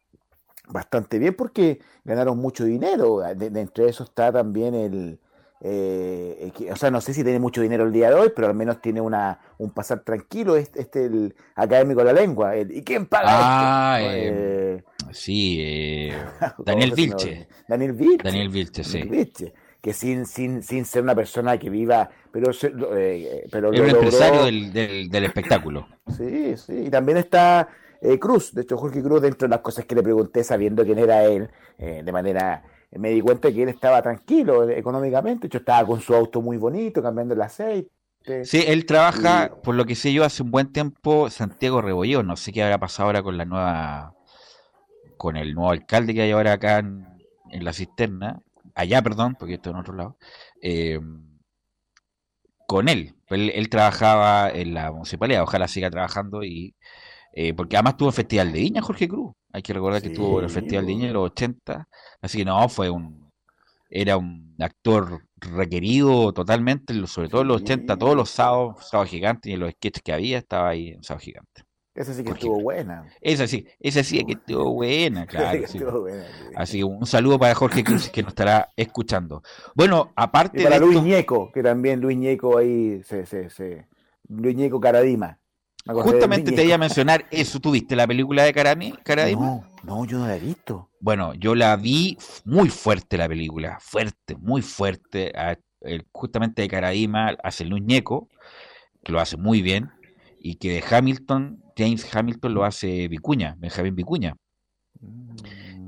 bastante 0.68 1.20
bien 1.20 1.34
porque 1.38 1.80
ganaron 2.04 2.38
mucho 2.38 2.66
dinero. 2.66 3.20
De, 3.20 3.46
entre 3.62 3.88
eso 3.88 4.04
está 4.04 4.30
también 4.34 4.76
el 4.76 5.22
eh, 5.62 6.52
o 6.72 6.76
sea, 6.78 6.90
no 6.90 7.02
sé 7.02 7.14
si 7.14 7.24
tiene 7.24 7.40
mucho 7.40 7.62
dinero 7.62 7.84
el 7.84 7.92
día 7.92 8.10
de 8.10 8.16
hoy, 8.16 8.32
pero 8.34 8.48
al 8.48 8.54
menos 8.54 8.82
tiene 8.82 9.02
una 9.02 9.40
un 9.58 9.72
pasar 9.72 10.00
tranquilo 10.02 10.56
este, 10.56 10.82
este 10.82 11.06
el 11.06 11.36
académico 11.56 12.00
de 12.00 12.06
la 12.06 12.14
lengua. 12.14 12.58
¿Y 12.58 12.82
quién 12.84 13.08
paga 13.08 13.96
ah, 13.96 14.02
esto? 14.02 14.14
Eh, 14.16 14.84
sí, 15.12 15.58
eh, 15.62 16.14
Daniel 16.60 16.94
Vilche. 16.94 17.48
Daniel 17.68 17.92
Vilche. 17.92 18.24
Daniel 18.24 18.50
Vilche, 18.50 18.84
sí. 18.86 19.52
que 19.82 19.94
sin, 19.94 20.26
sin, 20.26 20.64
sin 20.64 20.86
ser 20.86 21.04
una 21.04 21.16
persona 21.16 21.58
que 21.58 21.70
viva, 21.70 22.10
pero, 22.32 22.52
eh, 22.96 23.46
pero 23.52 23.74
es 23.74 23.80
un 23.82 23.90
empresario 23.90 24.46
del, 24.46 25.10
del, 25.10 25.24
espectáculo. 25.26 25.88
Sí, 26.16 26.56
sí, 26.56 26.86
y 26.86 26.90
también 26.90 27.18
está 27.18 27.68
Cruz, 28.18 28.54
de 28.54 28.62
hecho 28.62 28.78
Jorge 28.78 29.04
Cruz, 29.04 29.22
dentro 29.22 29.46
de 29.46 29.56
las 29.56 29.60
cosas 29.60 29.84
que 29.84 29.94
le 29.94 30.04
pregunté, 30.04 30.46
sabiendo 30.46 30.86
quién 30.86 31.00
era 31.00 31.26
él, 31.26 31.50
de 31.78 32.12
manera 32.14 32.64
me 32.92 33.10
di 33.12 33.22
cuenta 33.22 33.52
que 33.52 33.64
él 33.64 33.70
estaba 33.70 34.02
tranquilo 34.02 34.68
económicamente, 34.70 35.48
yo 35.48 35.60
estaba 35.60 35.86
con 35.86 36.02
su 36.02 36.16
auto 36.16 36.42
muy 36.42 36.58
bonito, 36.58 37.02
cambiando 37.02 37.34
el 37.34 37.42
aceite. 37.42 37.92
Sí, 38.44 38.64
él 38.68 38.86
trabaja, 38.86 39.56
por 39.64 39.76
lo 39.76 39.86
que 39.86 39.96
sé 39.96 40.12
yo, 40.12 40.24
hace 40.24 40.44
un 40.44 40.52
buen 40.52 40.72
tiempo 40.72 41.30
Santiago 41.30 41.82
Rebolló, 41.82 42.22
no 42.22 42.36
sé 42.36 42.52
qué 42.52 42.64
habrá 42.64 42.78
pasado 42.78 43.08
ahora 43.08 43.24
con 43.24 43.38
la 43.38 43.46
nueva, 43.46 44.14
con 45.18 45.38
el 45.38 45.54
nuevo 45.54 45.72
alcalde 45.72 46.14
que 46.14 46.24
hay 46.24 46.32
ahora 46.32 46.54
acá 46.54 46.80
en, 46.80 47.06
la 47.52 47.74
cisterna, 47.74 48.42
allá, 48.76 49.02
perdón, 49.02 49.36
porque 49.40 49.56
esto 49.56 49.70
en 49.70 49.78
otro 49.78 49.94
lado, 49.94 50.18
eh, 50.62 51.00
con 52.68 52.90
él. 52.90 53.16
él. 53.30 53.52
él. 53.56 53.70
trabajaba 53.70 54.50
en 54.52 54.74
la 54.74 54.92
municipalidad, 54.92 55.44
ojalá 55.44 55.68
siga 55.68 55.90
trabajando 55.90 56.44
y 56.44 56.76
eh, 57.34 57.54
porque 57.54 57.76
además 57.76 57.98
tuvo 57.98 58.10
el 58.10 58.16
Festival 58.16 58.52
de 58.52 58.60
Viña 58.60 58.82
Jorge 58.82 59.08
Cruz. 59.08 59.34
Hay 59.52 59.62
que 59.62 59.74
recordar 59.74 60.02
que 60.02 60.10
tuvo 60.10 60.40
el 60.42 60.50
Festival 60.50 60.86
de 60.86 60.92
Viña 60.94 61.08
en 61.08 61.14
los 61.14 61.32
80. 61.32 61.88
Así 62.22 62.40
que 62.40 62.46
no, 62.46 62.70
fue 62.70 62.90
un. 62.90 63.30
Era 63.92 64.18
un 64.18 64.56
actor 64.60 65.24
requerido 65.38 66.32
totalmente, 66.32 66.94
sobre 67.08 67.28
todo 67.28 67.42
en 67.42 67.48
los 67.48 67.62
80, 67.64 67.98
todos 67.98 68.16
los 68.16 68.30
sábados, 68.30 68.88
sábado 68.88 69.10
gigante 69.10 69.50
y 69.50 69.54
en 69.54 69.62
los 69.62 69.72
sketches 69.72 70.04
que 70.04 70.14
había, 70.14 70.38
estaba 70.38 70.70
ahí 70.70 70.90
en 70.90 71.02
sábado 71.02 71.24
gigante. 71.24 71.64
Esa 71.96 72.14
sí 72.14 72.24
que 72.24 72.32
estuvo 72.32 72.62
buena. 72.62 73.06
Esa 73.20 73.48
sí, 73.48 73.66
esa 73.80 74.04
sí 74.04 74.24
que 74.24 74.34
estuvo 74.34 74.74
buena, 74.74 75.26
claro. 75.28 75.62
Así 76.56 76.78
que 76.78 76.84
un 76.84 77.06
saludo 77.06 77.40
para 77.40 77.56
Jorge 77.56 77.84
Cruz 77.84 78.10
que 78.10 78.22
nos 78.22 78.30
estará 78.30 78.70
escuchando. 78.78 79.42
Bueno, 79.76 80.14
aparte 80.16 80.62
y 80.62 80.64
para 80.64 80.78
Luis 80.78 81.02
Ñeco, 81.02 81.52
que 81.52 81.64
también 81.64 82.00
Luis 82.00 82.18
Ñeco 82.18 82.58
ahí 82.58 83.02
se, 83.04 83.26
se, 83.26 83.50
se... 83.50 83.88
Luis 84.30 84.56
Ñeco 84.56 84.80
Caradima. 84.80 85.40
Justamente 85.94 86.52
te 86.52 86.66
iba 86.66 86.76
a 86.76 86.78
mencionar 86.78 87.26
eso. 87.32 87.60
¿Tuviste 87.60 87.96
la 87.96 88.08
película 88.08 88.44
de 88.44 88.54
Karami, 88.54 88.94
No, 89.36 89.64
no, 89.84 90.06
yo 90.06 90.20
no 90.20 90.28
la 90.28 90.36
he 90.36 90.40
visto. 90.40 90.90
Bueno, 91.00 91.34
yo 91.34 91.56
la 91.56 91.76
vi 91.76 92.18
muy 92.46 92.70
fuerte 92.70 93.18
la 93.18 93.28
película. 93.28 93.78
Fuerte, 93.80 94.36
muy 94.36 94.62
fuerte. 94.62 95.32
justamente 96.12 96.62
de 96.62 96.68
Caradima 96.68 97.36
hace 97.44 97.64
el 97.64 97.72
Ñeco, 97.86 98.28
que 99.04 99.12
lo 99.12 99.20
hace 99.20 99.38
muy 99.38 99.62
bien. 99.62 99.92
y 100.42 100.56
que 100.56 100.72
de 100.72 100.84
Hamilton, 100.90 101.62
James 101.76 102.08
Hamilton 102.16 102.54
lo 102.54 102.64
hace 102.64 103.10
Vicuña, 103.10 103.56
Benjamín 103.60 103.94
Vicuña. 103.96 104.36
Mm. 105.02 105.36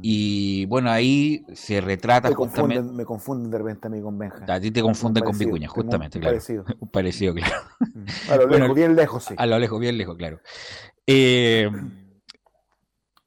Y 0.02 0.66
bueno, 0.66 0.90
ahí 0.90 1.46
se 1.54 1.80
retrata 1.82 2.30
me 2.30 2.36
justamente. 2.36 2.94
me 2.94 3.06
confunden 3.06 3.52
de 3.52 3.58
repente 3.58 3.88
a 3.88 3.90
mí 3.90 4.02
con 4.02 4.18
Benja. 4.18 4.46
A 4.48 4.60
ti 4.60 4.72
te 4.72 4.82
confunden 4.82 5.24
con 5.24 5.38
Vicuña, 5.38 5.68
justamente, 5.68 6.20
claro. 6.20 6.36
Parecido. 6.36 6.66
Un 6.80 6.90
parecido, 6.90 7.34
claro. 7.34 7.56
Mm. 7.80 8.32
A 8.32 8.36
lo 8.36 8.48
lejos, 8.58 8.76
bien 8.76 8.96
lejos, 8.96 9.24
sí. 9.26 9.36
A 9.38 9.46
lo 9.46 9.60
lejos, 9.60 9.80
bien 9.80 9.98
lejos, 9.98 10.18
claro. 10.18 10.40
Eh, 11.06 11.70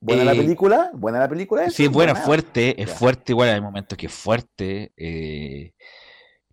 ¿Buena 0.00 0.24
la 0.24 0.34
eh, 0.34 0.36
película? 0.36 0.90
¿Buena 0.94 1.18
la 1.18 1.28
película? 1.28 1.70
Sí, 1.70 1.84
es 1.84 1.90
buena, 1.90 2.14
fuerte, 2.14 2.80
es 2.82 2.90
fuerte, 2.90 3.32
igual 3.32 3.48
hay 3.48 3.60
momentos 3.60 3.96
que 3.96 4.06
es 4.06 4.12
fuerte, 4.12 4.92
eh, 4.96 5.72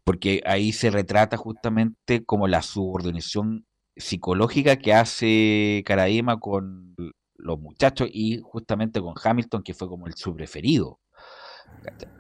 porque 0.04 0.42
ahí 0.46 0.72
se 0.72 0.90
retrata 0.90 1.36
justamente 1.36 2.24
como 2.24 2.48
la 2.48 2.62
subordinación 2.62 3.66
psicológica 3.98 4.78
que 4.78 4.94
hace 4.94 5.84
Caraima 5.86 6.40
con 6.40 6.96
los 7.44 7.60
muchachos 7.60 8.10
y 8.12 8.40
justamente 8.44 9.02
con 9.02 9.14
Hamilton, 9.22 9.64
que 9.64 9.74
fue 9.74 9.88
como 9.88 10.08
el 10.08 10.14
su 10.16 10.36
preferido. 10.36 11.00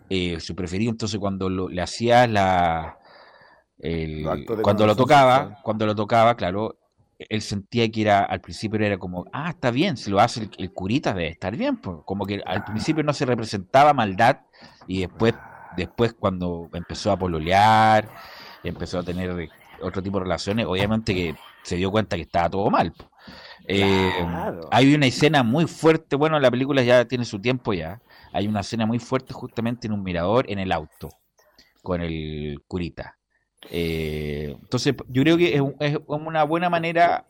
Eh, 0.09 0.39
su 0.39 0.55
preferido, 0.55 0.91
entonces 0.91 1.19
cuando 1.19 1.49
le 1.49 1.81
hacía 1.81 2.27
la... 2.27 2.97
cuando 4.61 4.85
lo 4.85 4.95
tocaba, 4.95 5.59
cuando 5.63 5.85
lo 5.85 5.95
tocaba, 5.95 6.35
claro, 6.35 6.77
él 7.29 7.41
sentía 7.41 7.89
que 7.89 8.01
era 8.01 8.23
al 8.23 8.41
principio 8.41 8.79
era 8.79 8.97
como, 8.97 9.25
ah, 9.31 9.49
está 9.49 9.71
bien, 9.71 9.97
si 9.97 10.09
lo 10.09 10.19
hace 10.19 10.49
el, 10.57 10.73
curita 10.73 11.13
debe 11.13 11.29
estar 11.29 11.55
bien, 11.55 11.77
pues, 11.77 11.97
como 12.05 12.25
que 12.25 12.41
al 12.45 12.63
principio 12.65 13.03
no 13.03 13.13
se 13.13 13.25
representaba 13.25 13.93
maldad 13.93 14.41
y 14.87 15.01
después, 15.01 15.33
después 15.77 16.13
cuando 16.13 16.69
empezó 16.73 17.11
a 17.11 17.17
pololear, 17.17 18.09
empezó 18.63 18.99
a 18.99 19.03
tener 19.03 19.49
otro 19.81 20.01
tipo 20.01 20.17
de 20.17 20.23
relaciones, 20.23 20.65
obviamente 20.65 21.13
que 21.13 21.35
se 21.63 21.75
dio 21.75 21.91
cuenta 21.91 22.15
que 22.15 22.23
estaba 22.23 22.49
todo 22.49 22.69
mal. 22.69 22.93
Hay 24.71 24.93
una 24.93 25.05
escena 25.05 25.43
muy 25.43 25.65
fuerte, 25.65 26.15
bueno, 26.15 26.39
la 26.39 26.51
película 26.51 26.81
ya 26.83 27.05
tiene 27.05 27.25
su 27.25 27.39
tiempo 27.39 27.73
ya, 27.73 28.01
hay 28.33 28.47
una 28.47 28.61
escena 28.61 28.85
muy 28.85 28.99
fuerte 28.99 29.33
justamente 29.33 29.87
en 29.87 29.93
un 29.93 30.03
mirador 30.03 30.45
en 30.49 30.59
el 30.59 30.71
auto 30.71 31.09
con 31.81 32.01
el 32.01 32.61
curita. 32.67 33.17
Eh, 33.69 34.55
entonces, 34.59 34.95
yo 35.07 35.21
creo 35.23 35.37
que 35.37 35.61
es, 35.79 35.97
una 36.07 36.43
buena 36.43 36.69
manera 36.69 37.25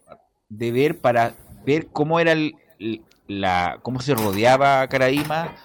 de 0.50 0.72
ver 0.72 1.00
para 1.00 1.34
ver 1.66 1.88
cómo 1.88 2.20
era 2.20 2.36
la, 3.28 3.80
cómo 3.82 4.00
se 4.00 4.16
rodeaba 4.16 4.88
Caraíma, 4.88 5.56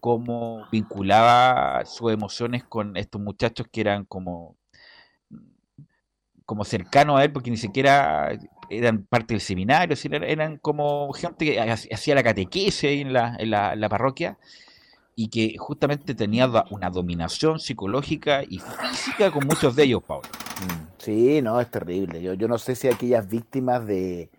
cómo 0.00 0.66
vinculaba 0.70 1.84
sus 1.84 2.12
emociones 2.12 2.64
con 2.64 2.96
estos 2.96 3.20
muchachos 3.20 3.66
que 3.70 3.80
eran 3.80 4.04
como 4.04 4.56
como 6.46 6.64
cercanos 6.64 7.18
a 7.18 7.24
él, 7.24 7.32
porque 7.32 7.50
ni 7.50 7.56
siquiera 7.56 8.38
eran 8.70 9.04
parte 9.04 9.34
del 9.34 9.40
seminario, 9.40 9.96
eran, 10.22 10.58
como 10.58 11.12
gente 11.12 11.44
que 11.44 11.60
hacía 11.60 12.14
la 12.14 12.22
catequesis 12.22 12.84
ahí 12.84 13.00
en 13.00 13.12
la, 13.12 13.36
en 13.38 13.50
la 13.50 13.88
parroquia 13.88 14.38
y 15.16 15.28
que 15.28 15.56
justamente 15.58 16.14
tenía 16.14 16.50
una 16.70 16.90
dominación 16.90 17.60
psicológica 17.60 18.42
y 18.42 18.58
física 18.58 19.30
con 19.30 19.46
muchos 19.46 19.76
de 19.76 19.84
ellos, 19.84 20.02
Pablo. 20.02 20.28
Sí, 20.98 21.40
no, 21.42 21.60
es 21.60 21.70
terrible. 21.70 22.22
Yo, 22.22 22.34
yo 22.34 22.48
no 22.48 22.58
sé 22.58 22.74
si 22.74 22.88
aquellas 22.88 23.28
víctimas 23.28 23.86
de, 23.86 24.30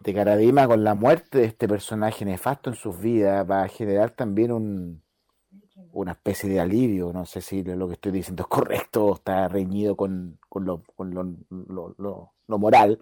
de 0.00 0.14
Caradima 0.14 0.66
con 0.66 0.84
la 0.84 0.94
muerte 0.94 1.38
de 1.38 1.44
este 1.44 1.68
personaje 1.68 2.24
nefasto 2.24 2.70
en 2.70 2.76
sus 2.76 2.98
vidas 2.98 3.48
va 3.48 3.64
a 3.64 3.68
generar 3.68 4.10
también 4.10 4.52
un, 4.52 5.02
una 5.92 6.12
especie 6.12 6.48
de 6.48 6.60
alivio. 6.60 7.12
No 7.12 7.26
sé 7.26 7.40
si 7.40 7.62
lo 7.62 7.86
que 7.88 7.94
estoy 7.94 8.12
diciendo 8.12 8.42
es 8.42 8.48
correcto 8.48 9.06
o 9.06 9.14
está 9.14 9.48
reñido 9.48 9.96
con, 9.96 10.38
con, 10.48 10.64
lo, 10.64 10.82
con 10.96 11.14
lo, 11.14 11.24
lo, 11.98 12.32
lo, 12.46 12.58
moral, 12.58 12.98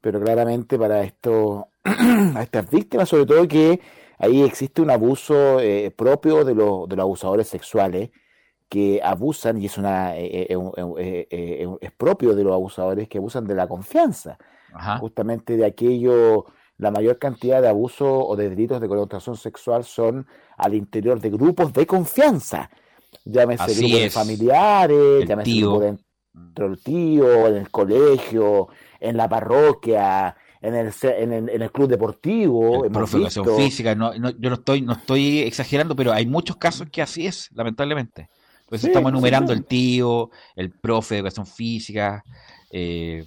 pero 0.00 0.20
claramente 0.20 0.78
para 0.78 1.02
esto, 1.02 1.68
a 1.84 2.42
estas 2.42 2.70
víctimas, 2.70 3.08
sobre 3.08 3.26
todo 3.26 3.48
que 3.48 3.80
ahí 4.18 4.42
existe 4.42 4.82
un 4.82 4.90
abuso 4.90 5.60
eh, 5.60 5.90
propio 5.90 6.44
de, 6.44 6.54
de 6.54 6.96
los 6.96 6.98
abusadores 6.98 7.48
sexuales 7.48 8.10
que 8.68 9.00
abusan, 9.02 9.56
y 9.56 9.66
es, 9.66 9.78
una, 9.78 10.16
eh, 10.18 10.46
eh, 10.50 11.68
es 11.80 11.92
propio 11.92 12.34
de 12.34 12.44
los 12.44 12.52
abusadores 12.52 13.08
que 13.08 13.18
abusan 13.18 13.46
de 13.46 13.54
la 13.54 13.66
confianza, 13.66 14.38
justamente 15.00 15.56
de 15.56 15.64
aquello, 15.64 16.44
la 16.78 16.90
mayor 16.90 17.18
cantidad 17.18 17.60
de 17.60 17.68
abusos 17.68 18.08
o 18.08 18.36
de 18.36 18.48
delitos 18.48 18.80
de 18.80 18.88
connotación 18.88 19.36
sexual 19.36 19.84
son 19.84 20.26
al 20.56 20.74
interior 20.74 21.20
de 21.20 21.30
grupos 21.30 21.72
de 21.72 21.86
confianza, 21.86 22.70
llámese 23.24 23.74
grupos 23.74 24.00
de 24.00 24.10
familiares, 24.10 25.28
llámese 25.28 25.50
grupos 25.60 25.82
dentro 26.32 26.68
del 26.68 26.82
tío, 26.82 27.46
en 27.48 27.56
el 27.56 27.70
colegio, 27.70 28.68
en 29.00 29.16
la 29.16 29.28
parroquia, 29.28 30.36
en 30.60 30.74
el, 30.74 30.92
en 31.02 31.62
el, 31.62 31.72
club 31.72 31.88
deportivo. 31.88 32.84
El 32.84 33.56
física, 33.56 33.94
no, 33.94 34.14
yo 34.14 34.48
no 34.48 34.54
estoy, 34.54 34.82
no 34.82 34.92
estoy 34.92 35.40
exagerando, 35.40 35.94
pero 35.96 36.12
hay 36.12 36.26
muchos 36.26 36.56
casos 36.56 36.88
que 36.90 37.02
así 37.02 37.26
es, 37.26 37.50
lamentablemente. 37.54 38.28
Pues 38.68 38.84
estamos 38.84 39.10
enumerando 39.10 39.52
el 39.52 39.64
tío, 39.64 40.30
el 40.54 40.70
profe 40.70 41.14
de 41.14 41.20
educación 41.20 41.46
física. 41.46 42.22
Eh, 42.70 43.24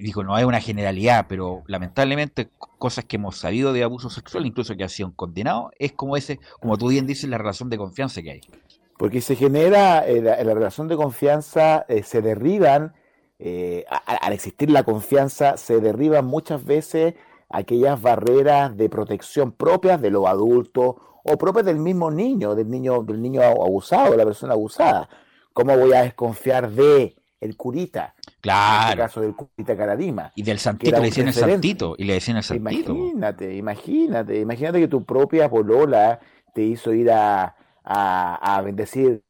digo, 0.00 0.24
no 0.24 0.34
hay 0.34 0.44
una 0.44 0.60
generalidad, 0.60 1.26
pero 1.28 1.62
lamentablemente 1.66 2.50
cosas 2.78 3.04
que 3.04 3.16
hemos 3.16 3.36
sabido 3.36 3.72
de 3.72 3.82
abuso 3.82 4.10
sexual, 4.10 4.46
incluso 4.46 4.76
que 4.76 4.84
ha 4.84 4.88
sido 4.88 5.12
condenado, 5.14 5.70
es 5.78 5.92
como 5.92 6.16
ese, 6.16 6.40
como 6.60 6.76
tú 6.76 6.88
bien 6.88 7.06
dices, 7.06 7.28
la 7.28 7.38
relación 7.38 7.70
de 7.70 7.78
confianza 7.78 8.22
que 8.22 8.30
hay. 8.32 8.40
Porque 8.98 9.20
se 9.20 9.36
genera, 9.36 10.06
en 10.06 10.26
eh, 10.26 10.44
la, 10.44 10.54
relación 10.54 10.88
de 10.88 10.96
confianza 10.96 11.86
eh, 11.88 12.02
se 12.02 12.20
derriban 12.20 12.94
eh, 13.38 13.84
al 14.06 14.32
existir 14.32 14.70
la 14.70 14.82
confianza, 14.82 15.56
se 15.56 15.80
derriban 15.80 16.26
muchas 16.26 16.64
veces 16.64 17.14
aquellas 17.48 18.00
barreras 18.00 18.76
de 18.76 18.88
protección 18.88 19.52
propias 19.52 20.00
de 20.02 20.10
los 20.10 20.26
adultos 20.26 20.96
o 21.24 21.38
propias 21.38 21.64
del 21.64 21.78
mismo 21.78 22.10
niño, 22.10 22.54
del 22.54 22.68
niño, 22.68 23.02
del 23.02 23.22
niño 23.22 23.42
abusado, 23.42 24.10
de 24.10 24.16
la 24.16 24.24
persona 24.24 24.52
abusada. 24.52 25.08
¿Cómo 25.52 25.76
voy 25.76 25.92
a 25.92 26.02
desconfiar 26.02 26.70
de 26.70 27.16
el 27.40 27.56
curita? 27.56 28.14
Claro. 28.40 28.84
En 28.84 28.88
este 28.90 28.98
caso 28.98 29.20
del 29.20 29.34
curita 29.34 29.76
Caradima. 29.76 30.32
Y 30.34 30.42
del 30.42 30.58
santito, 30.58 30.98
le 30.98 31.06
decían 31.06 31.28
el 31.28 31.34
santito. 31.34 31.94
Y 31.98 32.04
le 32.04 32.14
decían 32.14 32.36
el 32.36 32.42
santito. 32.42 32.92
Imagínate, 32.92 33.54
imagínate, 33.56 34.40
imagínate 34.40 34.80
que 34.80 34.88
tu 34.88 35.04
propia 35.04 35.48
polola 35.48 36.20
te 36.54 36.62
hizo 36.62 36.92
ir 36.92 37.10
a, 37.10 37.56
a, 37.84 38.56
a 38.56 38.60
bendecir 38.62 39.22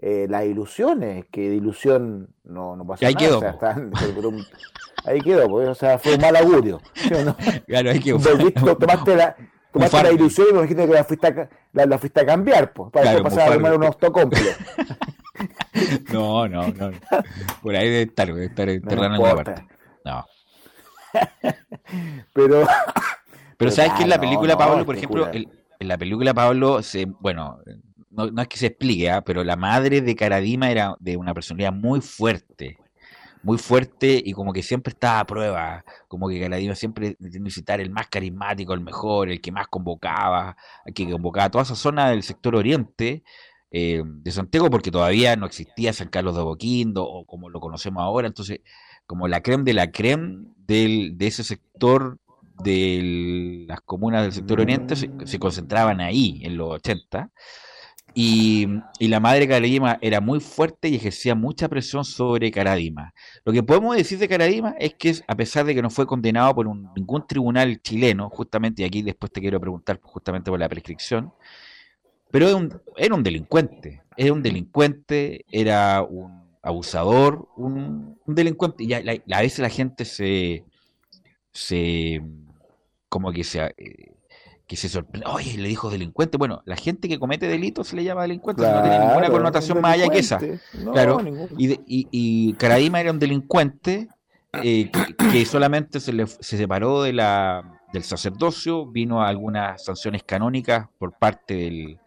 eh, 0.00 0.26
las 0.30 0.44
ilusiones, 0.44 1.24
que 1.30 1.48
de 1.50 1.56
ilusión 1.56 2.28
no, 2.44 2.76
no 2.76 2.86
pasa 2.86 3.04
ahí 3.04 3.14
nada. 3.14 3.26
Quedó, 3.26 3.38
o 3.38 3.40
sea, 3.40 3.76
ahí 5.06 5.20
quedó, 5.20 5.48
pues, 5.48 5.68
o 5.68 5.74
sea, 5.74 5.98
fue 5.98 6.14
un 6.14 6.20
mal 6.20 6.36
augurio. 6.36 6.80
¿no? 7.24 7.36
Claro, 7.66 7.90
ahí 7.90 7.98
quedó. 7.98 8.18
tomaste 8.76 9.16
la, 9.16 9.36
tomaste 9.72 10.02
la 10.04 10.12
ilusión 10.12 10.46
y 10.50 10.52
me 10.52 10.62
dijiste 10.62 10.86
que 10.86 10.92
la 10.92 11.04
fuiste 11.04 11.26
a, 11.26 11.48
la, 11.72 11.86
la 11.86 11.98
fuiste 11.98 12.20
a 12.20 12.26
cambiar, 12.26 12.72
pues, 12.72 12.92
para 12.92 13.10
claro, 13.10 13.24
pasar 13.24 13.50
a 13.50 13.54
tomar 13.54 13.74
unos 13.74 13.88
autocómpulos. 13.88 14.56
no, 16.12 16.48
no, 16.48 16.68
no. 16.68 16.90
Por 17.62 17.76
ahí 17.76 17.88
debe 17.88 18.02
estar, 18.02 18.26
debe 18.26 18.46
estar 18.46 18.68
enterrando 18.68 19.16
en 19.16 19.22
la 19.22 19.44
parte. 19.44 19.66
No. 20.04 20.24
pero. 22.32 22.66
Pero 23.56 23.70
sabes 23.72 23.92
que 23.94 24.04
en 24.04 24.08
la 24.08 24.20
película, 24.20 24.56
Pablo, 24.56 24.86
por 24.86 24.96
ejemplo, 24.96 25.26
el, 25.32 25.48
en 25.80 25.88
la 25.88 25.98
película 25.98 26.34
Pablo, 26.34 26.82
se, 26.82 27.06
bueno, 27.06 27.60
no, 28.10 28.42
es 28.42 28.48
que 28.48 28.56
se 28.56 28.66
explique, 28.66 29.10
¿ah? 29.10 29.22
pero 29.22 29.44
la 29.44 29.56
madre 29.56 30.00
de 30.00 30.16
Caradima 30.16 30.70
era 30.70 30.96
de 30.98 31.16
una 31.16 31.34
personalidad 31.34 31.72
muy 31.72 32.00
fuerte, 32.00 32.78
muy 33.42 33.58
fuerte 33.58 34.20
y 34.24 34.32
como 34.32 34.52
que 34.52 34.62
siempre 34.62 34.92
estaba 34.92 35.20
a 35.20 35.26
prueba, 35.26 35.84
como 36.08 36.28
que 36.28 36.40
Caradima 36.40 36.74
siempre 36.74 37.16
necesitaba 37.18 37.82
el 37.82 37.90
más 37.90 38.08
carismático, 38.08 38.74
el 38.74 38.80
mejor, 38.80 39.28
el 39.28 39.40
que 39.40 39.52
más 39.52 39.68
convocaba, 39.68 40.56
el 40.84 40.94
que 40.94 41.08
convocaba 41.08 41.50
toda 41.50 41.62
esa 41.62 41.76
zona 41.76 42.10
del 42.10 42.22
sector 42.22 42.56
oriente 42.56 43.22
eh, 43.70 44.02
de 44.04 44.30
Santiago, 44.30 44.70
porque 44.70 44.90
todavía 44.90 45.36
no 45.36 45.46
existía 45.46 45.92
San 45.92 46.08
Carlos 46.08 46.36
de 46.36 46.42
Boquindo 46.42 47.04
o 47.04 47.26
como 47.26 47.50
lo 47.50 47.60
conocemos 47.60 48.02
ahora, 48.02 48.26
entonces 48.26 48.60
como 49.06 49.28
la 49.28 49.42
creme 49.42 49.64
de 49.64 49.74
la 49.74 49.90
creme 49.90 50.46
del, 50.66 51.16
de 51.16 51.26
ese 51.26 51.44
sector 51.44 52.18
de 52.62 53.64
las 53.68 53.80
comunas 53.82 54.22
del 54.22 54.32
sector 54.32 54.60
oriente 54.60 54.96
se, 54.96 55.38
concentraban 55.38 56.00
ahí 56.00 56.40
en 56.42 56.56
los 56.56 56.70
80 56.70 57.30
y, 58.14 58.66
la 59.00 59.20
madre 59.20 59.46
Caradima 59.46 59.98
era 60.00 60.20
muy 60.20 60.40
fuerte 60.40 60.88
y 60.88 60.96
ejercía 60.96 61.34
mucha 61.34 61.68
presión 61.68 62.04
sobre 62.04 62.50
Caradima. 62.50 63.14
Lo 63.44 63.52
que 63.52 63.62
podemos 63.62 63.96
decir 63.96 64.18
de 64.18 64.28
Caradima 64.28 64.74
es 64.78 64.94
que, 64.94 65.14
a 65.26 65.36
pesar 65.36 65.66
de 65.66 65.74
que 65.74 65.82
no 65.82 65.90
fue 65.90 66.06
condenado 66.06 66.54
por 66.54 66.66
ningún 66.66 67.26
tribunal 67.26 67.80
chileno, 67.80 68.28
justamente, 68.28 68.82
y 68.82 68.84
aquí 68.86 69.02
después 69.02 69.30
te 69.30 69.40
quiero 69.40 69.60
preguntar 69.60 70.00
justamente 70.02 70.50
por 70.50 70.58
la 70.58 70.68
prescripción, 70.68 71.32
pero 72.30 72.48
era 72.48 72.56
un, 72.56 72.80
era 72.96 73.14
un 73.14 73.22
delincuente, 73.22 74.02
era 74.16 74.32
un 74.32 74.42
delincuente, 74.42 75.44
era 75.50 76.02
un 76.02 76.48
abusador, 76.62 77.48
un, 77.56 78.18
delincuente, 78.26 78.84
y 78.84 78.92
a, 78.92 78.98
a, 78.98 79.40
veces 79.40 79.60
la 79.60 79.70
gente 79.70 80.04
se, 80.04 80.64
se 81.52 82.22
como 83.08 83.32
que 83.32 83.44
se... 83.44 83.62
Eh, 83.76 84.14
que 84.68 84.76
se 84.76 84.90
sorprende, 84.90 85.26
oye, 85.26 85.56
le 85.56 85.66
dijo 85.66 85.88
delincuente. 85.88 86.36
Bueno, 86.36 86.60
la 86.66 86.76
gente 86.76 87.08
que 87.08 87.18
comete 87.18 87.48
delitos 87.48 87.88
se 87.88 87.96
le 87.96 88.04
llama 88.04 88.22
delincuente, 88.22 88.62
no 88.62 88.82
tiene 88.82 88.98
ninguna 88.98 89.30
connotación 89.30 89.80
más 89.80 89.94
allá 89.94 90.10
que 90.10 90.18
esa. 90.18 90.38
claro, 90.92 91.22
y, 91.56 91.80
y, 91.86 92.54
era 92.60 93.10
un 93.10 93.18
delincuente 93.18 94.08
eh, 94.62 94.90
que, 95.32 95.46
solamente 95.46 96.00
se, 96.00 96.12
le, 96.12 96.26
se 96.26 96.58
separó 96.58 97.02
de 97.02 97.14
la, 97.14 97.77
del 97.92 98.02
sacerdocio, 98.02 98.86
vino 98.86 99.22
a 99.22 99.28
algunas 99.28 99.84
sanciones 99.84 100.22
canónicas 100.22 100.88
por 100.98 101.12
parte 101.18 101.54
del, 101.54 101.98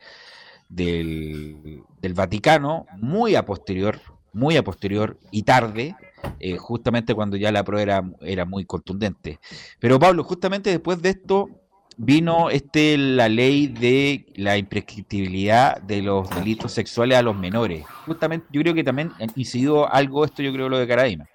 del, 0.70 2.14
Vaticano, 2.14 2.86
muy 2.98 3.36
a 3.36 3.46
posterior, 3.46 4.00
muy 4.34 4.58
a 4.58 4.64
posterior 4.64 5.18
y 5.32 5.44
tarde, 5.44 5.96
eh, 6.40 6.58
justamente 6.58 7.16
cuando 7.16 7.38
ya 7.38 7.52
la 7.52 7.64
prueba 7.64 7.82
era, 7.82 8.12
era, 8.22 8.46
muy 8.46 8.66
contundente. 8.66 9.40
Pero 9.80 10.00
Pablo, 10.00 10.24
justamente 10.24 10.70
después 10.70 11.02
de 11.02 11.10
esto 11.10 11.50
vino 11.98 12.50
este 12.50 12.98
la 12.98 13.30
ley 13.30 13.68
de 13.68 14.26
la 14.36 14.58
imprescriptibilidad 14.58 15.80
de 15.82 16.02
los 16.02 16.30
delitos 16.30 16.72
sexuales 16.72 17.18
a 17.18 17.22
los 17.22 17.36
menores. 17.36 17.86
Justamente 18.06 18.48
yo 18.52 18.62
creo 18.62 18.74
que 18.74 18.84
también 18.84 19.12
ha 19.20 19.26
incidido 19.36 19.92
algo 19.92 20.26
esto, 20.26 20.42
yo 20.42 20.54
creo, 20.54 20.70
lo 20.70 20.80
de 20.80 20.88
Caradima. 20.88 21.28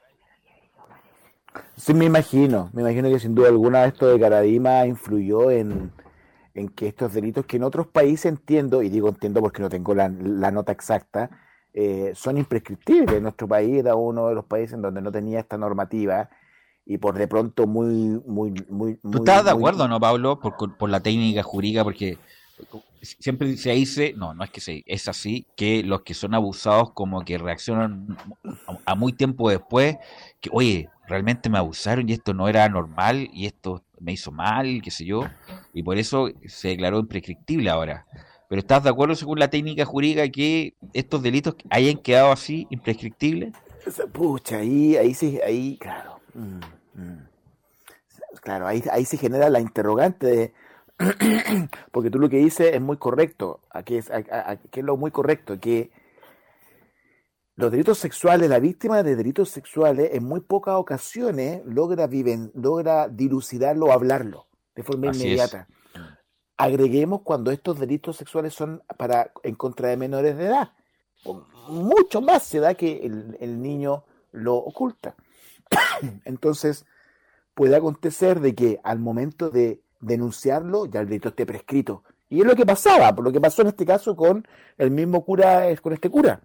Sí, 1.76 1.94
me 1.94 2.04
imagino, 2.04 2.70
me 2.72 2.82
imagino 2.82 3.08
que 3.08 3.18
sin 3.18 3.34
duda 3.34 3.48
alguna 3.48 3.84
esto 3.84 4.06
de 4.06 4.18
Caradima 4.18 4.86
influyó 4.86 5.50
en, 5.50 5.92
en 6.54 6.68
que 6.68 6.88
estos 6.88 7.12
delitos 7.12 7.46
que 7.46 7.56
en 7.56 7.64
otros 7.64 7.86
países 7.86 8.26
entiendo, 8.26 8.82
y 8.82 8.88
digo 8.88 9.08
entiendo 9.08 9.40
porque 9.40 9.62
no 9.62 9.68
tengo 9.68 9.94
la, 9.94 10.08
nota 10.08 10.72
exacta, 10.72 11.30
eh, 11.74 12.12
son 12.14 12.38
imprescriptibles. 12.38 13.20
Nuestro 13.20 13.46
país 13.46 13.76
era 13.76 13.94
uno 13.94 14.28
de 14.28 14.34
los 14.34 14.44
países 14.44 14.72
en 14.74 14.82
donde 14.82 15.02
no 15.02 15.12
tenía 15.12 15.40
esta 15.40 15.58
normativa 15.58 16.30
y 16.86 16.98
por 16.98 17.16
de 17.18 17.28
pronto 17.28 17.66
muy... 17.66 18.22
muy, 18.26 18.54
muy 18.70 18.96
¿Tú 18.96 19.18
estás 19.18 19.44
de 19.44 19.50
acuerdo, 19.50 19.86
no, 19.88 20.00
Pablo, 20.00 20.40
por, 20.40 20.76
por 20.76 20.88
la 20.88 21.00
técnica 21.00 21.42
jurídica? 21.42 21.84
Porque 21.84 22.16
siempre 23.02 23.56
se 23.56 23.70
dice, 23.72 24.14
no, 24.16 24.34
no 24.34 24.44
es 24.44 24.50
que 24.50 24.60
se, 24.60 24.82
es 24.86 25.08
así, 25.08 25.46
que 25.56 25.82
los 25.82 26.02
que 26.02 26.14
son 26.14 26.34
abusados 26.34 26.92
como 26.92 27.24
que 27.24 27.38
reaccionan 27.38 28.16
a, 28.84 28.94
muy 28.94 29.12
tiempo 29.12 29.50
después, 29.50 29.96
que 30.40 30.50
oye, 30.52 30.88
realmente 31.06 31.48
me 31.48 31.58
abusaron 31.58 32.08
y 32.08 32.12
esto 32.12 32.34
no 32.34 32.48
era 32.48 32.68
normal 32.68 33.28
y 33.32 33.46
esto 33.46 33.82
me 34.00 34.12
hizo 34.12 34.32
mal, 34.32 34.80
qué 34.82 34.90
sé 34.90 35.04
yo, 35.04 35.24
y 35.72 35.82
por 35.82 35.98
eso 35.98 36.30
se 36.46 36.68
declaró 36.68 36.98
imprescriptible 36.98 37.70
ahora. 37.70 38.06
Pero 38.48 38.60
¿estás 38.60 38.84
de 38.84 38.90
acuerdo 38.90 39.14
según 39.14 39.38
la 39.38 39.48
técnica 39.48 39.84
jurídica 39.84 40.28
que 40.28 40.74
estos 40.92 41.22
delitos 41.22 41.56
hayan 41.70 41.96
quedado 41.96 42.32
así, 42.32 42.66
imprescriptibles? 42.70 43.54
Pucha, 44.12 44.58
ahí, 44.58 44.96
ahí 44.96 45.14
sí, 45.14 45.40
ahí, 45.44 45.78
claro. 45.78 46.20
Mm, 46.34 46.60
mm. 47.00 47.28
Claro, 48.42 48.66
ahí, 48.66 48.82
ahí 48.92 49.04
se 49.04 49.16
genera 49.16 49.48
la 49.50 49.60
interrogante 49.60 50.26
de 50.26 50.52
porque 51.92 52.10
tú 52.10 52.18
lo 52.18 52.28
que 52.28 52.38
dices 52.38 52.74
es 52.74 52.80
muy 52.80 52.96
correcto, 52.96 53.60
aquí 53.70 53.96
es, 53.96 54.10
aquí 54.10 54.80
es 54.80 54.84
lo 54.84 54.96
muy 54.96 55.10
correcto, 55.10 55.60
que 55.60 55.90
los 57.56 57.70
delitos 57.70 57.98
sexuales, 57.98 58.50
la 58.50 58.58
víctima 58.58 59.02
de 59.02 59.16
delitos 59.16 59.48
sexuales 59.48 60.10
en 60.12 60.24
muy 60.24 60.40
pocas 60.40 60.74
ocasiones 60.74 61.62
logra, 61.64 62.06
viven, 62.06 62.50
logra 62.54 63.08
dilucidarlo 63.08 63.86
o 63.86 63.92
hablarlo 63.92 64.46
de 64.74 64.82
forma 64.82 65.06
inmediata. 65.06 65.66
Agreguemos 66.58 67.22
cuando 67.22 67.50
estos 67.50 67.78
delitos 67.78 68.16
sexuales 68.16 68.52
son 68.52 68.82
para 68.98 69.32
en 69.42 69.54
contra 69.54 69.88
de 69.88 69.96
menores 69.96 70.36
de 70.36 70.46
edad. 70.46 70.72
Mucho 71.68 72.20
más 72.20 72.42
se 72.42 72.60
da 72.60 72.74
que 72.74 73.06
el, 73.06 73.36
el 73.40 73.62
niño 73.62 74.04
lo 74.32 74.56
oculta. 74.56 75.14
Entonces, 76.26 76.84
puede 77.54 77.74
acontecer 77.74 78.40
de 78.40 78.54
que 78.54 78.80
al 78.84 78.98
momento 78.98 79.48
de 79.48 79.80
denunciarlo, 80.00 80.84
ya 80.84 81.00
el 81.00 81.08
delito 81.08 81.30
esté 81.30 81.46
prescrito. 81.46 82.04
Y 82.28 82.40
es 82.40 82.46
lo 82.46 82.54
que 82.54 82.66
pasaba, 82.66 83.14
por 83.14 83.24
lo 83.24 83.32
que 83.32 83.40
pasó 83.40 83.62
en 83.62 83.68
este 83.68 83.86
caso 83.86 84.14
con 84.14 84.46
el 84.76 84.90
mismo 84.90 85.24
cura, 85.24 85.74
con 85.80 85.94
este 85.94 86.10
cura. 86.10 86.42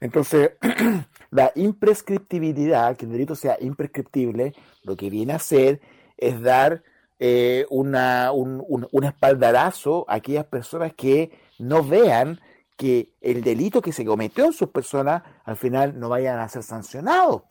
Entonces, 0.00 0.52
la 1.30 1.52
imprescriptibilidad, 1.54 2.96
que 2.96 3.04
el 3.04 3.12
delito 3.12 3.34
sea 3.34 3.56
imprescriptible, 3.60 4.54
lo 4.82 4.96
que 4.96 5.10
viene 5.10 5.32
a 5.32 5.36
hacer 5.36 5.80
es 6.16 6.40
dar 6.40 6.82
eh, 7.18 7.66
una, 7.68 8.32
un, 8.32 8.64
un, 8.66 9.04
espaldarazo 9.04 10.06
a 10.08 10.14
aquellas 10.14 10.46
personas 10.46 10.94
que 10.94 11.38
no 11.58 11.84
vean 11.84 12.40
que 12.76 13.12
el 13.20 13.42
delito 13.42 13.82
que 13.82 13.92
se 13.92 14.06
cometió 14.06 14.46
en 14.46 14.54
sus 14.54 14.70
personas 14.70 15.22
al 15.44 15.56
final 15.56 16.00
no 16.00 16.08
vayan 16.08 16.38
a 16.38 16.48
ser 16.48 16.62
sancionados. 16.62 17.42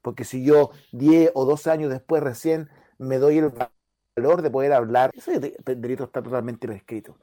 Porque 0.00 0.24
si 0.24 0.44
yo 0.44 0.70
10 0.92 1.32
o 1.34 1.44
12 1.44 1.70
años 1.70 1.90
después 1.90 2.22
recién 2.22 2.70
me 2.96 3.18
doy 3.18 3.38
el 3.38 3.52
valor 4.16 4.40
de 4.40 4.50
poder 4.50 4.72
hablar, 4.72 5.10
ese 5.14 5.38
delito 5.38 6.04
está 6.04 6.22
totalmente 6.22 6.66
prescrito. 6.66 7.16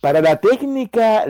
Para 0.00 0.20
la 0.20 0.36
técnica 0.36 1.24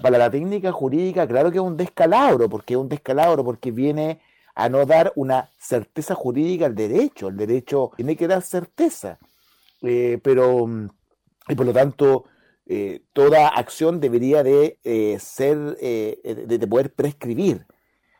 para 0.00 0.18
la 0.18 0.30
técnica 0.30 0.70
jurídica, 0.70 1.26
claro 1.26 1.50
que 1.50 1.58
es 1.58 1.64
un 1.64 1.76
descalabro, 1.76 2.48
porque 2.48 2.74
es 2.74 2.78
un 2.78 2.88
descalabro, 2.88 3.44
porque 3.44 3.70
viene 3.70 4.20
a 4.54 4.68
no 4.68 4.86
dar 4.86 5.12
una 5.16 5.50
certeza 5.58 6.14
jurídica 6.14 6.66
al 6.66 6.74
derecho. 6.74 7.28
El 7.28 7.36
derecho 7.36 7.90
tiene 7.96 8.16
que 8.16 8.28
dar 8.28 8.42
certeza. 8.42 9.18
Eh, 9.82 10.20
pero, 10.22 10.68
y 11.48 11.54
por 11.54 11.66
lo 11.66 11.72
tanto, 11.72 12.24
eh, 12.66 13.02
toda 13.12 13.48
acción 13.48 14.00
debería 14.00 14.42
de 14.42 14.78
eh, 14.84 15.18
ser, 15.18 15.76
de, 15.76 16.66
poder 16.70 16.92
prescribir. 16.94 17.66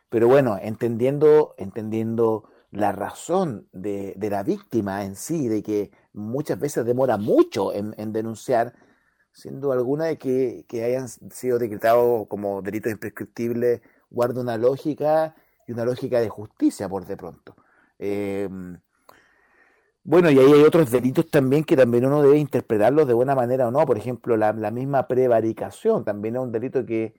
Pero 0.08 0.28
bueno, 0.28 0.58
entendiendo, 0.60 1.54
entendiendo 1.58 2.44
la 2.70 2.90
razón 2.92 3.68
de, 3.72 4.14
de, 4.16 4.30
la 4.30 4.42
víctima 4.42 5.04
en 5.04 5.14
sí, 5.14 5.46
de 5.46 5.62
que 5.62 5.90
muchas 6.12 6.58
veces 6.58 6.84
demora 6.84 7.16
mucho 7.16 7.72
en, 7.72 8.12
denunciar, 8.12 8.72
siendo 9.32 9.72
alguna 9.72 10.04
de 10.06 10.18
que, 10.18 10.84
hayan 10.84 11.08
sido 11.08 11.58
decretados 11.58 12.26
como 12.28 12.62
delitos 12.62 12.92
imprescriptibles, 12.92 13.80
guarda 14.10 14.40
una 14.40 14.58
lógica 14.58 15.34
y 15.66 15.72
una 15.72 15.84
lógica 15.84 16.20
de 16.20 16.28
justicia 16.28 16.88
por 16.88 17.06
de 17.06 17.16
pronto. 17.16 17.56
Em, 17.98 18.78
bueno, 20.04 20.30
y 20.30 20.38
ahí 20.38 20.52
hay 20.52 20.62
otros 20.62 20.90
delitos 20.90 21.28
también 21.28 21.64
que 21.64 21.76
también 21.76 22.04
uno 22.04 22.22
debe 22.22 22.36
interpretarlos 22.38 23.06
de 23.06 23.14
buena 23.14 23.34
manera 23.34 23.68
o 23.68 23.70
no. 23.70 23.86
Por 23.86 23.96
ejemplo, 23.96 24.36
la, 24.36 24.52
misma 24.52 25.06
prevaricación 25.06 26.04
también 26.04 26.36
es 26.36 26.42
un 26.42 26.52
delito 26.52 26.84
que, 26.84 27.14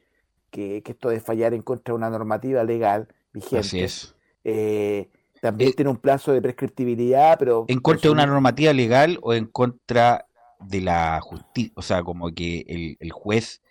que, 0.51 0.83
esto 0.85 1.09
de 1.09 1.19
fallar 1.19 1.53
en 1.53 1.61
contra 1.61 1.93
de 1.93 1.97
una 1.97 2.09
normativa 2.09 2.63
legal 2.63 3.07
vigente. 3.31 3.59
Así 3.59 3.79
es. 3.81 4.15
Eh, 4.43 5.09
también 5.41 5.71
eh, 5.71 5.73
tiene 5.73 5.91
un 5.91 5.97
plazo 5.97 6.33
de 6.33 6.41
prescriptibilidad, 6.41 7.37
pero... 7.39 7.65
¿En 7.69 7.79
contra 7.79 8.09
de 8.09 8.13
una 8.13 8.25
normativa 8.25 8.73
legal 8.73 9.17
o 9.21 9.33
en 9.33 9.45
contra 9.45 10.27
de 10.67 10.81
la 10.81 11.19
justicia? 11.21 11.73
O 11.75 11.81
sea, 11.81 12.03
como 12.03 12.31
que 12.33 12.97
el, 12.99 13.11
juez 13.11 13.61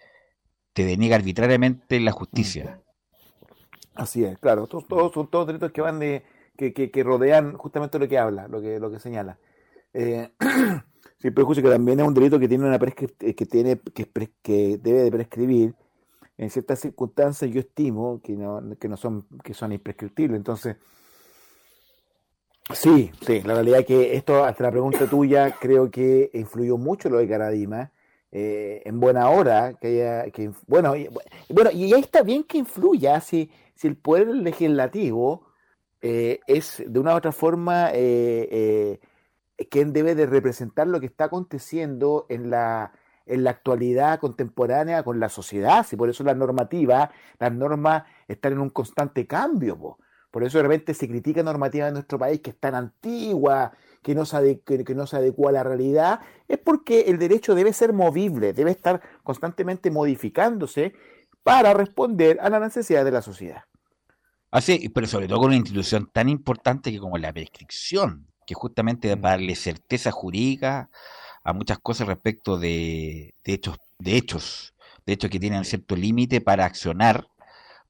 te 0.72 0.84
deniega 0.84 1.16
arbitrariamente 1.16 2.00
la 2.00 2.12
justicia. 2.12 2.80
Así 3.94 4.24
es, 4.24 4.38
claro. 4.38 4.66
Todos, 4.66 5.12
son 5.12 5.28
todos 5.28 5.46
delitos 5.46 5.72
que 5.72 5.80
van 5.80 5.98
de... 5.98 6.24
Que, 6.56 6.72
que, 6.72 7.02
rodean 7.02 7.56
justamente 7.56 7.98
lo 7.98 8.06
que 8.06 8.18
habla, 8.18 8.46
lo 8.46 8.60
que, 8.60 8.78
lo 8.78 8.90
que 8.90 9.00
señala. 9.00 9.38
Eh, 9.94 10.30
escucha 11.22 11.62
que 11.62 11.68
también 11.68 12.00
es 12.00 12.06
un 12.06 12.14
delito 12.14 12.38
que 12.38 12.48
tiene 12.48 12.66
una 12.66 12.78
que 12.78 13.46
tiene 13.46 13.80
que, 13.80 14.06
que 14.42 14.78
debe 14.78 15.02
de 15.02 15.10
prescribir 15.10 15.74
en 16.38 16.50
ciertas 16.50 16.80
circunstancias 16.80 17.50
yo 17.50 17.60
estimo 17.60 18.20
que 18.22 18.32
no, 18.32 18.60
que 18.78 18.88
no 18.88 18.96
son 18.96 19.26
que 19.42 19.54
son 19.54 19.72
imprescriptibles 19.72 20.36
entonces 20.36 20.76
Sí, 22.70 23.10
sí, 23.26 23.42
la 23.42 23.54
realidad 23.54 23.80
es 23.80 23.86
que 23.86 24.16
esto, 24.16 24.44
hasta 24.44 24.64
la 24.64 24.70
pregunta 24.70 25.06
tuya, 25.06 25.56
creo 25.60 25.90
que 25.90 26.30
influyó 26.32 26.78
mucho 26.78 27.08
lo 27.08 27.18
de 27.18 27.28
Caradima. 27.28 27.90
Eh, 28.30 28.82
en 28.86 28.98
buena 28.98 29.28
hora, 29.28 29.74
que 29.74 29.88
haya, 29.88 30.30
que, 30.30 30.50
bueno, 30.66 30.96
y, 30.96 31.08
bueno, 31.50 31.70
y 31.70 31.92
ahí 31.92 32.00
está 32.00 32.22
bien 32.22 32.44
que 32.44 32.56
influya 32.56 33.20
si, 33.20 33.50
si 33.74 33.88
el 33.88 33.96
poder 33.96 34.28
legislativo 34.28 35.48
eh, 36.00 36.40
es 36.46 36.82
de 36.86 36.98
una 36.98 37.12
u 37.12 37.16
otra 37.18 37.32
forma 37.32 37.90
eh, 37.92 39.00
quien 39.70 39.92
debe 39.92 40.14
de 40.14 40.24
representar 40.24 40.86
lo 40.86 40.98
que 40.98 41.06
está 41.06 41.24
aconteciendo 41.24 42.24
en 42.30 42.48
la, 42.48 42.92
en 43.26 43.44
la 43.44 43.50
actualidad 43.50 44.18
contemporánea 44.18 45.02
con 45.02 45.20
la 45.20 45.28
sociedad, 45.28 45.84
si 45.86 45.96
por 45.96 46.08
eso 46.08 46.24
la 46.24 46.34
normativa, 46.34 47.10
las 47.38 47.52
normas 47.52 48.04
están 48.28 48.54
en 48.54 48.60
un 48.60 48.70
constante 48.70 49.26
cambio. 49.26 49.98
Por 50.32 50.44
eso 50.44 50.58
de 50.58 50.62
repente 50.62 50.94
se 50.94 51.06
critica 51.06 51.42
normativa 51.42 51.86
en 51.86 51.94
nuestro 51.94 52.18
país 52.18 52.40
que 52.40 52.50
es 52.50 52.58
tan 52.58 52.74
antigua, 52.74 53.72
que 54.02 54.14
no, 54.14 54.24
se 54.24 54.60
que, 54.62 54.94
no 54.94 55.06
se 55.06 55.16
adecua 55.16 55.50
a 55.50 55.52
la 55.52 55.62
realidad, 55.62 56.20
es 56.48 56.58
porque 56.58 57.02
el 57.02 57.18
derecho 57.18 57.54
debe 57.54 57.74
ser 57.74 57.92
movible, 57.92 58.54
debe 58.54 58.70
estar 58.70 59.02
constantemente 59.22 59.90
modificándose 59.90 60.94
para 61.42 61.74
responder 61.74 62.38
a 62.40 62.48
la 62.48 62.60
necesidad 62.60 63.04
de 63.04 63.10
la 63.10 63.20
sociedad. 63.20 63.64
Así, 64.50 64.88
pero 64.88 65.06
sobre 65.06 65.28
todo 65.28 65.38
con 65.38 65.48
una 65.48 65.56
institución 65.56 66.08
tan 66.10 66.30
importante 66.30 66.90
que 66.90 66.98
como 66.98 67.18
la 67.18 67.32
prescripción, 67.32 68.26
que 68.46 68.54
justamente 68.54 69.14
va 69.14 69.28
a 69.28 69.32
darle 69.32 69.54
certeza 69.54 70.10
jurídica 70.10 70.88
a 71.44 71.52
muchas 71.52 71.78
cosas 71.78 72.06
respecto 72.06 72.58
de, 72.58 73.34
de 73.44 73.52
hechos, 73.52 73.76
de 73.98 74.16
hechos, 74.16 74.74
de 75.04 75.12
hechos 75.12 75.30
que 75.30 75.40
tienen 75.40 75.66
cierto 75.66 75.94
límite 75.94 76.40
para 76.40 76.64
accionar 76.64 77.28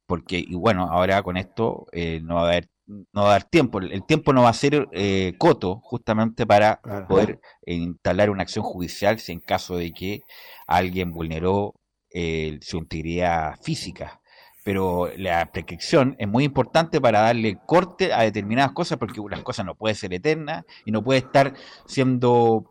porque, 0.05 0.43
y 0.45 0.55
bueno, 0.55 0.87
ahora 0.89 1.21
con 1.23 1.37
esto 1.37 1.87
eh, 1.91 2.19
no 2.23 2.35
va 2.35 2.41
a 2.41 2.47
haber 2.47 2.69
no 2.85 3.23
va 3.23 3.29
a 3.29 3.31
dar 3.31 3.43
tiempo, 3.45 3.79
el 3.79 4.05
tiempo 4.05 4.33
no 4.33 4.43
va 4.43 4.49
a 4.49 4.53
ser 4.53 4.87
eh, 4.91 5.35
coto 5.37 5.79
justamente 5.81 6.45
para 6.45 6.81
poder 7.07 7.39
instalar 7.65 8.29
una 8.29 8.43
acción 8.43 8.63
judicial 8.65 9.19
si 9.19 9.31
en 9.31 9.39
caso 9.39 9.77
de 9.77 9.93
que 9.93 10.21
alguien 10.67 11.11
vulneró 11.13 11.75
eh, 12.11 12.59
su 12.61 12.77
integridad 12.77 13.55
física. 13.61 14.21
pero 14.65 15.09
la 15.17 15.51
prescripción 15.51 16.15
es 16.19 16.27
muy 16.27 16.43
importante 16.43 17.01
para 17.01 17.21
darle 17.21 17.57
corte 17.65 18.13
a 18.13 18.21
determinadas 18.21 18.73
cosas 18.73 18.97
porque 18.97 19.21
las 19.29 19.41
cosas 19.43 19.65
no 19.65 19.75
pueden 19.75 19.95
ser 19.95 20.13
eternas 20.13 20.63
y 20.85 20.91
no 20.91 21.03
puede 21.03 21.19
estar 21.19 21.53
siendo 21.85 22.69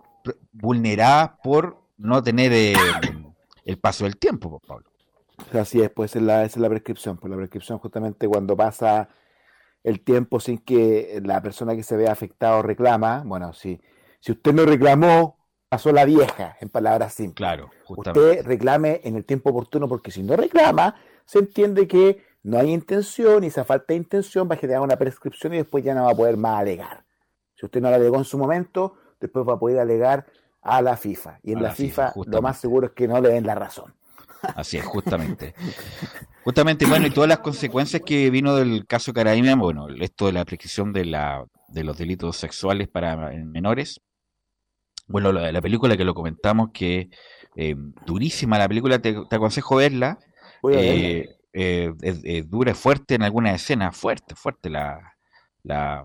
vulnerada 0.52 1.38
por 1.42 1.82
no 1.96 2.22
tener 2.22 2.52
eh, 2.52 2.74
el 3.64 3.78
paso 3.78 4.04
del 4.04 4.16
tiempo, 4.16 4.50
pues, 4.50 4.62
Pablo. 4.66 4.91
Así 5.52 5.80
es, 5.80 5.90
pues 5.90 6.14
esa 6.16 6.44
es 6.44 6.56
la, 6.56 6.68
prescripción. 6.68 7.16
Pues 7.16 7.30
la 7.30 7.36
prescripción 7.36 7.78
justamente 7.78 8.28
cuando 8.28 8.56
pasa 8.56 9.08
el 9.82 10.00
tiempo 10.00 10.40
sin 10.40 10.58
que 10.58 11.20
la 11.24 11.42
persona 11.42 11.74
que 11.74 11.82
se 11.82 11.96
vea 11.96 12.12
afectado 12.12 12.62
reclama, 12.62 13.22
bueno, 13.26 13.52
si, 13.52 13.80
si 14.20 14.32
usted 14.32 14.52
no 14.52 14.64
reclamó, 14.64 15.38
pasó 15.68 15.90
la 15.92 16.04
vieja, 16.04 16.56
en 16.60 16.68
palabras 16.68 17.14
simples. 17.14 17.36
Claro, 17.36 17.70
Usted 17.88 18.44
reclame 18.44 19.00
en 19.04 19.16
el 19.16 19.24
tiempo 19.24 19.50
oportuno 19.50 19.88
porque 19.88 20.10
si 20.10 20.22
no 20.22 20.36
reclama, 20.36 20.96
se 21.24 21.40
entiende 21.40 21.88
que 21.88 22.22
no 22.42 22.58
hay 22.58 22.72
intención 22.72 23.44
y 23.44 23.48
esa 23.48 23.64
falta 23.64 23.86
de 23.88 23.96
intención 23.96 24.48
va 24.50 24.54
a 24.54 24.58
generar 24.58 24.82
una 24.82 24.96
prescripción 24.96 25.54
y 25.54 25.58
después 25.58 25.84
ya 25.84 25.94
no 25.94 26.04
va 26.04 26.12
a 26.12 26.14
poder 26.14 26.36
más 26.36 26.60
alegar. 26.60 27.04
Si 27.54 27.66
usted 27.66 27.80
no 27.80 27.90
la 27.90 27.96
alegó 27.96 28.16
en 28.18 28.24
su 28.24 28.36
momento, 28.38 28.94
después 29.20 29.48
va 29.48 29.54
a 29.54 29.58
poder 29.58 29.78
alegar 29.78 30.26
a 30.60 30.82
la 30.82 30.96
FIFA. 30.96 31.40
Y 31.42 31.52
en 31.52 31.62
la, 31.62 31.72
FIFA, 31.72 32.12
lo 32.26 32.42
más 32.42 32.58
seguro 32.58 32.88
es 32.88 32.92
que 32.92 33.08
no 33.08 33.20
le 33.20 33.30
den 33.30 33.46
la 33.46 33.54
razón. 33.54 33.94
Así 34.56 34.76
es, 34.76 34.84
justamente. 34.84 35.54
justamente, 36.44 36.86
bueno, 36.86 37.06
y 37.06 37.10
todas 37.10 37.28
las 37.28 37.38
consecuencias 37.38 38.02
que 38.04 38.30
vino 38.30 38.54
del 38.56 38.86
caso 38.86 39.12
Caraíma, 39.12 39.54
bueno, 39.54 39.88
esto 40.00 40.26
de 40.26 40.32
la 40.32 40.44
prescripción 40.44 40.92
de, 40.92 41.04
la, 41.04 41.44
de 41.68 41.84
los 41.84 41.96
delitos 41.98 42.36
sexuales 42.36 42.88
para 42.88 43.16
menores. 43.16 44.00
Bueno, 45.06 45.32
la, 45.32 45.52
la 45.52 45.60
película 45.60 45.96
que 45.96 46.04
lo 46.04 46.14
comentamos, 46.14 46.70
que 46.72 47.10
eh, 47.56 47.76
durísima 48.06 48.58
la 48.58 48.68
película, 48.68 48.98
te, 48.98 49.16
aconsejo 49.30 49.76
verla. 49.76 50.18
Eh, 50.70 51.28
eh, 51.52 51.92
es, 52.00 52.48
dura, 52.48 52.74
fuerte 52.74 53.14
en 53.14 53.22
algunas 53.22 53.60
escenas, 53.60 53.96
fuerte, 53.96 54.34
fuerte 54.34 54.70
la, 54.70 55.14
la, 55.62 56.04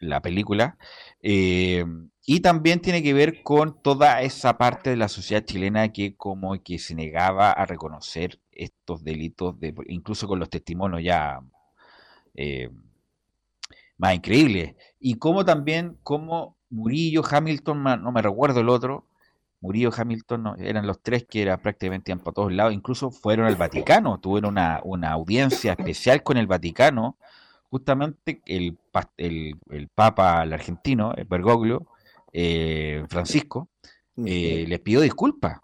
la 0.00 0.20
película. 0.20 0.76
Eh, 1.22 1.84
y 2.26 2.40
también 2.40 2.80
tiene 2.80 3.02
que 3.02 3.14
ver 3.14 3.42
con 3.44 3.80
toda 3.80 4.20
esa 4.22 4.58
parte 4.58 4.90
de 4.90 4.96
la 4.96 5.08
sociedad 5.08 5.44
chilena 5.44 5.92
que 5.92 6.16
como 6.16 6.60
que 6.62 6.78
se 6.78 6.94
negaba 6.96 7.52
a 7.52 7.66
reconocer 7.66 8.40
estos 8.50 9.04
delitos, 9.04 9.58
de, 9.60 9.72
incluso 9.86 10.26
con 10.26 10.40
los 10.40 10.50
testimonios 10.50 11.02
ya 11.04 11.40
eh, 12.34 12.70
más 13.96 14.14
increíbles. 14.14 14.74
Y 14.98 15.14
como 15.14 15.44
también, 15.44 15.98
como 16.02 16.56
Murillo, 16.68 17.22
Hamilton, 17.28 17.82
no 17.82 18.12
me 18.12 18.22
recuerdo 18.22 18.60
el 18.60 18.68
otro, 18.68 19.06
Murillo, 19.60 19.90
Hamilton, 19.96 20.56
eran 20.58 20.86
los 20.86 21.00
tres 21.02 21.26
que 21.28 21.42
eran 21.42 21.60
prácticamente 21.60 22.14
para 22.16 22.32
todos 22.32 22.52
lados, 22.52 22.74
incluso 22.74 23.10
fueron 23.10 23.46
al 23.46 23.56
Vaticano, 23.56 24.18
tuvieron 24.18 24.52
una, 24.52 24.80
una 24.84 25.12
audiencia 25.12 25.72
especial 25.72 26.22
con 26.22 26.36
el 26.36 26.46
Vaticano 26.46 27.16
justamente 27.70 28.42
el, 28.46 28.78
el, 29.16 29.88
Papa 29.94 30.40
argentino, 30.40 31.12
el 31.14 31.24
Bergoglio, 31.24 31.86
eh, 32.38 33.02
Francisco, 33.08 33.70
eh, 34.26 34.66
le 34.68 34.78
pidió 34.78 35.00
disculpas. 35.00 35.58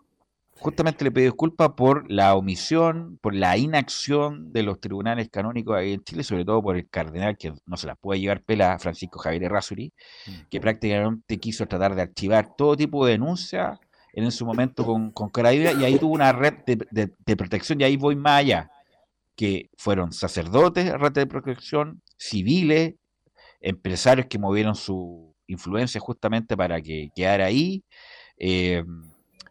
Justamente 0.59 1.05
le 1.05 1.11
pidió 1.11 1.27
disculpas 1.27 1.73
por 1.77 2.11
la 2.11 2.35
omisión, 2.35 3.19
por 3.21 3.35
la 3.35 3.59
inacción 3.59 4.55
de 4.55 4.63
los 4.63 4.81
tribunales 4.81 5.29
canónicos 5.29 5.77
ahí 5.77 5.93
en 5.93 6.03
Chile, 6.03 6.25
sobre 6.25 6.47
todo 6.47 6.63
por 6.63 6.77
el 6.77 6.89
cardenal 6.89 7.37
que 7.37 7.53
no 7.67 7.77
se 7.77 7.87
las 7.87 7.99
puede 7.99 8.21
llevar 8.21 8.43
pela, 8.43 8.79
Francisco 8.79 9.19
Javier 9.19 9.45
Errázuri, 9.45 9.93
que 10.49 10.61
prácticamente 10.61 11.37
quiso 11.37 11.67
tratar 11.67 11.95
de 11.95 12.03
archivar 12.03 12.57
todo 12.57 12.75
tipo 12.75 13.05
de 13.05 13.13
denuncias 13.13 13.79
en 14.15 14.31
su 14.31 14.47
momento 14.47 14.87
con, 14.87 15.11
con 15.11 15.31
y 15.45 15.67
ahí 15.67 15.99
tuvo 15.99 16.15
una 16.15 16.33
red 16.33 16.55
de, 16.65 17.11
de 17.19 17.37
protección, 17.37 17.81
y 17.83 17.85
ahí 17.85 17.99
voy 17.99 18.17
más 18.17 18.41
allá 18.41 18.71
que 19.37 19.69
fueron 19.77 20.13
sacerdotes, 20.13 20.91
red 20.93 21.13
de 21.13 21.27
protección, 21.27 22.01
civiles, 22.17 22.95
empresarios 23.61 24.27
que 24.27 24.39
movieron 24.39 24.75
su 24.75 25.32
influencia 25.53 26.01
justamente 26.01 26.57
para 26.57 26.81
que 26.81 27.11
quedara 27.15 27.47
ahí. 27.47 27.85
Eh, 28.37 28.85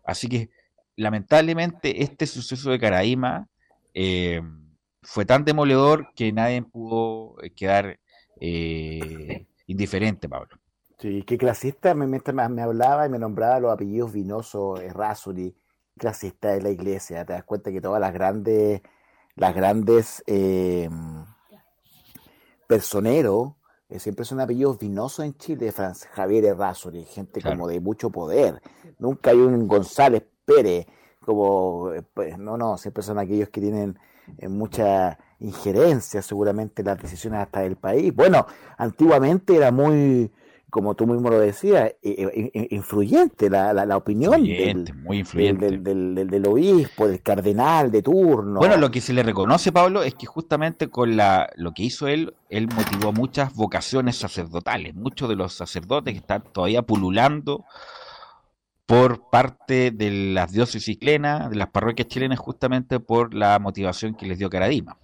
así 0.03 0.27
que 0.27 0.49
lamentablemente 0.95 2.03
este 2.03 2.27
suceso 2.27 2.71
de 2.71 2.79
Caraíma 2.79 3.47
eh, 3.93 4.41
fue 5.01 5.25
tan 5.25 5.45
demoledor 5.45 6.07
que 6.15 6.31
nadie 6.31 6.61
pudo 6.61 7.35
eh, 7.41 7.51
quedar 7.51 7.99
indiferente, 9.67 10.27
Pablo. 10.27 10.57
Sí, 10.99 11.23
qué 11.23 11.37
clasista 11.37 11.93
me, 11.93 12.07
me, 12.07 12.19
me, 12.49 12.61
hablaba 12.61 13.05
y 13.05 13.09
me 13.09 13.19
nombraba 13.19 13.59
los 13.59 13.71
apellidos 13.71 14.13
Vinoso, 14.13 14.77
Errázuri, 14.77 15.55
clasista 15.97 16.49
de 16.49 16.61
la 16.61 16.69
iglesia. 16.69 17.25
Te 17.25 17.33
das 17.33 17.43
cuenta 17.43 17.71
que 17.71 17.81
todas 17.81 18.01
las 18.01 18.13
grandes 18.13 18.81
las 19.35 19.55
grandes 19.55 20.23
eh, 20.27 20.89
personeros 22.67 23.53
siempre 23.99 24.25
son 24.25 24.39
apellidos 24.39 24.79
vinosos 24.79 25.25
en 25.25 25.33
Chile, 25.35 25.71
Franz, 25.71 26.05
Javier 26.05 26.45
Errázuri, 26.45 27.03
gente 27.03 27.41
como 27.41 27.67
de 27.67 27.79
mucho 27.79 28.09
poder. 28.09 28.61
Nunca 28.99 29.31
hay 29.31 29.37
un 29.37 29.67
González 29.67 30.23
Pérez, 30.45 30.87
como, 31.19 31.91
eh, 31.93 32.01
pues, 32.13 32.37
no, 32.37 32.57
no, 32.57 32.77
siempre 32.77 33.03
son 33.03 33.19
aquellos 33.19 33.49
que 33.49 33.61
tienen 33.61 33.97
mucha 34.49 35.17
injerencia 35.39 36.21
seguramente 36.21 36.81
en 36.81 36.87
las 36.87 37.01
decisiones 37.01 37.41
hasta 37.41 37.61
del 37.61 37.75
país. 37.75 38.13
Bueno, 38.15 38.45
antiguamente 38.77 39.55
era 39.55 39.71
muy 39.71 40.31
como 40.71 40.95
tú 40.95 41.05
mismo 41.05 41.29
lo 41.29 41.37
decías, 41.37 41.95
influyente 42.01 43.49
la, 43.49 43.73
la, 43.73 43.97
opinión 43.97 44.41
del, 44.41 44.95
muy 44.95 45.19
influyente. 45.19 45.77
Del, 45.79 46.15
del, 46.15 46.47
obispo, 46.47 47.09
del 47.09 47.21
cardenal 47.21 47.91
de 47.91 48.01
turno. 48.01 48.59
Bueno, 48.59 48.77
lo 48.77 48.89
que 48.89 49.01
se 49.01 49.11
le 49.11 49.21
reconoce, 49.21 49.73
Pablo, 49.73 50.01
es 50.01 50.15
que 50.15 50.25
justamente 50.25 50.89
con 50.89 51.17
la, 51.17 51.49
lo 51.57 51.73
que 51.73 51.83
hizo 51.83 52.07
él, 52.07 52.33
él 52.49 52.69
motivó 52.73 53.11
muchas 53.11 53.53
vocaciones 53.53 54.15
sacerdotales. 54.15 54.95
Muchos 54.95 55.27
de 55.27 55.35
los 55.35 55.53
sacerdotes 55.53 56.13
que 56.13 56.19
están 56.19 56.41
todavía 56.53 56.81
pululando 56.83 57.65
por 58.85 59.29
parte 59.29 59.91
de 59.91 60.31
las 60.33 60.53
diócesis 60.53 60.97
chilenas, 60.97 61.49
de 61.49 61.57
las 61.57 61.69
parroquias 61.69 62.07
chilenas, 62.07 62.39
justamente 62.39 63.01
por 63.01 63.33
la 63.33 63.59
motivación 63.59 64.15
que 64.15 64.25
les 64.25 64.39
dio 64.39 64.49
Caradima. 64.49 64.97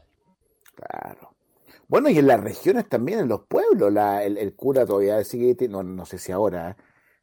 Claro. 0.76 1.27
Bueno, 1.88 2.10
y 2.10 2.18
en 2.18 2.28
las 2.28 2.40
regiones 2.42 2.90
también, 2.90 3.20
en 3.20 3.28
los 3.30 3.42
pueblos, 3.44 3.92
la, 3.94 4.24
el, 4.24 4.54
cura 4.56 4.86
todavía 4.86 5.24
sigue, 5.24 5.56
no, 5.70 5.84
no 5.84 6.06
sé 6.06 6.18
si 6.18 6.34
ahora, 6.34 6.76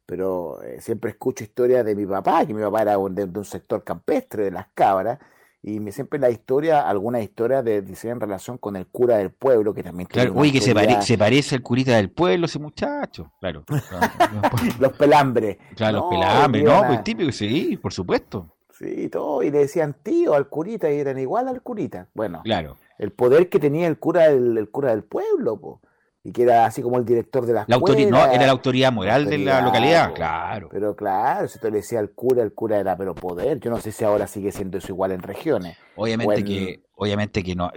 pero 0.07 0.61
eh, 0.63 0.81
siempre 0.81 1.11
escucho 1.11 1.43
historias 1.43 1.85
de 1.85 1.95
mi 1.95 2.05
papá, 2.07 2.45
que 2.45 2.53
mi 2.53 2.61
papá 2.63 2.81
era 2.81 2.93
de, 2.93 3.23
un 3.23 3.45
sector 3.45 3.83
campestre, 3.83 4.45
de 4.45 4.51
las 4.51 4.67
cabras, 4.73 5.19
y 5.61 5.79
me, 5.79 5.91
siempre 5.91 6.19
la 6.19 6.31
historia, 6.31 6.87
alguna 6.87 7.21
historia 7.21 7.61
de, 7.61 7.83
dice 7.83 8.09
en 8.09 8.19
relación 8.19 8.57
con 8.57 8.75
el 8.75 8.87
cura 8.87 9.17
del 9.17 9.29
pueblo, 9.29 9.71
que 9.71 9.83
también 9.83 10.07
claro, 10.07 10.33
uy, 10.35 10.51
que 10.51 10.61
se, 10.61 10.73
se, 11.01 11.17
parece 11.17 11.55
al 11.55 11.61
curita 11.61 11.95
del 11.95 12.09
pueblo 12.09 12.47
ese 12.47 12.57
muchacho, 12.57 13.31
claro. 13.39 13.63
los 14.79 14.93
pelambres. 14.93 15.57
Claro, 15.75 15.99
los 15.99 16.09
pelambres, 16.09 16.63
no, 16.63 16.83
pues 16.87 17.03
típico, 17.03 17.31
sí, 17.31 17.77
por 17.77 17.93
supuesto. 17.93 18.47
Sí, 18.71 19.09
todo, 19.09 19.43
y 19.43 19.51
le 19.51 19.59
decían 19.59 19.95
tío 20.01 20.33
al 20.33 20.49
curita 20.49 20.91
y 20.91 20.99
eran 20.99 21.19
igual 21.19 21.47
al 21.47 21.61
curita. 21.61 22.07
Bueno, 22.13 22.41
claro 22.43 22.77
el 22.97 23.11
poder 23.11 23.49
que 23.49 23.59
tenía 23.59 23.87
el 23.87 23.99
cura 23.99 24.29
del, 24.29 24.57
el 24.57 24.69
cura 24.69 24.91
del 24.91 25.03
pueblo, 25.03 25.81
y 26.25 26.31
que 26.31 26.41
era 26.41 26.65
así 26.65 26.81
como 26.81 26.97
el 26.97 27.05
director 27.05 27.45
de 27.45 27.53
la, 27.53 27.65
la 27.67 27.77
no, 27.77 28.25
era 28.25 28.45
la 28.47 28.51
autoridad 28.51 28.91
moral 28.91 29.25
de 29.25 29.37
la 29.37 29.61
localidad, 29.61 30.11
claro. 30.13 30.69
Pero 30.71 30.95
claro, 30.95 31.47
si 31.47 31.59
tú 31.59 31.67
le 31.67 31.77
decías 31.77 31.99
al 31.99 32.13
cura, 32.13 32.41
el 32.41 32.51
cura 32.51 32.79
era 32.79 32.97
pero 32.97 33.13
poder. 33.13 33.59
Yo 33.59 33.69
no 33.69 33.77
sé 33.77 33.91
si 33.91 34.03
ahora 34.03 34.25
sigue 34.25 34.51
siendo 34.51 34.79
eso 34.79 34.91
igual 34.91 35.11
en 35.11 35.21
regiones. 35.21 35.77
Obviamente 35.95 36.43
que, 36.43 36.83
obviamente 36.95 37.43
que 37.43 37.55
no, 37.55 37.71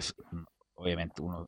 obviamente 0.76 1.20
uno, 1.20 1.46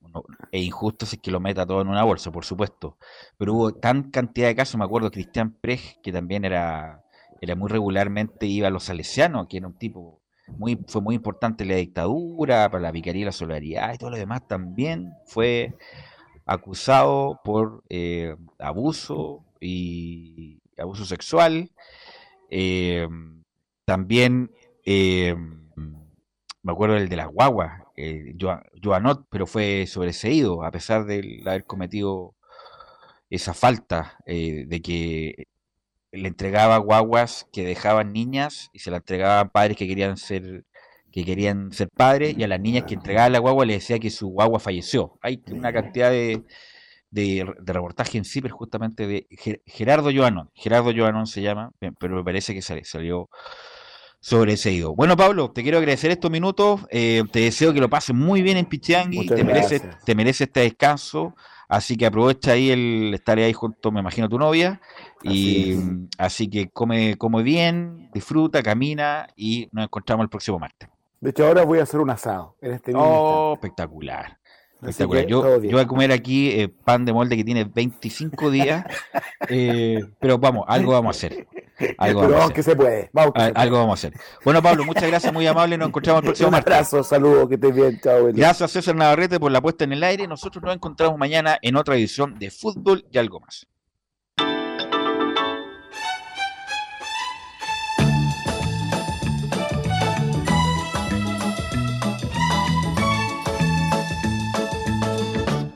es 0.52 0.62
injusto 0.62 1.06
si 1.06 1.16
es 1.16 1.22
que 1.22 1.30
lo 1.30 1.40
meta 1.40 1.64
todo 1.64 1.80
en 1.80 1.88
una 1.88 2.04
bolsa, 2.04 2.30
por 2.30 2.44
supuesto. 2.44 2.98
Pero 3.38 3.54
hubo 3.54 3.72
tan 3.72 4.10
cantidad 4.10 4.48
de 4.48 4.56
casos, 4.56 4.76
me 4.76 4.84
acuerdo 4.84 5.10
Cristian 5.10 5.56
Prej, 5.58 6.00
que 6.02 6.12
también 6.12 6.44
era, 6.44 7.02
era 7.40 7.56
muy 7.56 7.70
regularmente 7.70 8.44
iba 8.44 8.68
a 8.68 8.70
los 8.70 8.84
salesianos, 8.84 9.46
que 9.48 9.56
era 9.56 9.68
un 9.68 9.78
tipo 9.78 10.19
muy, 10.58 10.78
fue 10.86 11.00
muy 11.00 11.14
importante 11.14 11.64
la 11.64 11.76
dictadura, 11.76 12.70
para 12.70 12.82
la 12.82 12.92
vicaría 12.92 13.26
la 13.26 13.32
solidaridad 13.32 13.94
y 13.94 13.98
todo 13.98 14.10
lo 14.10 14.16
demás, 14.16 14.46
también 14.46 15.12
fue 15.26 15.74
acusado 16.44 17.40
por 17.44 17.84
eh, 17.88 18.34
abuso 18.58 19.44
y 19.60 20.58
abuso 20.76 21.04
sexual. 21.04 21.70
Eh, 22.50 23.06
también 23.84 24.50
eh, 24.84 25.36
me 26.62 26.72
acuerdo 26.72 26.96
el 26.96 27.08
de 27.08 27.16
las 27.16 27.28
guaguas, 27.28 27.82
Joanot, 28.82 29.26
pero 29.30 29.46
fue 29.46 29.86
sobreseído 29.86 30.64
a 30.64 30.70
pesar 30.70 31.04
de 31.04 31.42
haber 31.46 31.64
cometido 31.64 32.34
esa 33.28 33.54
falta 33.54 34.18
de 34.26 34.80
que 34.82 35.46
le 36.12 36.28
entregaba 36.28 36.78
guaguas 36.78 37.46
que 37.52 37.64
dejaban 37.64 38.12
niñas 38.12 38.70
y 38.72 38.80
se 38.80 38.90
la 38.90 38.98
entregaban 38.98 39.50
padres 39.50 39.76
que 39.76 39.86
querían 39.86 40.16
ser 40.16 40.64
que 41.12 41.24
querían 41.24 41.72
ser 41.72 41.88
padres 41.88 42.36
y 42.38 42.44
a 42.44 42.48
las 42.48 42.60
niñas 42.60 42.84
que 42.84 42.94
entregaban 42.94 43.32
la 43.32 43.40
guagua 43.40 43.64
le 43.66 43.74
decía 43.74 43.98
que 43.98 44.10
su 44.10 44.28
guagua 44.28 44.60
falleció. 44.60 45.18
Hay 45.22 45.42
una 45.50 45.72
cantidad 45.72 46.08
de, 46.10 46.44
de, 47.10 47.52
reportaje 47.64 48.16
en 48.18 48.24
sí, 48.24 48.40
pero 48.40 48.54
justamente 48.54 49.06
de 49.08 49.26
Gerardo 49.66 50.10
Joanón. 50.14 50.50
Gerardo 50.54 50.92
Joanón 50.94 51.26
se 51.26 51.42
llama, 51.42 51.72
pero 51.98 52.14
me 52.14 52.22
parece 52.22 52.54
que 52.54 52.62
salió 52.62 53.28
sobreseído. 54.20 54.94
Bueno, 54.94 55.16
Pablo, 55.16 55.50
te 55.50 55.62
quiero 55.62 55.78
agradecer 55.78 56.10
estos 56.10 56.30
minutos. 56.30 56.82
Eh, 56.90 57.24
te 57.32 57.40
deseo 57.40 57.72
que 57.72 57.80
lo 57.80 57.90
pases 57.90 58.14
muy 58.14 58.42
bien 58.42 58.56
en 58.56 58.66
Pichiangui. 58.66 59.26
Te 59.26 59.44
mereces, 59.44 59.82
te 60.04 60.14
mereces 60.14 60.42
este 60.48 60.60
descanso. 60.60 61.34
Así 61.70 61.96
que 61.96 62.04
aprovecha 62.04 62.52
ahí 62.52 62.70
el 62.70 63.14
estar 63.14 63.38
ahí 63.38 63.52
junto, 63.52 63.92
me 63.92 64.00
imagino, 64.00 64.28
tu 64.28 64.38
novia. 64.38 64.80
Y 65.22 65.78
así, 66.18 66.50
que 66.50 66.68
come, 66.68 67.16
come 67.16 67.44
bien, 67.44 68.10
disfruta, 68.12 68.60
camina 68.60 69.28
y 69.36 69.68
nos 69.70 69.84
encontramos 69.84 70.24
el 70.24 70.30
próximo 70.30 70.58
martes. 70.58 70.88
De 71.20 71.30
hecho, 71.30 71.46
ahora 71.46 71.64
voy 71.64 71.78
a 71.78 71.84
hacer 71.84 72.00
un 72.00 72.10
asado 72.10 72.56
en 72.60 72.72
este 72.72 72.92
Oh, 72.96 73.52
espectacular. 73.54 74.39
Espectacular. 74.82 75.26
Yo, 75.26 75.62
yo, 75.62 75.70
voy 75.70 75.80
a 75.80 75.86
comer 75.86 76.12
aquí 76.12 76.50
eh, 76.50 76.68
pan 76.68 77.04
de 77.04 77.12
molde 77.12 77.36
que 77.36 77.44
tiene 77.44 77.64
25 77.64 78.50
días, 78.50 78.84
eh, 79.48 80.04
pero 80.18 80.38
vamos, 80.38 80.64
algo 80.68 80.92
vamos 80.92 81.16
a 81.16 81.26
hacer. 81.26 81.46
Algo 81.98 82.20
vamos 82.22 82.36
a 82.36 82.44
hacer. 82.44 82.54
que 82.54 82.62
se 82.62 82.76
puede. 82.76 83.10
algo 83.54 83.78
vamos 83.78 84.04
a 84.04 84.08
hacer. 84.08 84.20
Bueno, 84.44 84.62
Pablo, 84.62 84.84
muchas 84.84 85.06
gracias, 85.06 85.32
muy 85.32 85.46
amable. 85.46 85.78
Nos 85.78 85.88
encontramos 85.88 86.20
el 86.20 86.26
próximo 86.26 86.50
martes. 86.50 86.70
Un 86.70 86.74
abrazo, 86.74 87.02
saludos, 87.02 87.48
que 87.48 87.54
estés 87.54 87.74
bien. 87.74 88.00
Chao. 88.02 88.28
Gracias, 88.32 88.70
César 88.70 88.94
Navarrete, 88.94 89.40
por 89.40 89.50
la 89.50 89.60
puesta 89.60 89.84
en 89.84 89.92
el 89.92 90.02
aire. 90.02 90.26
Nosotros 90.26 90.62
nos 90.62 90.74
encontramos 90.74 91.18
mañana 91.18 91.58
en 91.62 91.76
otra 91.76 91.96
edición 91.96 92.38
de 92.38 92.50
Fútbol 92.50 93.04
y 93.10 93.18
algo 93.18 93.40
más. 93.40 93.66